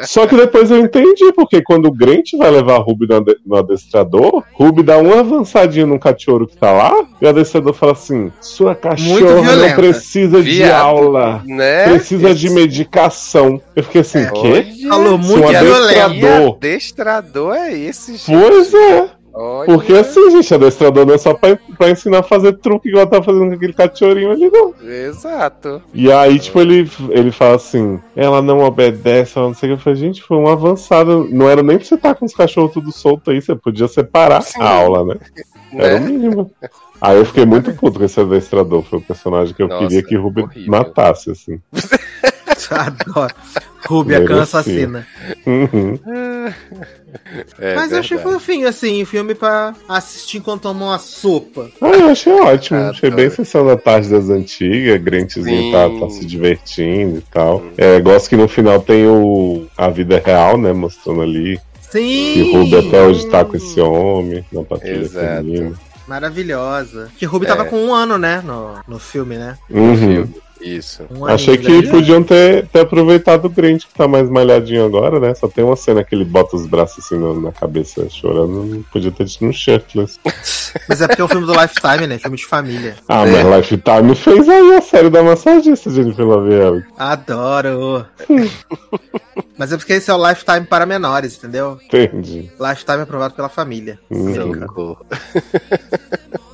[0.01, 3.07] Só que depois eu entendi, porque quando o Grant vai levar a Ruby
[3.45, 7.91] no adestrador, Ruby dá uma avançadinha no cachorro que tá lá, e o adestrador fala
[7.91, 10.81] assim: Sua cachorra não precisa de Viado.
[10.81, 11.41] aula.
[11.45, 11.83] Né?
[11.89, 13.61] Precisa de Esse- medicação.
[13.75, 14.31] Eu fiquei assim, É.
[14.31, 14.65] quê?
[14.87, 16.57] Falou muito um adestrador.
[16.59, 18.31] Que adestrador é esse, gente?
[18.39, 19.09] Pois é.
[19.37, 19.65] Olha.
[19.65, 23.21] Porque assim, gente, adestrador não é só pra, pra ensinar a fazer truque igual tá
[23.21, 24.73] fazendo com aquele cachorrinho ali, não.
[24.81, 25.81] Exato.
[25.93, 29.79] E aí, tipo, ele, ele fala assim, ela não obedece, ela não sei o que.
[29.79, 31.17] Eu falei, gente, foi uma avançada.
[31.17, 34.41] Não era nem pra você estar com os cachorros tudo solto aí, você podia separar
[34.41, 34.61] Sim.
[34.61, 35.15] a aula, né?
[35.73, 36.07] Era o Né?
[36.07, 36.49] mínimo.
[37.01, 38.83] Aí eu fiquei muito puto com esse adestrador.
[38.83, 40.71] Foi o personagem que eu Nossa, queria que Ruby horrível.
[40.71, 41.59] matasse, assim.
[42.71, 43.33] Adoro.
[43.87, 44.35] Ruby, a Merecia.
[44.37, 45.07] cã assassina.
[45.45, 45.99] Uhum.
[47.59, 48.35] É Mas eu achei verdade.
[48.39, 51.69] fofinho, assim, o filme pra assistir enquanto toma uma sopa.
[51.81, 52.79] Ah, eu achei ótimo.
[52.79, 53.15] Ah, achei tá.
[53.15, 55.01] bem sessão da tarde das antigas.
[55.01, 57.63] Grantzinho tá, tá se divertindo e tal.
[57.77, 60.73] É, gosto que no final tem o, a vida real, né?
[60.73, 61.59] Mostrando ali.
[61.89, 62.37] Sim!
[62.37, 65.25] E o Ruby até hoje tá com esse homem na patrulha Exato.
[65.37, 65.73] feminina.
[66.07, 67.09] Maravilhosa.
[67.17, 67.49] Que Ruby É.
[67.49, 68.41] tava com um ano, né?
[68.45, 69.57] No, no filme, né?
[69.69, 69.95] Uhum.
[69.97, 70.35] Filme.
[70.65, 71.03] Isso.
[71.11, 75.35] Um Achei que podiam ter, ter aproveitado o Grant, que tá mais malhadinho agora, né?
[75.35, 78.83] Só tem uma cena que ele bota os braços assim na, na cabeça chorando.
[78.91, 80.19] Podia ter tido um shirtless.
[80.89, 82.17] Mas é porque é um filme do Lifetime, né?
[82.17, 82.95] Filme de família.
[83.07, 83.43] Ah, É.
[83.43, 86.83] mas Lifetime fez aí a série da massagista, Jennifer Love.
[86.97, 88.05] Adoro!
[89.57, 91.79] Mas é porque esse é o Lifetime para menores, entendeu?
[91.85, 92.51] Entendi.
[92.59, 93.99] Lifetime aprovado pela família.
[94.09, 94.95] Uhum.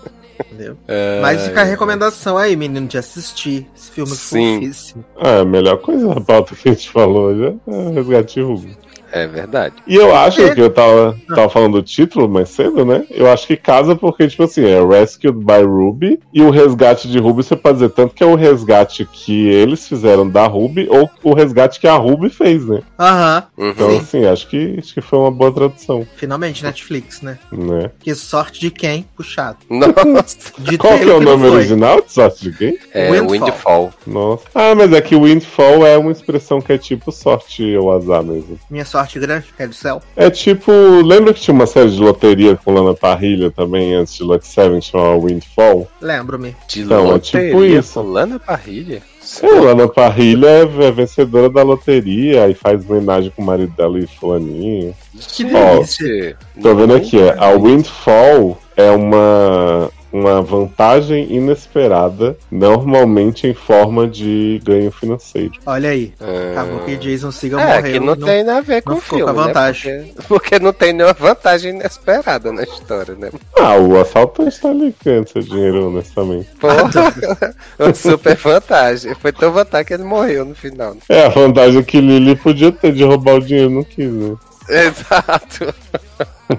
[0.72, 0.78] Entendeu?
[0.88, 4.56] É, Mas fica a recomendação aí, menino, de assistir esse filme Sim.
[4.56, 5.06] fofíssimo.
[5.20, 8.78] Ah, a melhor coisa da pauta que a gente falou já é Resgate Ruby.
[9.12, 9.76] É verdade.
[9.86, 10.54] E eu acho É.
[10.56, 13.06] que eu tava, tava falando do título mais cedo, né?
[13.10, 17.20] Eu acho que casa porque, tipo assim, é Rescued by Ruby e o resgate de
[17.20, 21.10] Ruby você pode dizer tanto que é o resgate que eles fizeram da Ruby ou
[21.24, 22.82] o resgate que a Ruby fez, né?
[23.00, 23.98] Aham, Então, Uhum.
[23.98, 27.38] assim, acho que, acho que foi uma boa tradução, finalmente Netflix, né?
[27.52, 27.92] né?
[28.00, 29.06] Que sorte de quem?
[29.16, 29.58] Puxado.
[29.70, 30.38] Nossa.
[30.58, 32.78] De Qual que é o nome original de sorte de quem?
[32.94, 33.30] É Windfall.
[33.30, 33.94] Windfall.
[34.08, 34.44] Nossa.
[34.56, 38.60] Ah, mas é que Windfall é uma expressão que é tipo sorte ou azar mesmo.
[38.70, 40.02] Minha sorte grande, que é do céu.
[40.16, 40.72] É tipo,
[41.04, 44.80] lembra que tinha uma série de loteria com Lana Parrilha também antes de Lucky Seven,
[44.80, 45.88] que chamava Windfall?
[46.02, 46.56] Lembro-me.
[46.68, 47.94] De Então, é loteria tipo isso.
[48.02, 49.02] com Lana Parrilha.
[49.42, 54.00] É, Lana Parrilha é é vencedora da loteria e faz homenagem com o marido dela
[54.00, 54.96] e fulaninho.
[55.16, 56.38] Que Ó, delícia.
[56.62, 64.62] Tô vendo aqui, é, a Windfall é uma, uma vantagem inesperada, normalmente em forma de
[64.64, 65.54] ganho financeiro.
[65.66, 66.14] Olha aí.
[66.20, 66.52] Ah.
[66.52, 67.94] Acabou que Jason Siga É, morreu.
[67.94, 69.94] que não, tem nada a ver com não o filme, com a vantagem.
[69.94, 70.06] Né?
[70.16, 73.30] Porque, porque não tem nenhuma vantagem inesperada na história, né?
[73.58, 76.50] Ah, o assaltante tá ali ganhando seu dinheiro, honestamente.
[76.60, 76.84] Porra,
[77.80, 79.16] uma super vantagem.
[79.16, 80.96] Foi tão vantagem que ele morreu no final.
[81.10, 84.36] É, a vantagem que Lily podia ter de roubar o dinheiro, não quis, né?
[84.70, 85.74] Exato.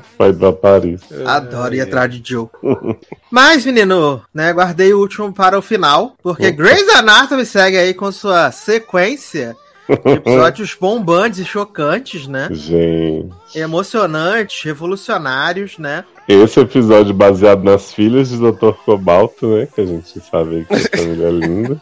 [0.19, 1.01] Vai pra Paris.
[1.27, 2.49] Adoro ir atrás de Joe.
[3.31, 8.11] Mas, menino, né, guardei o último para o final, porque Grey's Anatomy segue aí com
[8.13, 9.57] sua sequência
[9.89, 12.49] de episódios bombantes e chocantes, né?
[12.53, 13.31] Gente.
[13.55, 16.05] Emocionantes, revolucionários, né?
[16.29, 18.73] Esse episódio baseado nas filhas de Dr.
[18.85, 19.67] Cobalto, né?
[19.75, 21.81] Que a gente sabe que a família é linda.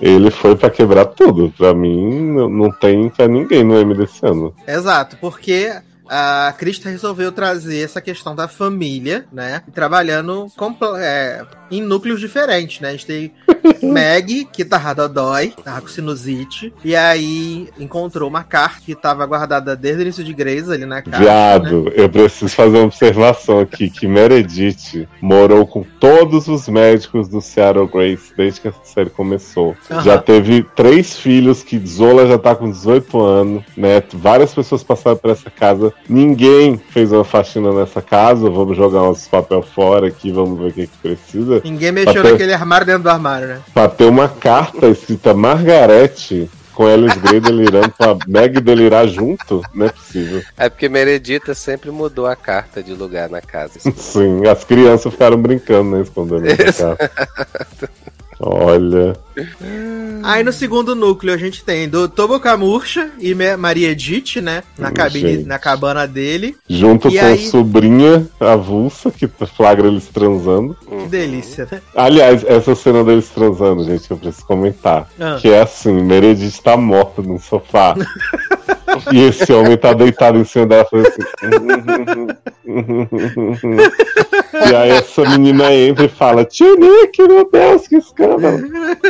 [0.00, 1.52] Ele foi pra quebrar tudo.
[1.58, 4.54] Pra mim, não- não tem pra ninguém no M desse ano.
[4.66, 5.70] Exato, porque
[6.12, 9.62] a Krista resolveu trazer essa questão da família, né?
[9.72, 10.48] Trabalhando
[10.98, 12.88] é, em núcleos diferentes, né?
[12.88, 13.32] A gente tem
[13.82, 19.76] Meg, que tava dodói, tava com sinusite, e aí encontrou uma carta que tava guardada
[19.76, 21.22] desde o início de Grey's ali na casa.
[21.22, 21.92] Viado, né?
[21.94, 27.88] eu preciso fazer uma observação aqui, que Meredith morou com todos os médicos do Seattle
[27.88, 29.76] Grace desde que essa série começou.
[29.90, 30.00] Uhum.
[30.02, 34.02] Já teve três filhos, que Zola já tá com 18 anos, né?
[34.12, 35.92] Várias pessoas passaram por essa casa.
[36.08, 38.50] Ninguém fez uma faxina nessa casa.
[38.50, 41.60] Vamos jogar uns papel fora aqui, vamos ver o que, que precisa.
[41.64, 42.32] Ninguém mexeu ter...
[42.32, 43.59] naquele armário dentro do armário, né?
[43.72, 46.50] Pra ter uma carta escrita Margarete
[46.80, 50.42] com Alice Grey delirando, com a Meg delirar junto, não é possível.
[50.56, 53.78] É porque Meredita sempre mudou a carta de lugar na casa.
[53.96, 56.00] Sim, as crianças ficaram brincando, né?
[56.00, 57.90] Escondendo essa carta.
[58.40, 59.14] Olha.
[60.22, 64.62] Aí no segundo núcleo a gente tem do Toboka Murcha e Maria Edith, né?
[64.78, 66.56] Na cabine, na cabana dele.
[66.68, 67.34] Junto e com aí...
[67.34, 70.76] a sobrinha avulsa que flagra eles transando.
[70.88, 71.82] Que delícia, né?
[71.94, 75.08] Aliás, essa cena deles transando, gente, eu preciso comentar.
[75.18, 75.38] Ah.
[75.40, 77.94] Que é assim, Meredith tá morta no sofá.
[79.12, 81.20] e esse homem tá deitado em cima dela fazendo assim.
[84.70, 88.60] e aí essa menina entra e fala: Tio Nick, meu Deus, que escândalo.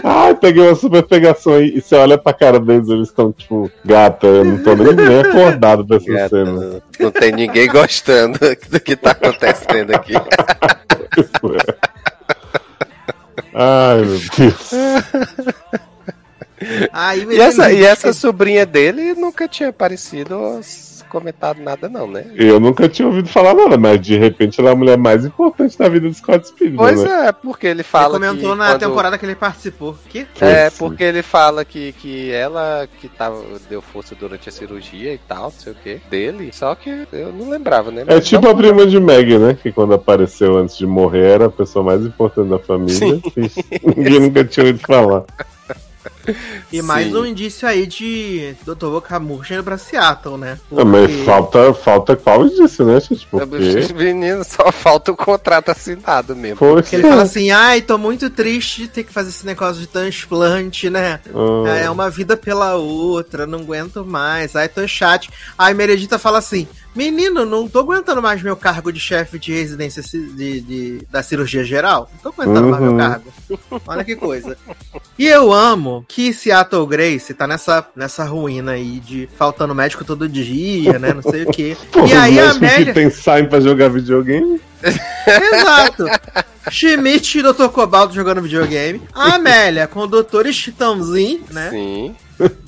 [0.03, 1.73] Ai, peguei uma super pegação aí.
[1.77, 5.21] E você olha pra cara deles, eles estão tipo, gata, eu não tô nem, nem
[5.21, 6.53] acordado pra essa gata, cena.
[6.53, 10.15] Não, não tem ninguém gostando do que tá acontecendo aqui.
[13.53, 14.71] Ai, meu Deus.
[16.93, 20.61] Aí, e, essa, e essa sobrinha dele nunca tinha aparecido
[21.11, 22.25] comentado nada, não, né?
[22.37, 25.77] Eu nunca tinha ouvido falar nada, mas de repente ela é a mulher mais importante
[25.77, 26.77] da vida do Scott Speed.
[26.77, 27.27] Pois né?
[27.27, 28.17] é, porque ele fala.
[28.17, 28.81] Ele comentou na quando...
[28.81, 29.97] temporada que ele participou.
[30.09, 30.27] Que?
[30.41, 35.19] É, porque ele fala que, que ela que tava, deu força durante a cirurgia e
[35.19, 36.51] tal, não sei o que, dele.
[36.53, 38.03] Só que eu não lembrava, né?
[38.03, 39.59] É mas é tipo a prima de Meg, né?
[39.61, 42.95] Que quando apareceu antes de morrer era a pessoa mais importante da família.
[42.95, 43.23] Sim.
[43.97, 45.25] Ninguém nunca tinha ouvido falar.
[46.73, 48.87] E mais um indício aí de Dr.
[48.87, 50.59] Bokamurcha indo pra Seattle, né?
[50.69, 50.85] Porque...
[50.85, 53.27] Mas falta, falta qual indício, né, gente?
[53.27, 53.93] Porque...
[53.95, 56.59] Menino, só falta o contrato assinado mesmo.
[56.59, 59.87] Porque ele fala assim, ai, tô muito triste de ter que fazer esse negócio de
[59.87, 61.21] transplante, né?
[61.35, 61.77] Ah.
[61.77, 64.55] É uma vida pela outra, não aguento mais.
[64.57, 65.29] Ai, tô chato.
[65.57, 70.03] Aí Meredita fala assim, Menino, não tô aguentando mais meu cargo de chefe de residência
[70.03, 72.11] de, de, da cirurgia geral.
[72.13, 72.71] Não tô aguentando uhum.
[72.71, 72.99] mais meu uhum.
[72.99, 73.33] cargo.
[73.87, 74.57] Olha que coisa.
[75.19, 80.29] E eu amo que Seattle Grace tá nessa, nessa ruína aí de faltando médico todo
[80.29, 81.15] dia, né?
[81.15, 81.77] Não sei o quê.
[81.93, 82.87] Pô, e aí a Amélia.
[82.87, 84.61] que tem saem pra jogar videogame?
[84.83, 86.07] Exato.
[86.69, 87.69] Schmidt e Dr.
[87.69, 89.03] Cobalto jogando videogame.
[89.15, 90.51] A Amélia com o Dr.
[90.53, 91.71] Chitãozinho, né?
[91.71, 92.17] Sim.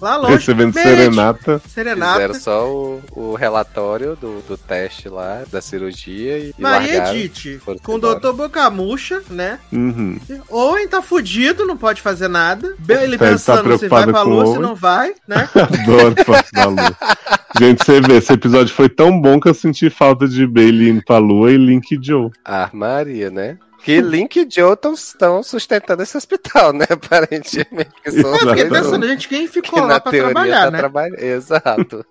[0.00, 0.34] Lá longe.
[0.34, 1.62] Recebendo serenata.
[1.68, 2.12] Serenata.
[2.12, 7.94] Fizeram só o, o relatório do, do teste lá, da cirurgia e Maria Edith, com
[7.94, 9.58] o doutor Bocamucha, né?
[9.72, 10.20] Uhum.
[10.50, 12.74] Owen tá fudido, não pode fazer nada.
[12.88, 15.48] Ele tá pensando tá se vai pra lua, se não vai, né?
[15.54, 16.96] Adoro pra lua.
[17.58, 21.04] Gente, você vê, esse episódio foi tão bom que eu senti falta de Bailey indo
[21.04, 22.30] pra lua e Link Joe.
[22.44, 23.58] Armaria, né?
[23.82, 26.86] Que Link e Joe estão sustentando esse hospital, né?
[26.90, 27.90] Aparentemente.
[28.02, 30.78] Que são eu fiquei pensando, gente, quem ficou que lá pra trabalhar, tá né?
[30.78, 31.08] Traba...
[31.18, 32.06] Exato.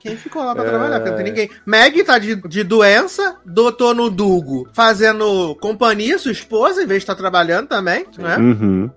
[0.00, 0.68] Quem ficou lá pra é...
[0.68, 1.00] trabalhar?
[1.00, 1.50] Porque não tem ninguém.
[1.64, 7.04] Meg tá de, de doença, doutor no Dugo fazendo companhia, sua esposa, em vez de
[7.04, 8.36] estar tá trabalhando também, né?
[8.36, 8.90] Uhum.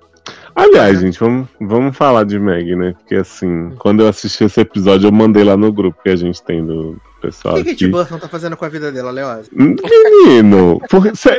[0.59, 2.93] Aliás, gente, vamos, vamos falar de Meg, né?
[2.97, 6.41] Porque assim, quando eu assisti esse episódio, eu mandei lá no grupo que a gente
[6.43, 7.55] tem do, pessoal.
[7.55, 9.49] O que, Kate Burton tá fazendo com a vida dela, Leoz?
[9.51, 10.81] Menino,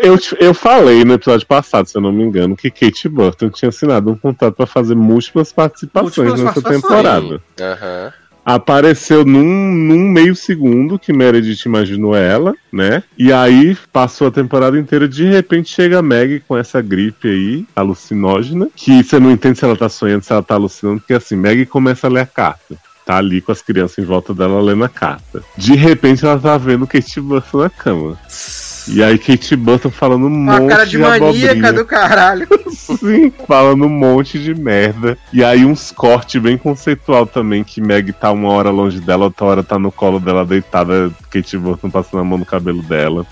[0.03, 3.69] eu, eu falei no episódio passado, se eu não me engano, que Kate Burton tinha
[3.71, 7.03] assinado um contrato para fazer múltiplas participações múltiplas nessa participações.
[7.03, 7.43] temporada.
[7.61, 8.05] Aham.
[8.07, 8.20] Uhum
[8.55, 13.03] apareceu num, num, meio segundo que Meredith imaginou ela, né?
[13.19, 17.67] E aí passou a temporada inteira, de repente chega a Meg com essa gripe aí,
[17.75, 21.37] alucinógena, que você não entende se ela tá sonhando, se ela tá alucinando, porque assim,
[21.37, 24.85] Meg começa a ler a carta tá ali com as crianças em volta dela lendo
[24.85, 25.43] a carta.
[25.57, 28.19] De repente ela tá vendo Kate Burton na cama.
[28.89, 32.49] E aí Kate Burton falando um monte de cara de, de maníaca do caralho.
[32.71, 35.19] Sim, falando um monte de merda.
[35.33, 39.47] E aí uns cortes bem conceitual também, que Meg tá uma hora longe dela, outra
[39.47, 43.27] hora tá no colo dela deitada, Kate Burton passando a mão no cabelo dela.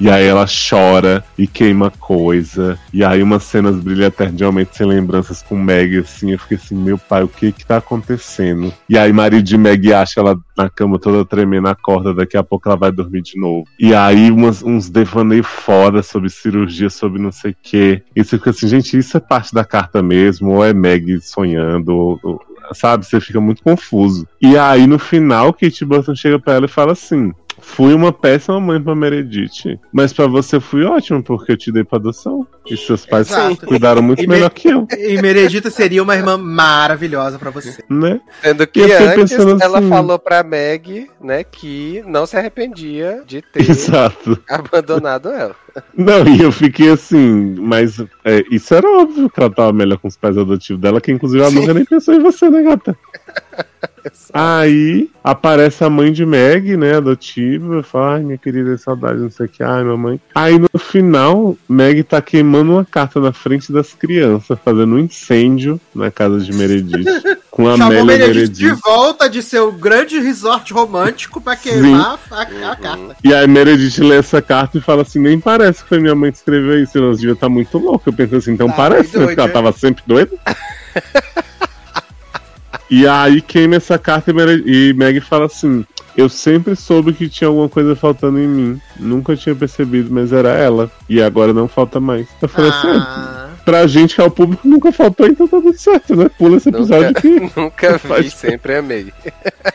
[0.00, 2.78] E aí ela chora e queima coisa.
[2.92, 6.32] E aí umas cenas brilham eternamente sem lembranças com Meg, assim.
[6.32, 8.72] Eu fiquei assim, meu pai, o que que tá acontecendo?
[8.88, 12.68] E aí marido de Meg acha ela na cama toda tremendo, acorda, daqui a pouco
[12.68, 13.66] ela vai dormir de novo.
[13.78, 18.02] E aí umas, uns devaneios foda sobre cirurgia, sobre não sei o quê.
[18.14, 20.52] E você fica assim, gente, isso é parte da carta mesmo?
[20.52, 21.94] Ou é Meg sonhando?
[21.94, 22.40] Ou, ou
[22.74, 23.06] sabe?
[23.06, 24.26] Você fica muito confuso.
[24.40, 27.32] E aí, no final, Kate Burton chega pra ela e fala assim:
[27.68, 31.82] Fui uma péssima mãe pra Meredith, mas pra você fui ótima, porque eu te dei
[31.84, 32.46] pra adoção.
[32.70, 33.66] E seus pais Exato.
[33.66, 37.82] cuidaram muito E melhor que eu, E Meredita seria uma irmã maravilhosa pra você.
[37.90, 38.20] né?
[38.40, 43.42] Sendo que antes pensando ela assim- falou pra Meg, né, que não se arrependia de
[43.42, 44.38] ter Exato.
[44.48, 45.54] abandonado ela.
[45.94, 50.08] Não, e eu fiquei assim, mas é, isso era óbvio que ela tava melhor com
[50.08, 52.96] os pais adotivos dela, que inclusive ela nunca nem pensou em você, né, gata?
[54.32, 59.46] Aí aparece a mãe de Meg, né, adotiva, fala, ai, minha querida, saudade, não sei
[59.46, 60.20] o que, ai, mamãe.
[60.34, 65.80] Aí no final, Meg tá queimando uma carta na frente das crianças, fazendo um incêndio
[65.94, 67.04] na casa de Meredith,
[67.50, 68.82] com a Chamou Amélia Meredith de Meredith.
[68.84, 73.16] volta de seu grande resort romântico pra queimar a, a carta.
[73.24, 76.30] E aí Meredith lê essa carta e fala assim, nem parece que foi minha mãe
[76.30, 78.10] que escreveu isso, ela devia estar muito louca.
[78.10, 79.26] Eu pensei assim, então Tá parece, né?
[79.26, 79.52] Porque ela é.
[79.52, 80.30] tava sempre doida.
[82.90, 84.32] e aí queima essa carta
[84.64, 85.84] e, Meg fala assim,
[86.16, 88.80] eu sempre soube que tinha alguma coisa faltando em mim.
[88.98, 90.90] Nunca tinha percebido, mas era ela.
[91.08, 92.26] E agora não falta mais.
[92.40, 95.76] Eu falei assim, Ah, pra gente que é o público nunca faltou, então tá tudo
[95.78, 96.30] certo, né?
[96.38, 97.60] Pula esse episódio Nunca, que.
[97.60, 99.12] nunca vi, Faz- sempre amei.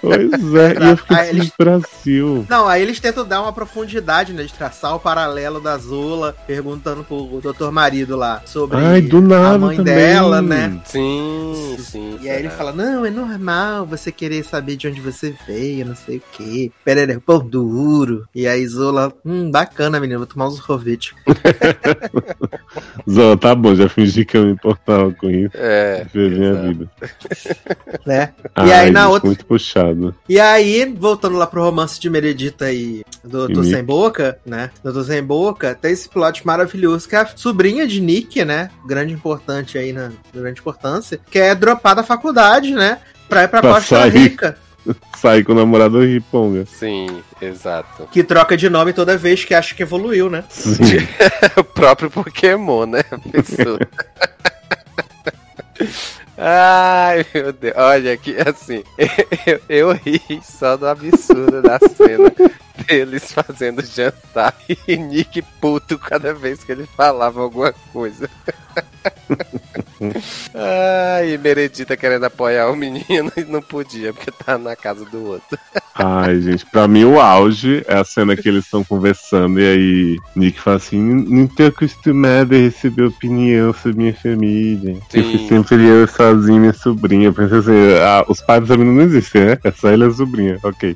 [0.02, 2.46] Pois é, e eu fiquei Aí assim, eles- Brasil.
[2.50, 4.44] Não, aí eles tentam dar uma profundidade, né?
[4.44, 9.56] De traçar o paralelo da Zula, perguntando pro doutor marido lá sobre Ai, do nada
[9.56, 9.94] a mãe também.
[9.96, 10.80] dela, né?
[10.86, 12.18] Sim, sim.
[12.22, 12.58] E aí ele será?
[12.58, 16.72] fala, não, é normal você querer saber de onde você veio, não sei o quê.
[16.86, 18.26] Perere, pão duro.
[18.34, 21.14] E aí Zola, hum, bacana, menino, vou tomar uns sorvete.
[23.10, 25.52] Zó, tá bom, já fingi que eu me importava com isso.
[25.56, 26.06] É.
[26.14, 26.90] Viver minha vida.
[28.06, 28.30] Né?
[28.56, 30.16] Ai, aí na outra- Muito puxado.
[30.28, 33.66] E aí, voltando lá pro romance de Meredita e do Doutor.
[33.66, 34.72] Sem Boca, né?
[34.84, 38.70] Doutor Sem Boca, tem esse plot maravilhoso que é a sobrinha de Nick, né?
[38.88, 43.00] Grande importante aí na grande importância, que é dropar da faculdade, né?
[43.30, 44.10] Pra ir pra Pra Costa sair.
[44.12, 44.58] Rica,
[45.18, 46.66] Sair com o namorado do Riponga.
[46.66, 48.08] Sim, exato.
[48.12, 50.44] que troca de nome toda vez que acha que evoluiu, né?
[50.50, 50.82] Sim.
[51.58, 53.04] o próprio Pokémon, né?
[56.38, 57.74] Ai, meu Deus.
[57.78, 58.84] Olha aqui, assim,
[59.46, 62.34] eu, eu ri só do absurdo da cena
[62.88, 64.56] deles fazendo jantar
[64.88, 68.28] e Nick puto cada vez que ele falava alguma coisa.
[70.54, 75.58] Ai, Meredita querendo apoiar o menino e não podia, porque tá na casa do outro.
[75.94, 80.18] Ai, gente, pra mim o auge é a cena que eles estão conversando e aí
[80.36, 84.98] Nick fala assim: não tô acostumado a receber opinião sobre minha família.
[85.14, 85.48] Eu fui Sim.
[85.48, 87.28] sempre eu sozinho minha sobrinha.
[87.28, 87.72] Eu pensei assim:
[88.02, 89.60] ah, os pais da menina não existem, né?
[89.64, 90.96] É só ele e a sobrinha, ok.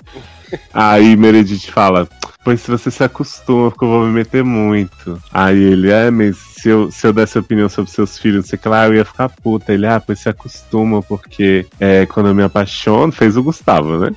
[0.73, 2.07] Aí Meredith fala:
[2.45, 5.19] Pois se você se acostuma, porque eu vou me meter muito.
[5.33, 8.57] Aí ele, é, mas se eu, se eu desse opinião sobre seus filhos, não sei
[8.57, 9.71] o que lá, eu ia ficar puta.
[9.71, 14.11] Ele, ah, pois se acostuma, porque é, quando eu me apaixono, fez o Gustavo, né?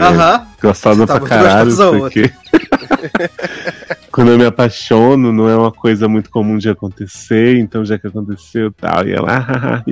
[0.00, 0.46] Aham.
[0.62, 2.32] Gostosa Tá pra caralho, não sei o quê.
[4.20, 8.06] Quando eu me apaixono, não é uma coisa muito comum de acontecer, então já que
[8.06, 9.08] aconteceu tal.
[9.08, 9.82] E ela, ah,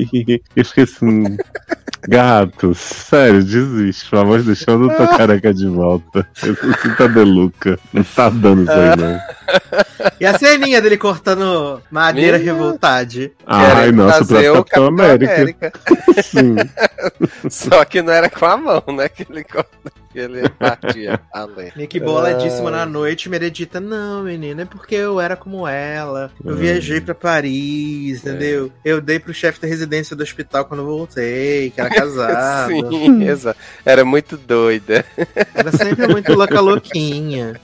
[0.54, 1.38] eu fiquei assim,
[2.06, 6.28] gatos, sério, desiste, pelo amor de Deus, chama o doutor careca de volta.
[6.42, 9.18] Eu sou assim, tá deluca, não tá dando isso aí, não.
[10.20, 12.52] E a ceninha dele cortando madeira Minha.
[12.52, 13.32] revoltade.
[13.46, 15.72] Ai, nossa, pra fazer o Capitão América.
[16.22, 16.54] Sim.
[17.48, 19.08] Só que não era com a mão, né?
[19.08, 19.64] Que ele, co-
[20.10, 21.72] que ele partia além.
[21.76, 22.70] Nick Ai.
[22.70, 26.30] na noite, Meredita, não, menina, é porque eu era como ela.
[26.44, 26.56] Eu Hum.
[26.56, 28.70] viajei pra Paris, entendeu?
[28.84, 32.68] Eu dei pro chefe da residência do hospital quando voltei, que era casado.
[32.70, 33.58] Sim, exato.
[33.84, 35.04] Era muito doida.
[35.54, 37.60] Era sempre muito louca louquinha.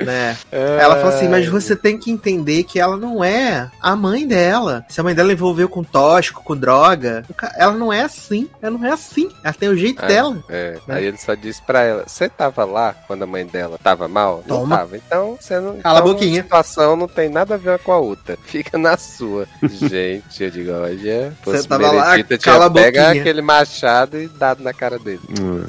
[0.00, 0.36] Né?
[0.52, 4.84] Ela fala assim, mas você tem que entender que ela não é a mãe dela.
[4.88, 7.24] Se a mãe dela envolveu com tóxico, com droga,
[7.56, 8.48] ela não é assim.
[8.62, 9.28] Ela não é assim.
[9.42, 10.44] Ela tem o jeito Ah, dela.
[10.48, 10.94] É, Né?
[10.96, 14.42] Aí ele só disse pra ela: Você tava lá quando a mãe dela tava mal?
[14.46, 14.76] Não Toma.
[14.76, 14.96] tava.
[14.96, 15.78] Então você não.
[15.78, 16.40] Cala a então, boquinha.
[16.40, 18.36] A situação não tem nada a ver com a outra.
[18.44, 19.46] Fica na sua.
[19.62, 23.22] Gente, eu digo: Olha, Você tava lá, cala a pega boquinha.
[23.22, 25.20] aquele machado e dado na cara dele.
[25.40, 25.64] Hum.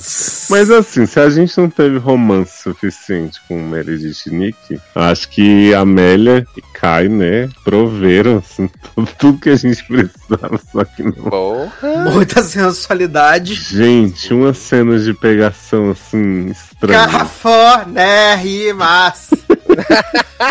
[0.49, 5.73] Mas assim, se a gente não teve romance suficiente com Meredith e Nick, acho que
[5.73, 8.69] Amélia e Kai, né, proveram assim,
[9.19, 11.11] tudo, que a gente precisava, só que não.
[11.11, 12.11] Porra!
[12.11, 13.53] Muita sensualidade.
[13.53, 17.11] Gente, umas cenas de pegação assim, estranhas.
[17.11, 19.29] Cafonérrimas.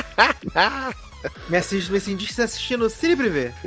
[1.49, 3.53] me assiste, me senti assistindo o Cine Privé.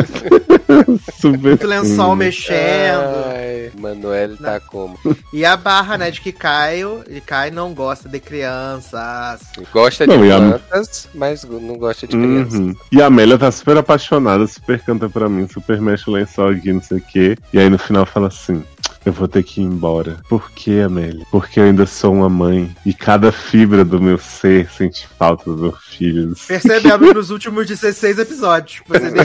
[1.19, 3.03] Super Muito lençol mexendo.
[3.36, 4.98] Ai, Manoel tá como?
[5.34, 9.41] E a barra, né, de que Caio, e Caio não gosta de crianças.
[9.73, 12.60] Gosta Não, de e a- plantas, mas não gosta de crianças.
[12.60, 12.76] Uhum.
[12.91, 16.72] E a Amélia tá super apaixonada, super canta pra mim, super mexe o lençol aqui,
[16.72, 17.38] não sei o quê.
[17.53, 18.64] E aí no final fala assim:
[19.06, 20.18] eu vou ter que ir embora.
[20.30, 21.26] Por que, Amélia?
[21.32, 25.57] Porque eu ainda sou uma mãe e cada fibra do meu ser sente falta do
[25.57, 26.34] meu filho.
[26.48, 28.82] Percebemos nos últimos 16 episódios.
[28.88, 29.23] Você nem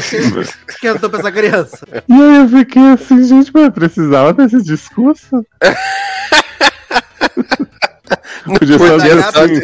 [0.69, 1.87] esquentou pra essa criança.
[2.09, 5.45] E aí eu fiquei assim, gente, mas eu precisava desse discurso?
[8.59, 9.61] Podia só dizer assim.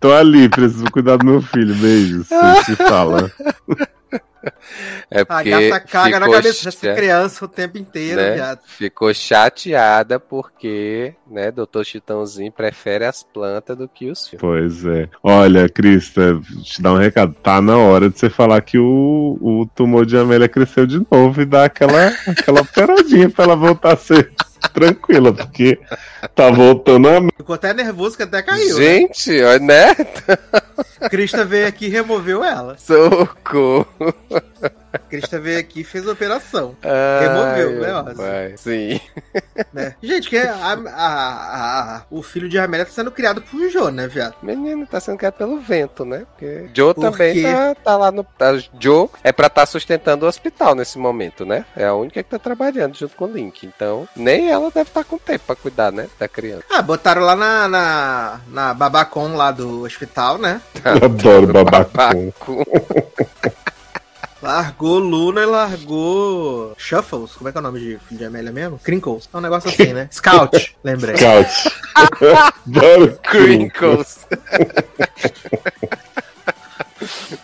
[0.00, 1.74] Tô ali, preciso cuidar do meu filho.
[1.76, 2.26] Beijos.
[2.28, 3.30] Gente se fala.
[5.10, 8.34] É A porque gata caga na cabeça dessa criança o tempo inteiro, né?
[8.34, 8.60] viado.
[8.66, 14.40] Ficou chateada porque, né, Doutor Chitãozinho prefere as plantas do que os filhos.
[14.40, 15.08] Pois é.
[15.22, 17.34] Olha, Crista, te dar um recado.
[17.34, 21.40] Tá na hora de você falar que o, o tumor de Amélia cresceu de novo
[21.40, 24.32] e dar aquela, aquela operadinha pra ela voltar a ser
[24.72, 25.78] tranquila, porque
[26.34, 27.20] tá voltando a.
[27.36, 28.78] Ficou até nervoso que até caiu.
[28.78, 28.84] né?
[28.84, 29.94] Gente, ó, né?
[31.08, 32.76] Crista veio aqui e removeu ela.
[32.78, 33.86] Socorro.
[34.98, 36.76] Crista veio aqui e fez a operação.
[36.82, 38.56] Ai, Removeu, né, vai.
[38.56, 39.00] Sim.
[39.72, 39.94] Né?
[40.02, 44.06] Gente, que a, a- a- o filho de Amélia tá sendo criado por Jô, né,
[44.06, 44.34] viado?
[44.42, 46.26] Menino, tá sendo criado pelo vento, né?
[46.32, 47.42] Porque Joe Por também quê?
[47.42, 48.24] tá, tá lá no.
[48.24, 51.64] Tá, Joe é pra estar sustentando o hospital nesse momento, né?
[51.76, 53.64] É a única que tá trabalhando junto com o Link.
[53.66, 56.08] Então, nem ela deve estar com tempo pra cuidar, né?
[56.18, 56.64] Da criança.
[56.70, 60.60] Ah, botaram lá na, na, na Babacom lá do hospital, né?
[60.84, 61.92] Eu adoro babaco.
[61.92, 62.64] Babaco.
[64.42, 67.32] Largou Luna e largou Shuffles.
[67.32, 68.78] Como é que é o nome de filho de Amélia mesmo?
[68.82, 69.28] Crinkles.
[69.32, 70.08] É um negócio assim, né?
[70.12, 71.16] Scout, lembrei.
[71.16, 71.72] Scout.
[73.30, 74.26] Crinkles.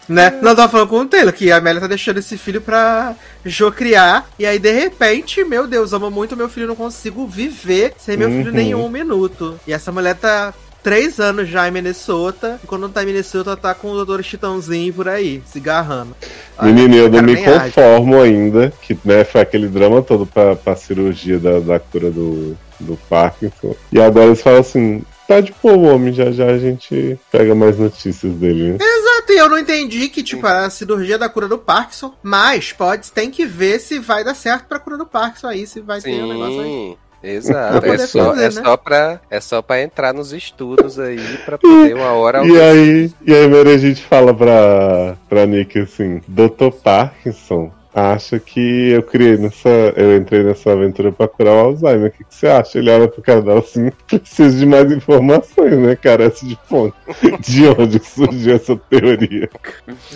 [0.08, 0.30] Né?
[0.40, 3.14] Não, eu tava falando com o Taylor que a Amélia tá deixando esse filho pra
[3.44, 4.26] Jo criar.
[4.38, 8.28] E aí, de repente, meu Deus, amo muito meu filho, não consigo viver sem meu
[8.30, 8.56] filho Uhum.
[8.56, 9.58] nem um minuto.
[9.66, 10.54] E essa mulher tá
[10.88, 12.58] três anos já em Minnesota.
[12.64, 16.16] E quando não tá em Minnesota, tá com o doutor Chitãozinho por aí, se garrando.
[16.62, 17.74] Menino, eu não me nem age.
[17.74, 22.56] conformo ainda, que né, foi aquele drama todo pra, pra cirurgia da, da cura do,
[22.80, 23.76] do Parkinson.
[23.92, 27.54] E agora eles falam assim, tá de boa o homem, já já a gente pega
[27.54, 28.78] mais notícias dele, né?
[28.80, 33.12] Exato, e eu não entendi que, tipo, a cirurgia da cura do Parkinson, mas pode,
[33.12, 36.24] tem que ver se vai dar certo pra cura do Parkinson aí, se vai ter
[36.24, 36.96] um negócio aí.
[37.22, 38.50] Exato, é só, fazer, é, né?
[38.50, 43.12] só pra, é só pra entrar nos estudos aí, pra poder uma hora E aí,
[43.26, 46.70] e aí Mary, a gente fala pra, pra Nick assim, Dr.
[46.82, 49.68] Parkinson acha que eu criei nessa.
[49.96, 52.08] Eu entrei nessa aventura pra curar o Alzheimer.
[52.08, 52.78] O que, que você acha?
[52.78, 55.96] Ele olha pro cara dela assim, preciso de mais informações, né?
[55.96, 56.94] Carece de fonte.
[57.40, 59.48] De onde surgiu essa teoria?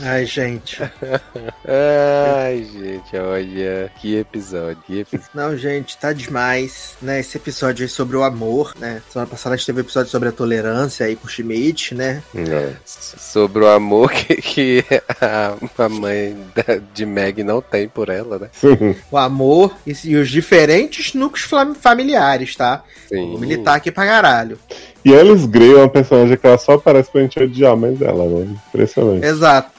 [0.03, 0.81] Ai, gente.
[1.67, 5.31] Ai, gente, olha, que episódio, que episódio.
[5.35, 7.21] Não, gente, tá demais, né?
[7.21, 9.03] Esse episódio aí sobre o amor, né?
[9.11, 12.23] Semana passada a gente teve um episódio sobre a tolerância aí com o Schmidt, né?
[12.85, 14.85] Sobre o amor que, que
[15.21, 18.49] a, a mãe da- de Meg não tem por ela, né?
[18.53, 18.95] Sim.
[19.11, 21.49] O amor e, e os diferentes núcleos
[21.81, 22.85] familiares, tá?
[23.09, 23.31] Sim.
[23.31, 24.59] Vou militar aqui pra caralho.
[25.03, 28.01] E a Alice Grey é uma personagem que ela só aparece pra gente odiar mais
[28.03, 28.55] ela, né?
[28.69, 29.25] Impressionante.
[29.25, 29.71] Exato.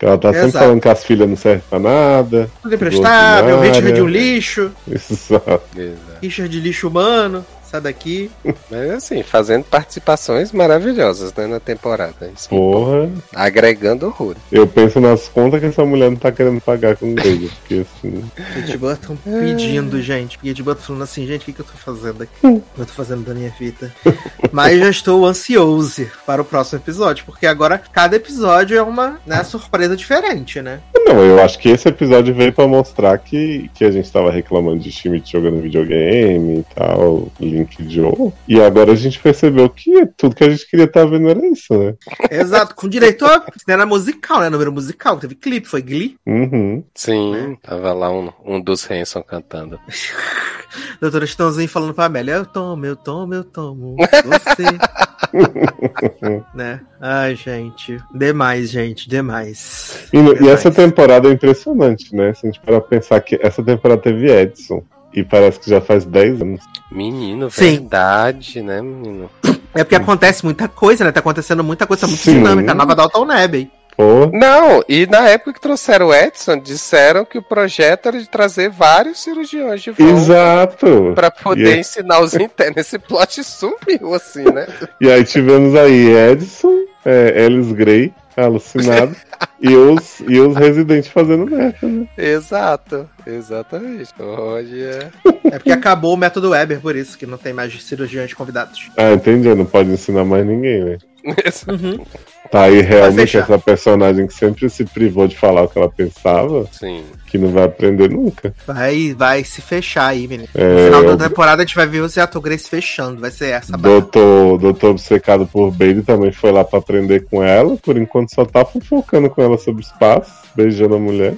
[0.00, 0.64] Ela tá sempre Exato.
[0.64, 2.50] falando que as filhas não servem pra nada.
[2.60, 3.60] Tudo imprestável.
[3.60, 5.62] Richard de um lixo, Exato.
[5.76, 6.18] Exato.
[6.20, 8.30] Richard de lixo humano, sai daqui.
[8.70, 12.30] Mas assim, fazendo participações maravilhosas, né, na temporada.
[12.34, 13.04] Isso me Porra.
[13.04, 13.22] importa.
[13.34, 14.36] Agregando horror.
[14.50, 17.50] Eu penso nas contas que essa mulher não tá querendo pagar com o Grey.
[17.60, 18.24] Porque assim.
[18.54, 20.38] Kate Button pedindo, gente.
[20.38, 22.32] Kate Button falando assim, gente, o que, que eu tô fazendo aqui?
[22.44, 22.56] Hum.
[22.56, 23.92] O que eu tô fazendo da minha vida?
[24.52, 29.42] Mas já estou ansioso para o próximo episódio, porque agora cada episódio é uma né,
[29.44, 30.80] surpresa diferente, né?
[31.12, 34.78] Não, eu acho que esse episódio veio pra mostrar que, que a gente tava reclamando
[34.78, 38.32] de Schmidt jogando videogame e tal, Link Joe.
[38.48, 41.74] E agora a gente percebeu que tudo que a gente queria estar vendo era isso,
[41.74, 41.94] né?
[42.30, 43.44] Exato, com direito a.
[43.68, 44.48] Era musical, né?
[44.48, 46.16] Número musical, teve clipe, foi Glee.
[46.26, 46.82] Uhum.
[46.94, 49.78] Sim, tava lá um, um dos Hanson cantando.
[50.98, 53.96] Doutora Estãozinho falando pra Amélia: Eu tomo, eu tomo, eu tomo.
[53.98, 55.11] Você.
[56.54, 56.80] né?
[57.00, 57.98] Ai, gente.
[58.14, 60.08] Demais, gente, demais.
[60.12, 60.54] E, no- e Demais.
[60.54, 62.32] essa temporada é impressionante, né?
[62.34, 64.82] Se a gente parar pra pensar que essa temporada teve Edson.
[65.14, 66.62] E parece que já faz 10 anos.
[66.90, 67.80] Menino, Sim.
[67.80, 69.28] verdade, né, menino?
[69.74, 71.12] É porque acontece muita coisa, né?
[71.12, 72.34] Tá acontecendo muita coisa muito Sim.
[72.38, 72.72] dinâmica.
[72.72, 73.70] A nova Dalton Neb.
[73.96, 78.28] Pô, Não, e na época que trouxeram o Edson, disseram que o projeto era de
[78.28, 80.12] trazer vários cirurgiões de volta.
[80.14, 81.12] exato!
[81.14, 82.76] Pra poder E- ensinar os internos.
[82.78, 84.66] Esse plot sumiu, assim, né?
[85.00, 86.72] E aí tivemos aí Edson,
[87.04, 89.14] é, Alice Gray, alucinado,
[89.60, 92.08] e, os, e os residentes fazendo merda, né?
[92.16, 94.10] Exato, exatamente.
[94.18, 95.12] Olha.
[95.44, 98.90] É porque acabou o método Weber, por isso que não tem mais cirurgiões convidados.
[98.96, 100.98] Ah, entendi, não pode ensinar mais ninguém, né?
[101.68, 102.04] Uhum.
[102.52, 103.38] Tá aí realmente fechar.
[103.44, 107.02] essa personagem que sempre se privou de falar o que ela pensava, Sim.
[107.26, 108.54] que não vai aprender nunca.
[108.66, 110.48] Vai, vai se fechar aí, menino.
[110.54, 113.22] É, No final eu- da temporada a gente vai ver o Zeato Grace fechando.
[113.22, 113.72] Vai ser essa.
[113.78, 118.44] Doutor, doutor obcecado por Bailey também foi lá pra aprender com ela, por enquanto só
[118.44, 121.32] tá fofocando com ela sobre espaço, beijando a mulher.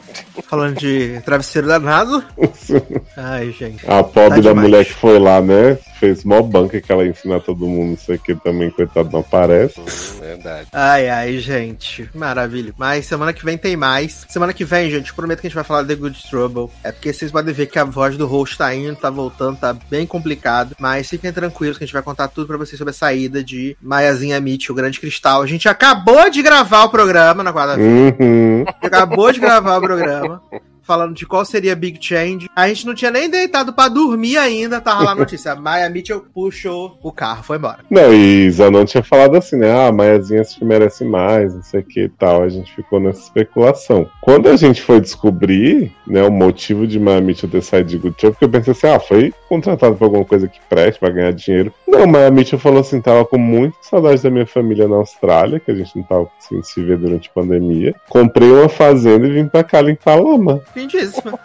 [0.51, 2.24] Falando de travesseiro da NASA.
[3.16, 3.89] Ai, gente.
[3.89, 4.69] A pobre Tá da demais.
[4.69, 5.78] mulher que foi lá, né?
[6.01, 9.09] Fez mó banca que ela ia ensinar todo mundo, não sei o que também, coitado,
[9.12, 9.81] não aparece.
[9.81, 9.85] Hum,
[10.20, 10.66] verdade.
[10.73, 12.09] Ai, ai, gente.
[12.15, 12.75] Maravilha.
[12.77, 14.27] Mas semana que vem tem mais.
[14.29, 16.71] Semana que vem, gente, prometo que a gente vai falar de The Good Trouble.
[16.83, 19.73] É porque vocês podem ver que a voz do host tá indo, tá voltando, tá
[19.91, 20.77] bem complicado.
[20.79, 23.77] Mas fiquem tranquilos que a gente vai contar tudo pra vocês sobre a saída de
[23.81, 25.43] Maiazinha Mitch, o Grande Cristal.
[25.43, 28.17] A gente acabou de gravar o programa na quarta-feira.
[28.21, 28.65] Uhum.
[28.83, 30.43] acabou de gravar o programa.
[30.85, 32.48] Falando de qual seria Big Change.
[32.55, 35.52] A gente não tinha nem deitado pra dormir ainda, tava lá a notícia.
[35.52, 37.78] A Maya Mitchell puxou o carro, foi embora.
[37.90, 39.73] Não, e Zanon tinha falado assim, né?
[39.73, 42.43] Ah, Maiazinha filme merece mais, não sei o que e tal.
[42.43, 44.09] A gente ficou nessa especulação.
[44.20, 48.16] Quando a gente foi descobrir, né, o motivo de Maya Mitchell ter saído de Good
[48.16, 51.32] Trouble, porque eu pensei assim, ah, foi contratado por alguma coisa que preste pra ganhar
[51.32, 51.73] dinheiro.
[51.86, 55.70] Não, Maya Mitchell falou assim, tava com muita saudade da minha família na Austrália, que
[55.70, 57.94] a gente não tava conseguindo se ver durante a pandemia.
[58.09, 60.61] Comprei uma fazenda e vim pra cá limpar lama.
[60.75, 61.39] Lindíssimo.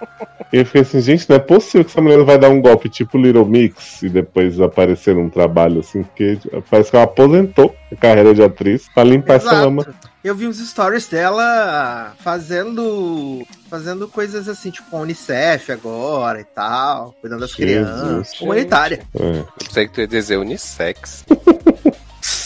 [0.52, 2.62] E eu fiquei assim, gente, não é possível que essa mulher não vai dar um
[2.62, 6.40] golpe tipo Little Mix e depois aparecer num trabalho assim, porque
[6.70, 9.82] parece que ela aposentou a carreira de atriz pra limpar essa lama.
[9.84, 10.10] Exato.
[10.22, 17.14] Eu vi uns stories dela fazendo fazendo coisas assim, tipo a Unicef agora e tal,
[17.22, 18.44] cuidando das Jesus, crianças, gente.
[18.44, 19.00] humanitária.
[19.16, 21.24] É, Eu sei que tu ia dizer unissex.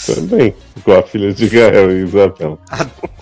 [0.05, 0.53] também.
[0.77, 2.59] Igual a filha de Gael e Isabel.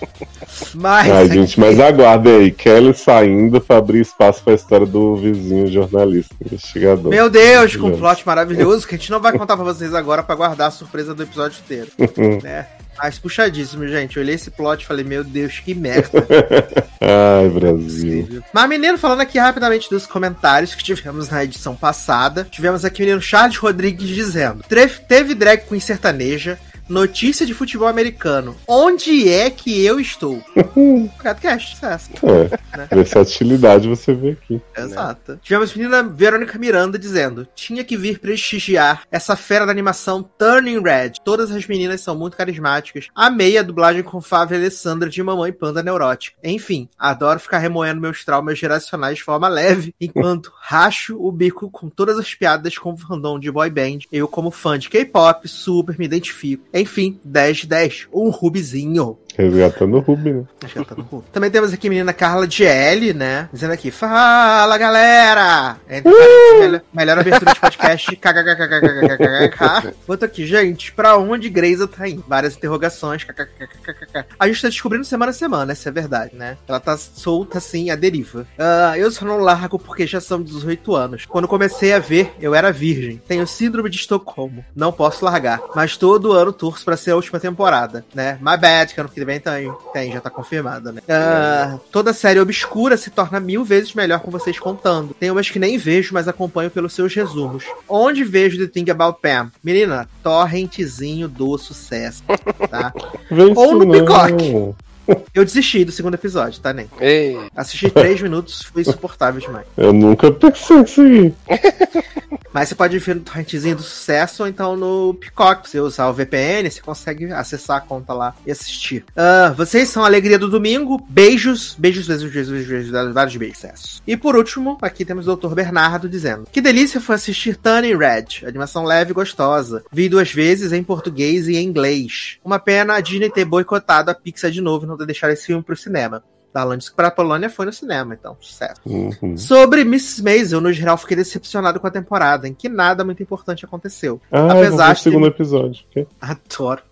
[0.74, 2.50] Mas Ai, gente, mas aguardem aí.
[2.50, 7.10] Kelly saindo pra abrir espaço pra história do vizinho jornalista, investigador.
[7.10, 10.22] meu Deus, com um plot maravilhoso que a gente não vai contar pra vocês agora
[10.22, 11.90] pra guardar a surpresa do episódio inteiro,
[12.42, 12.66] né?
[12.98, 14.16] Mas puxadíssimo, gente.
[14.16, 16.26] Eu olhei esse plot e falei, meu Deus, que merda.
[17.00, 18.42] Ai, Brasil.
[18.52, 23.04] Mas, menino, falando aqui rapidamente dos comentários que tivemos na edição passada, tivemos aqui o
[23.06, 26.58] menino Charles Rodrigues dizendo: "Tre- teve drag queen sertaneja.
[26.92, 28.54] Notícia de futebol americano.
[28.68, 30.42] Onde é que eu estou?
[31.20, 32.10] Catcast, sucesso.
[32.22, 34.60] É, versatilidade você vê aqui.
[34.76, 35.40] Exato.
[35.42, 40.82] Tivemos a menina Verônica Miranda dizendo: tinha que vir prestigiar essa fera da animação Turning
[40.82, 41.12] Red.
[41.24, 43.06] Todas as meninas são muito carismáticas.
[43.14, 46.36] Amei a dublagem com Fábio Alessandra de Mamãe Panda Neurótica.
[46.44, 51.88] Enfim, adoro ficar remoendo meus traumas geracionais de forma leve, enquanto racho o bico com
[51.88, 54.00] todas as piadas com o fandom de boy band.
[54.12, 56.66] Eu, como fã de K-pop, super me identifico.
[56.82, 58.08] Enfim, 10 de 10.
[58.12, 59.18] Um rubizinho.
[59.36, 60.44] Resgatando o Ruby, né?
[60.86, 61.24] Tá no cu.
[61.32, 63.48] Também temos aqui a menina Carla GL, né?
[63.52, 65.78] Dizendo aqui, fala galera!
[65.88, 68.16] Entre parênteses, melhor, melhor abertura de podcast.
[68.16, 69.94] kkkkkkkk.
[70.06, 72.22] Outro aqui, gente, pra onde Greisa tá indo?
[72.28, 73.24] Várias interrogações.
[73.24, 74.24] kkkkkk.
[74.38, 76.58] A gente tá descobrindo semana a semana, essa é a verdade, né?
[76.68, 78.46] Ela tá solta assim, a deriva.
[78.58, 81.24] Ah, eu só não largo porque já são 18 anos.
[81.26, 83.20] Quando comecei a ver, eu era virgem.
[83.26, 84.64] Tenho síndrome de Estocolmo.
[84.76, 85.62] Não posso largar.
[85.74, 88.38] Mas todo ano torço pra ser a última temporada, né?
[88.40, 91.00] My bad, que ano que vem tem, tem já tá confirmado, né?
[91.08, 95.12] Ah, toda série obscura se torna mil vezes melhor com vocês contando.
[95.12, 97.64] Tem umas que nem vejo, mas acompanho pelos seus resumos.
[97.88, 99.50] Onde vejo The Thing About Pam?
[99.60, 102.22] Menina, torrentezinho do sucesso,
[102.70, 102.92] tá?
[103.56, 104.76] Ou no não.
[105.34, 106.88] Eu desisti do segundo episódio, tá, nem?
[107.00, 109.66] Ei, Assisti três minutos, foi insuportável demais.
[109.76, 111.34] Eu nunca pensei nisso aí.
[112.52, 115.68] Mas você pode ver no torrentezinho do sucesso ou então no Peacock.
[115.68, 119.04] Você usar o VPN, você consegue acessar a conta lá e assistir.
[119.16, 121.02] Ah, vocês são a alegria do domingo.
[121.08, 123.58] Beijos, beijos, beijos, beijos, beijos, vários beijos.
[123.58, 124.02] Sucesso.
[124.06, 125.54] E por último, aqui temos o Dr.
[125.54, 128.46] Bernardo dizendo: Que delícia foi assistir Turning Red.
[128.46, 129.82] Animação leve e gostosa.
[129.90, 132.38] Vi duas vezes em português e em inglês.
[132.44, 135.46] Uma pena a Disney ter boicotado a Pixar de novo e não ter deixado esse
[135.46, 136.22] filme pro cinema.
[136.52, 138.78] Falando isso pra Polônia foi no cinema, então, sucesso.
[138.84, 139.38] Uhum.
[139.38, 140.22] Sobre Mrs.
[140.22, 144.20] Maisel, no geral, fiquei decepcionado com a temporada, em que nada muito importante aconteceu.
[144.30, 145.84] Ah, Apesar de o segundo episódio.
[145.90, 146.06] ok?
[146.20, 146.82] Adoro.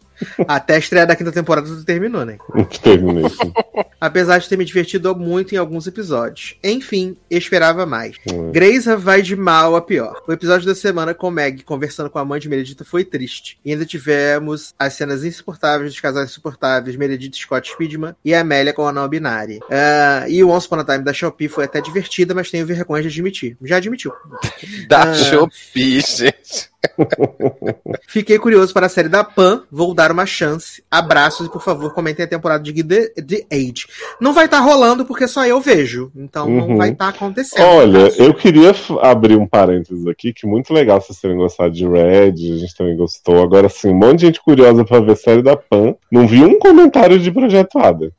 [0.47, 2.39] Até a estreia da quinta temporada tudo terminou, né?
[2.83, 3.29] Terminei.
[3.29, 3.53] sim.
[4.01, 6.57] Apesar de ter me divertido muito em alguns episódios.
[6.65, 8.17] Enfim, esperava mais.
[8.33, 8.51] Hum.
[8.51, 10.23] Grace vai de mal a pior.
[10.27, 13.59] O episódio da semana com Meg conversando com a mãe de Meredith foi triste.
[13.65, 18.73] E ainda tivemos as cenas insuportáveis dos casais insuportáveis, Meredith Scott Speedman e a Amélia
[18.73, 19.61] com a não binária.
[19.71, 23.03] Ah, e o Once Upon a Time da Shopee foi até divertida, mas tenho vergonha
[23.03, 23.57] de admitir.
[23.63, 24.13] Já admitiu.
[24.89, 25.15] da Ah.
[25.15, 26.71] Shopee, gente.
[28.09, 30.83] Fiquei curioso para a série da Pan, vou dar uma chance.
[30.91, 33.87] Abraços e por favor comentem a temporada de The, The Age.
[34.21, 36.69] Não vai estar tá rolando porque só eu vejo, então uhum.
[36.69, 37.65] não vai estar tá acontecendo.
[37.65, 42.33] Olha, eu queria abrir um parênteses aqui, que muito legal vocês terem gostado de Red,
[42.33, 43.43] a gente também gostou.
[43.43, 45.95] Agora sim, um monte de gente curiosa para ver a série da Pan.
[46.11, 48.13] Não vi um comentário de Projeto Ada.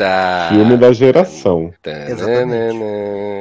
[0.00, 0.48] Eita!
[0.48, 1.72] Filme da geração.
[1.84, 2.82] Exatamente.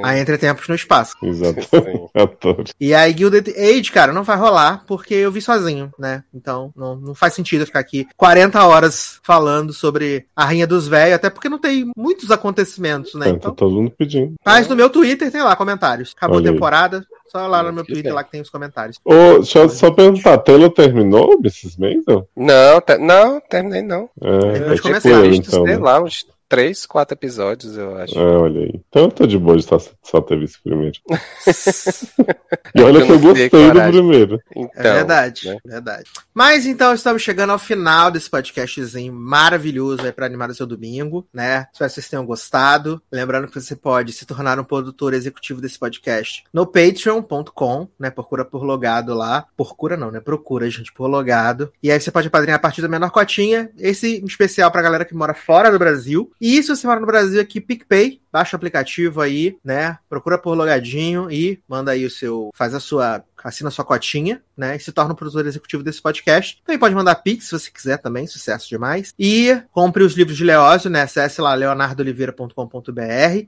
[0.03, 1.15] A Entre Tempos no Espaço.
[1.23, 2.73] Exatamente.
[2.79, 6.23] e aí, Gilded Age, cara, não vai rolar porque eu vi sozinho, né?
[6.33, 11.15] Então não, não faz sentido ficar aqui 40 horas falando sobre a Rainha dos Velhos,
[11.15, 13.27] até porque não tem muitos acontecimentos, né?
[13.27, 14.33] É, tá então, tá todo mundo pedindo.
[14.45, 16.13] Mas no meu Twitter tem lá comentários.
[16.15, 16.97] Acabou Olha a temporada.
[16.97, 17.19] Aí.
[17.29, 18.97] Só lá no meu Twitter, lá que tem os comentários.
[19.05, 21.79] Ô, deixa eu só perguntar, Taylor terminou, Mrs.
[21.79, 22.27] Maisel?
[22.35, 24.09] Não, não, terminei não.
[24.19, 25.25] É, terminou de começar.
[25.27, 25.77] Então, sei né?
[25.77, 28.17] lá, uns três, quatro episódios, eu acho.
[28.17, 28.81] É, olha aí.
[28.89, 30.97] Então eu tô de boa de só, só ter visto o primeiro.
[32.75, 34.41] e olha eu que eu gostei do primeiro.
[34.55, 35.57] Então, é verdade, né?
[35.63, 36.09] verdade.
[36.33, 41.27] Mas então estamos chegando ao final desse podcastzinho maravilhoso aí pra animar o seu domingo,
[41.31, 41.67] né?
[41.71, 43.01] Espero que vocês tenham gostado.
[43.11, 48.09] Lembrando que você pode se tornar um produtor executivo desse podcast no patreon.com, né?
[48.09, 49.45] Procura por logado lá.
[49.55, 50.19] Procura não, né?
[50.19, 51.71] Procura, gente, por logado.
[51.83, 53.69] E aí você pode apadrinhar a partir da menor cotinha.
[53.77, 56.31] Esse especial pra galera que mora fora do Brasil.
[56.39, 59.97] E se você mora no Brasil aqui, PicPay, baixa o aplicativo aí, né?
[60.09, 62.49] Procura por logadinho e manda aí o seu.
[62.55, 64.75] Faz a sua assina sua cotinha, né?
[64.75, 66.61] E se torna o produtor executivo desse podcast.
[66.65, 69.13] Também pode mandar pix se você quiser também, sucesso demais.
[69.17, 71.03] E compre os livros de Leózio, né?
[71.03, 72.53] Acesse lá leonardoliveira.com.br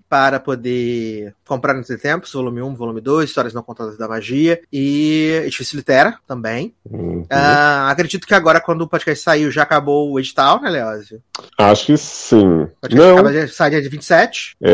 [0.07, 5.41] para poder comprar no tempos, volume 1, volume 2, Histórias Não Contadas da Magia e
[5.45, 6.73] Edifício Litera também.
[6.89, 7.21] Uhum.
[7.23, 11.21] Uh, acredito que agora, quando o podcast saiu, já acabou o edital, né, Leózio?
[11.57, 12.67] Acho que sim.
[12.91, 13.13] Não.
[13.13, 14.55] Acaba de sair dia 27.
[14.61, 14.70] É,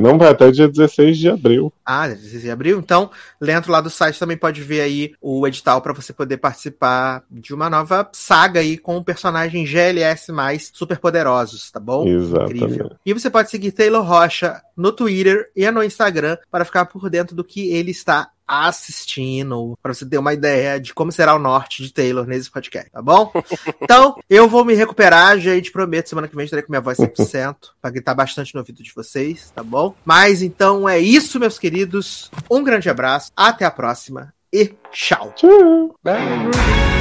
[0.00, 1.72] não vai até dia 16 de abril.
[1.84, 2.78] Ah, 16 de abril.
[2.78, 3.10] Então,
[3.40, 7.54] dentro lá do site também pode ver aí o edital para você poder participar de
[7.54, 12.06] uma nova saga aí com personagens GLS mais super poderosos, tá bom?
[12.06, 12.64] Exatamente.
[12.64, 12.90] Incrível.
[13.04, 17.34] E você pode seguir Taylor Rocha no Twitter e no Instagram para ficar por dentro
[17.34, 21.82] do que ele está assistindo, para você ter uma ideia de como será o norte
[21.82, 23.32] de Taylor nesse podcast, tá bom?
[23.80, 27.56] Então, eu vou me recuperar, gente, prometo, semana que vem estarei com minha voz 100%,
[27.80, 29.94] para gritar bastante no ouvido de vocês, tá bom?
[30.04, 32.30] Mas então é isso, meus queridos.
[32.50, 35.32] Um grande abraço, até a próxima e tchau.
[35.36, 35.94] Tchau.
[36.04, 36.95] Hoje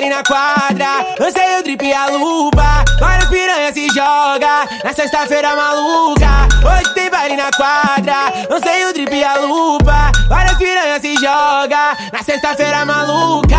[0.00, 2.84] baile na quadra, lancei o drip e a lupa.
[2.98, 6.48] Várias piranhas se joga na sexta-feira maluca.
[6.64, 10.10] Hoje tem baile na quadra, lancei o drip e a lupa.
[10.28, 13.58] Várias piranhas se joga na sexta-feira maluca.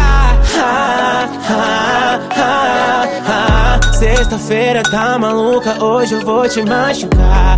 [3.94, 7.58] Sexta-feira tá maluca, hoje eu vou te machucar.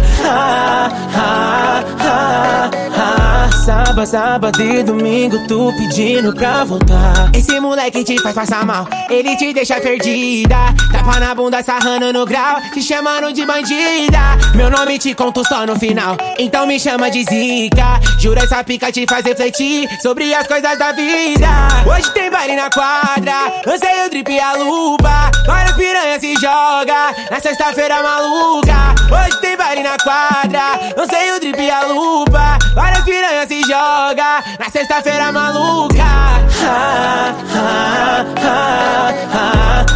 [3.65, 7.31] Sábado, sábado e domingo, tu pedindo pra voltar.
[7.33, 10.73] Esse moleque te faz passar mal, ele te deixa perdida.
[10.91, 14.19] Tapa na bunda, sarrando no grau, te chamando de bandida.
[14.53, 18.01] Meu nome te conto só no final, então me chama de zica.
[18.19, 21.47] Jura essa pica te faz refletir sobre as coisas da vida.
[21.85, 23.33] Hoje tem baile na quadra,
[23.65, 25.31] lancei o drip e a lupa.
[25.45, 28.93] Várias piranhas se joga na sexta-feira maluca.
[29.11, 32.57] Hoje tem baile na quadra, lancei o drip e a lupa.
[32.75, 36.03] Várias piranhas se joga na sexta-feira maluca.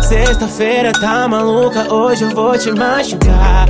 [0.07, 3.67] Sexta-feira tá maluca, hoje eu vou te machucar.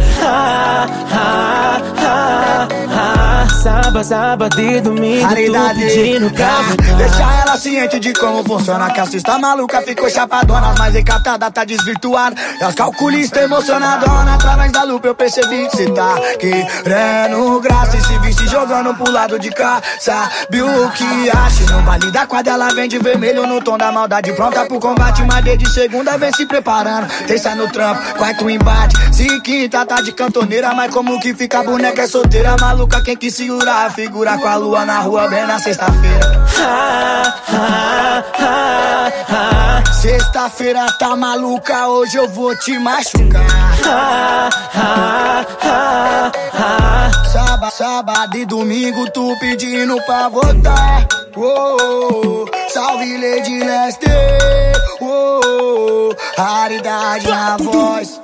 [3.64, 5.80] Sábado, sábado e domingo, Raridade.
[5.80, 6.98] tu pedindo pra voltar.
[6.98, 11.64] Deixa ela ciente de como funciona, que a cesta maluca ficou chapadona, mas encatada tá
[11.64, 12.27] desvirtuada.
[12.60, 18.02] E as calculistas emocionadona, através da lupa eu percebi que cê tá querendo graça e
[18.02, 19.82] se visse jogando pro lado de cá.
[20.00, 21.66] Sabe o que acha?
[21.72, 25.24] Não vale da quadra, ela vem de vermelho no tom da maldade, pronta pro combate.
[25.24, 28.96] Mas desde segunda vem se preparando, terça no trampo, quarto embate.
[29.14, 33.02] Se quinta tá de cantoneira, mas como que fica a boneca é solteira, maluca.
[33.02, 36.48] Quem que segurar, figura com a lua na rua, bem na sexta-feira.
[40.02, 43.48] Sexta-feira tá maluca, hoje eu vou te machucar.
[47.32, 51.08] Sábado, sábado e domingo, tu pedindo pra voltar.
[51.36, 54.74] Oh, salve Lady Lester.
[55.00, 58.20] Oh, raridade na voz.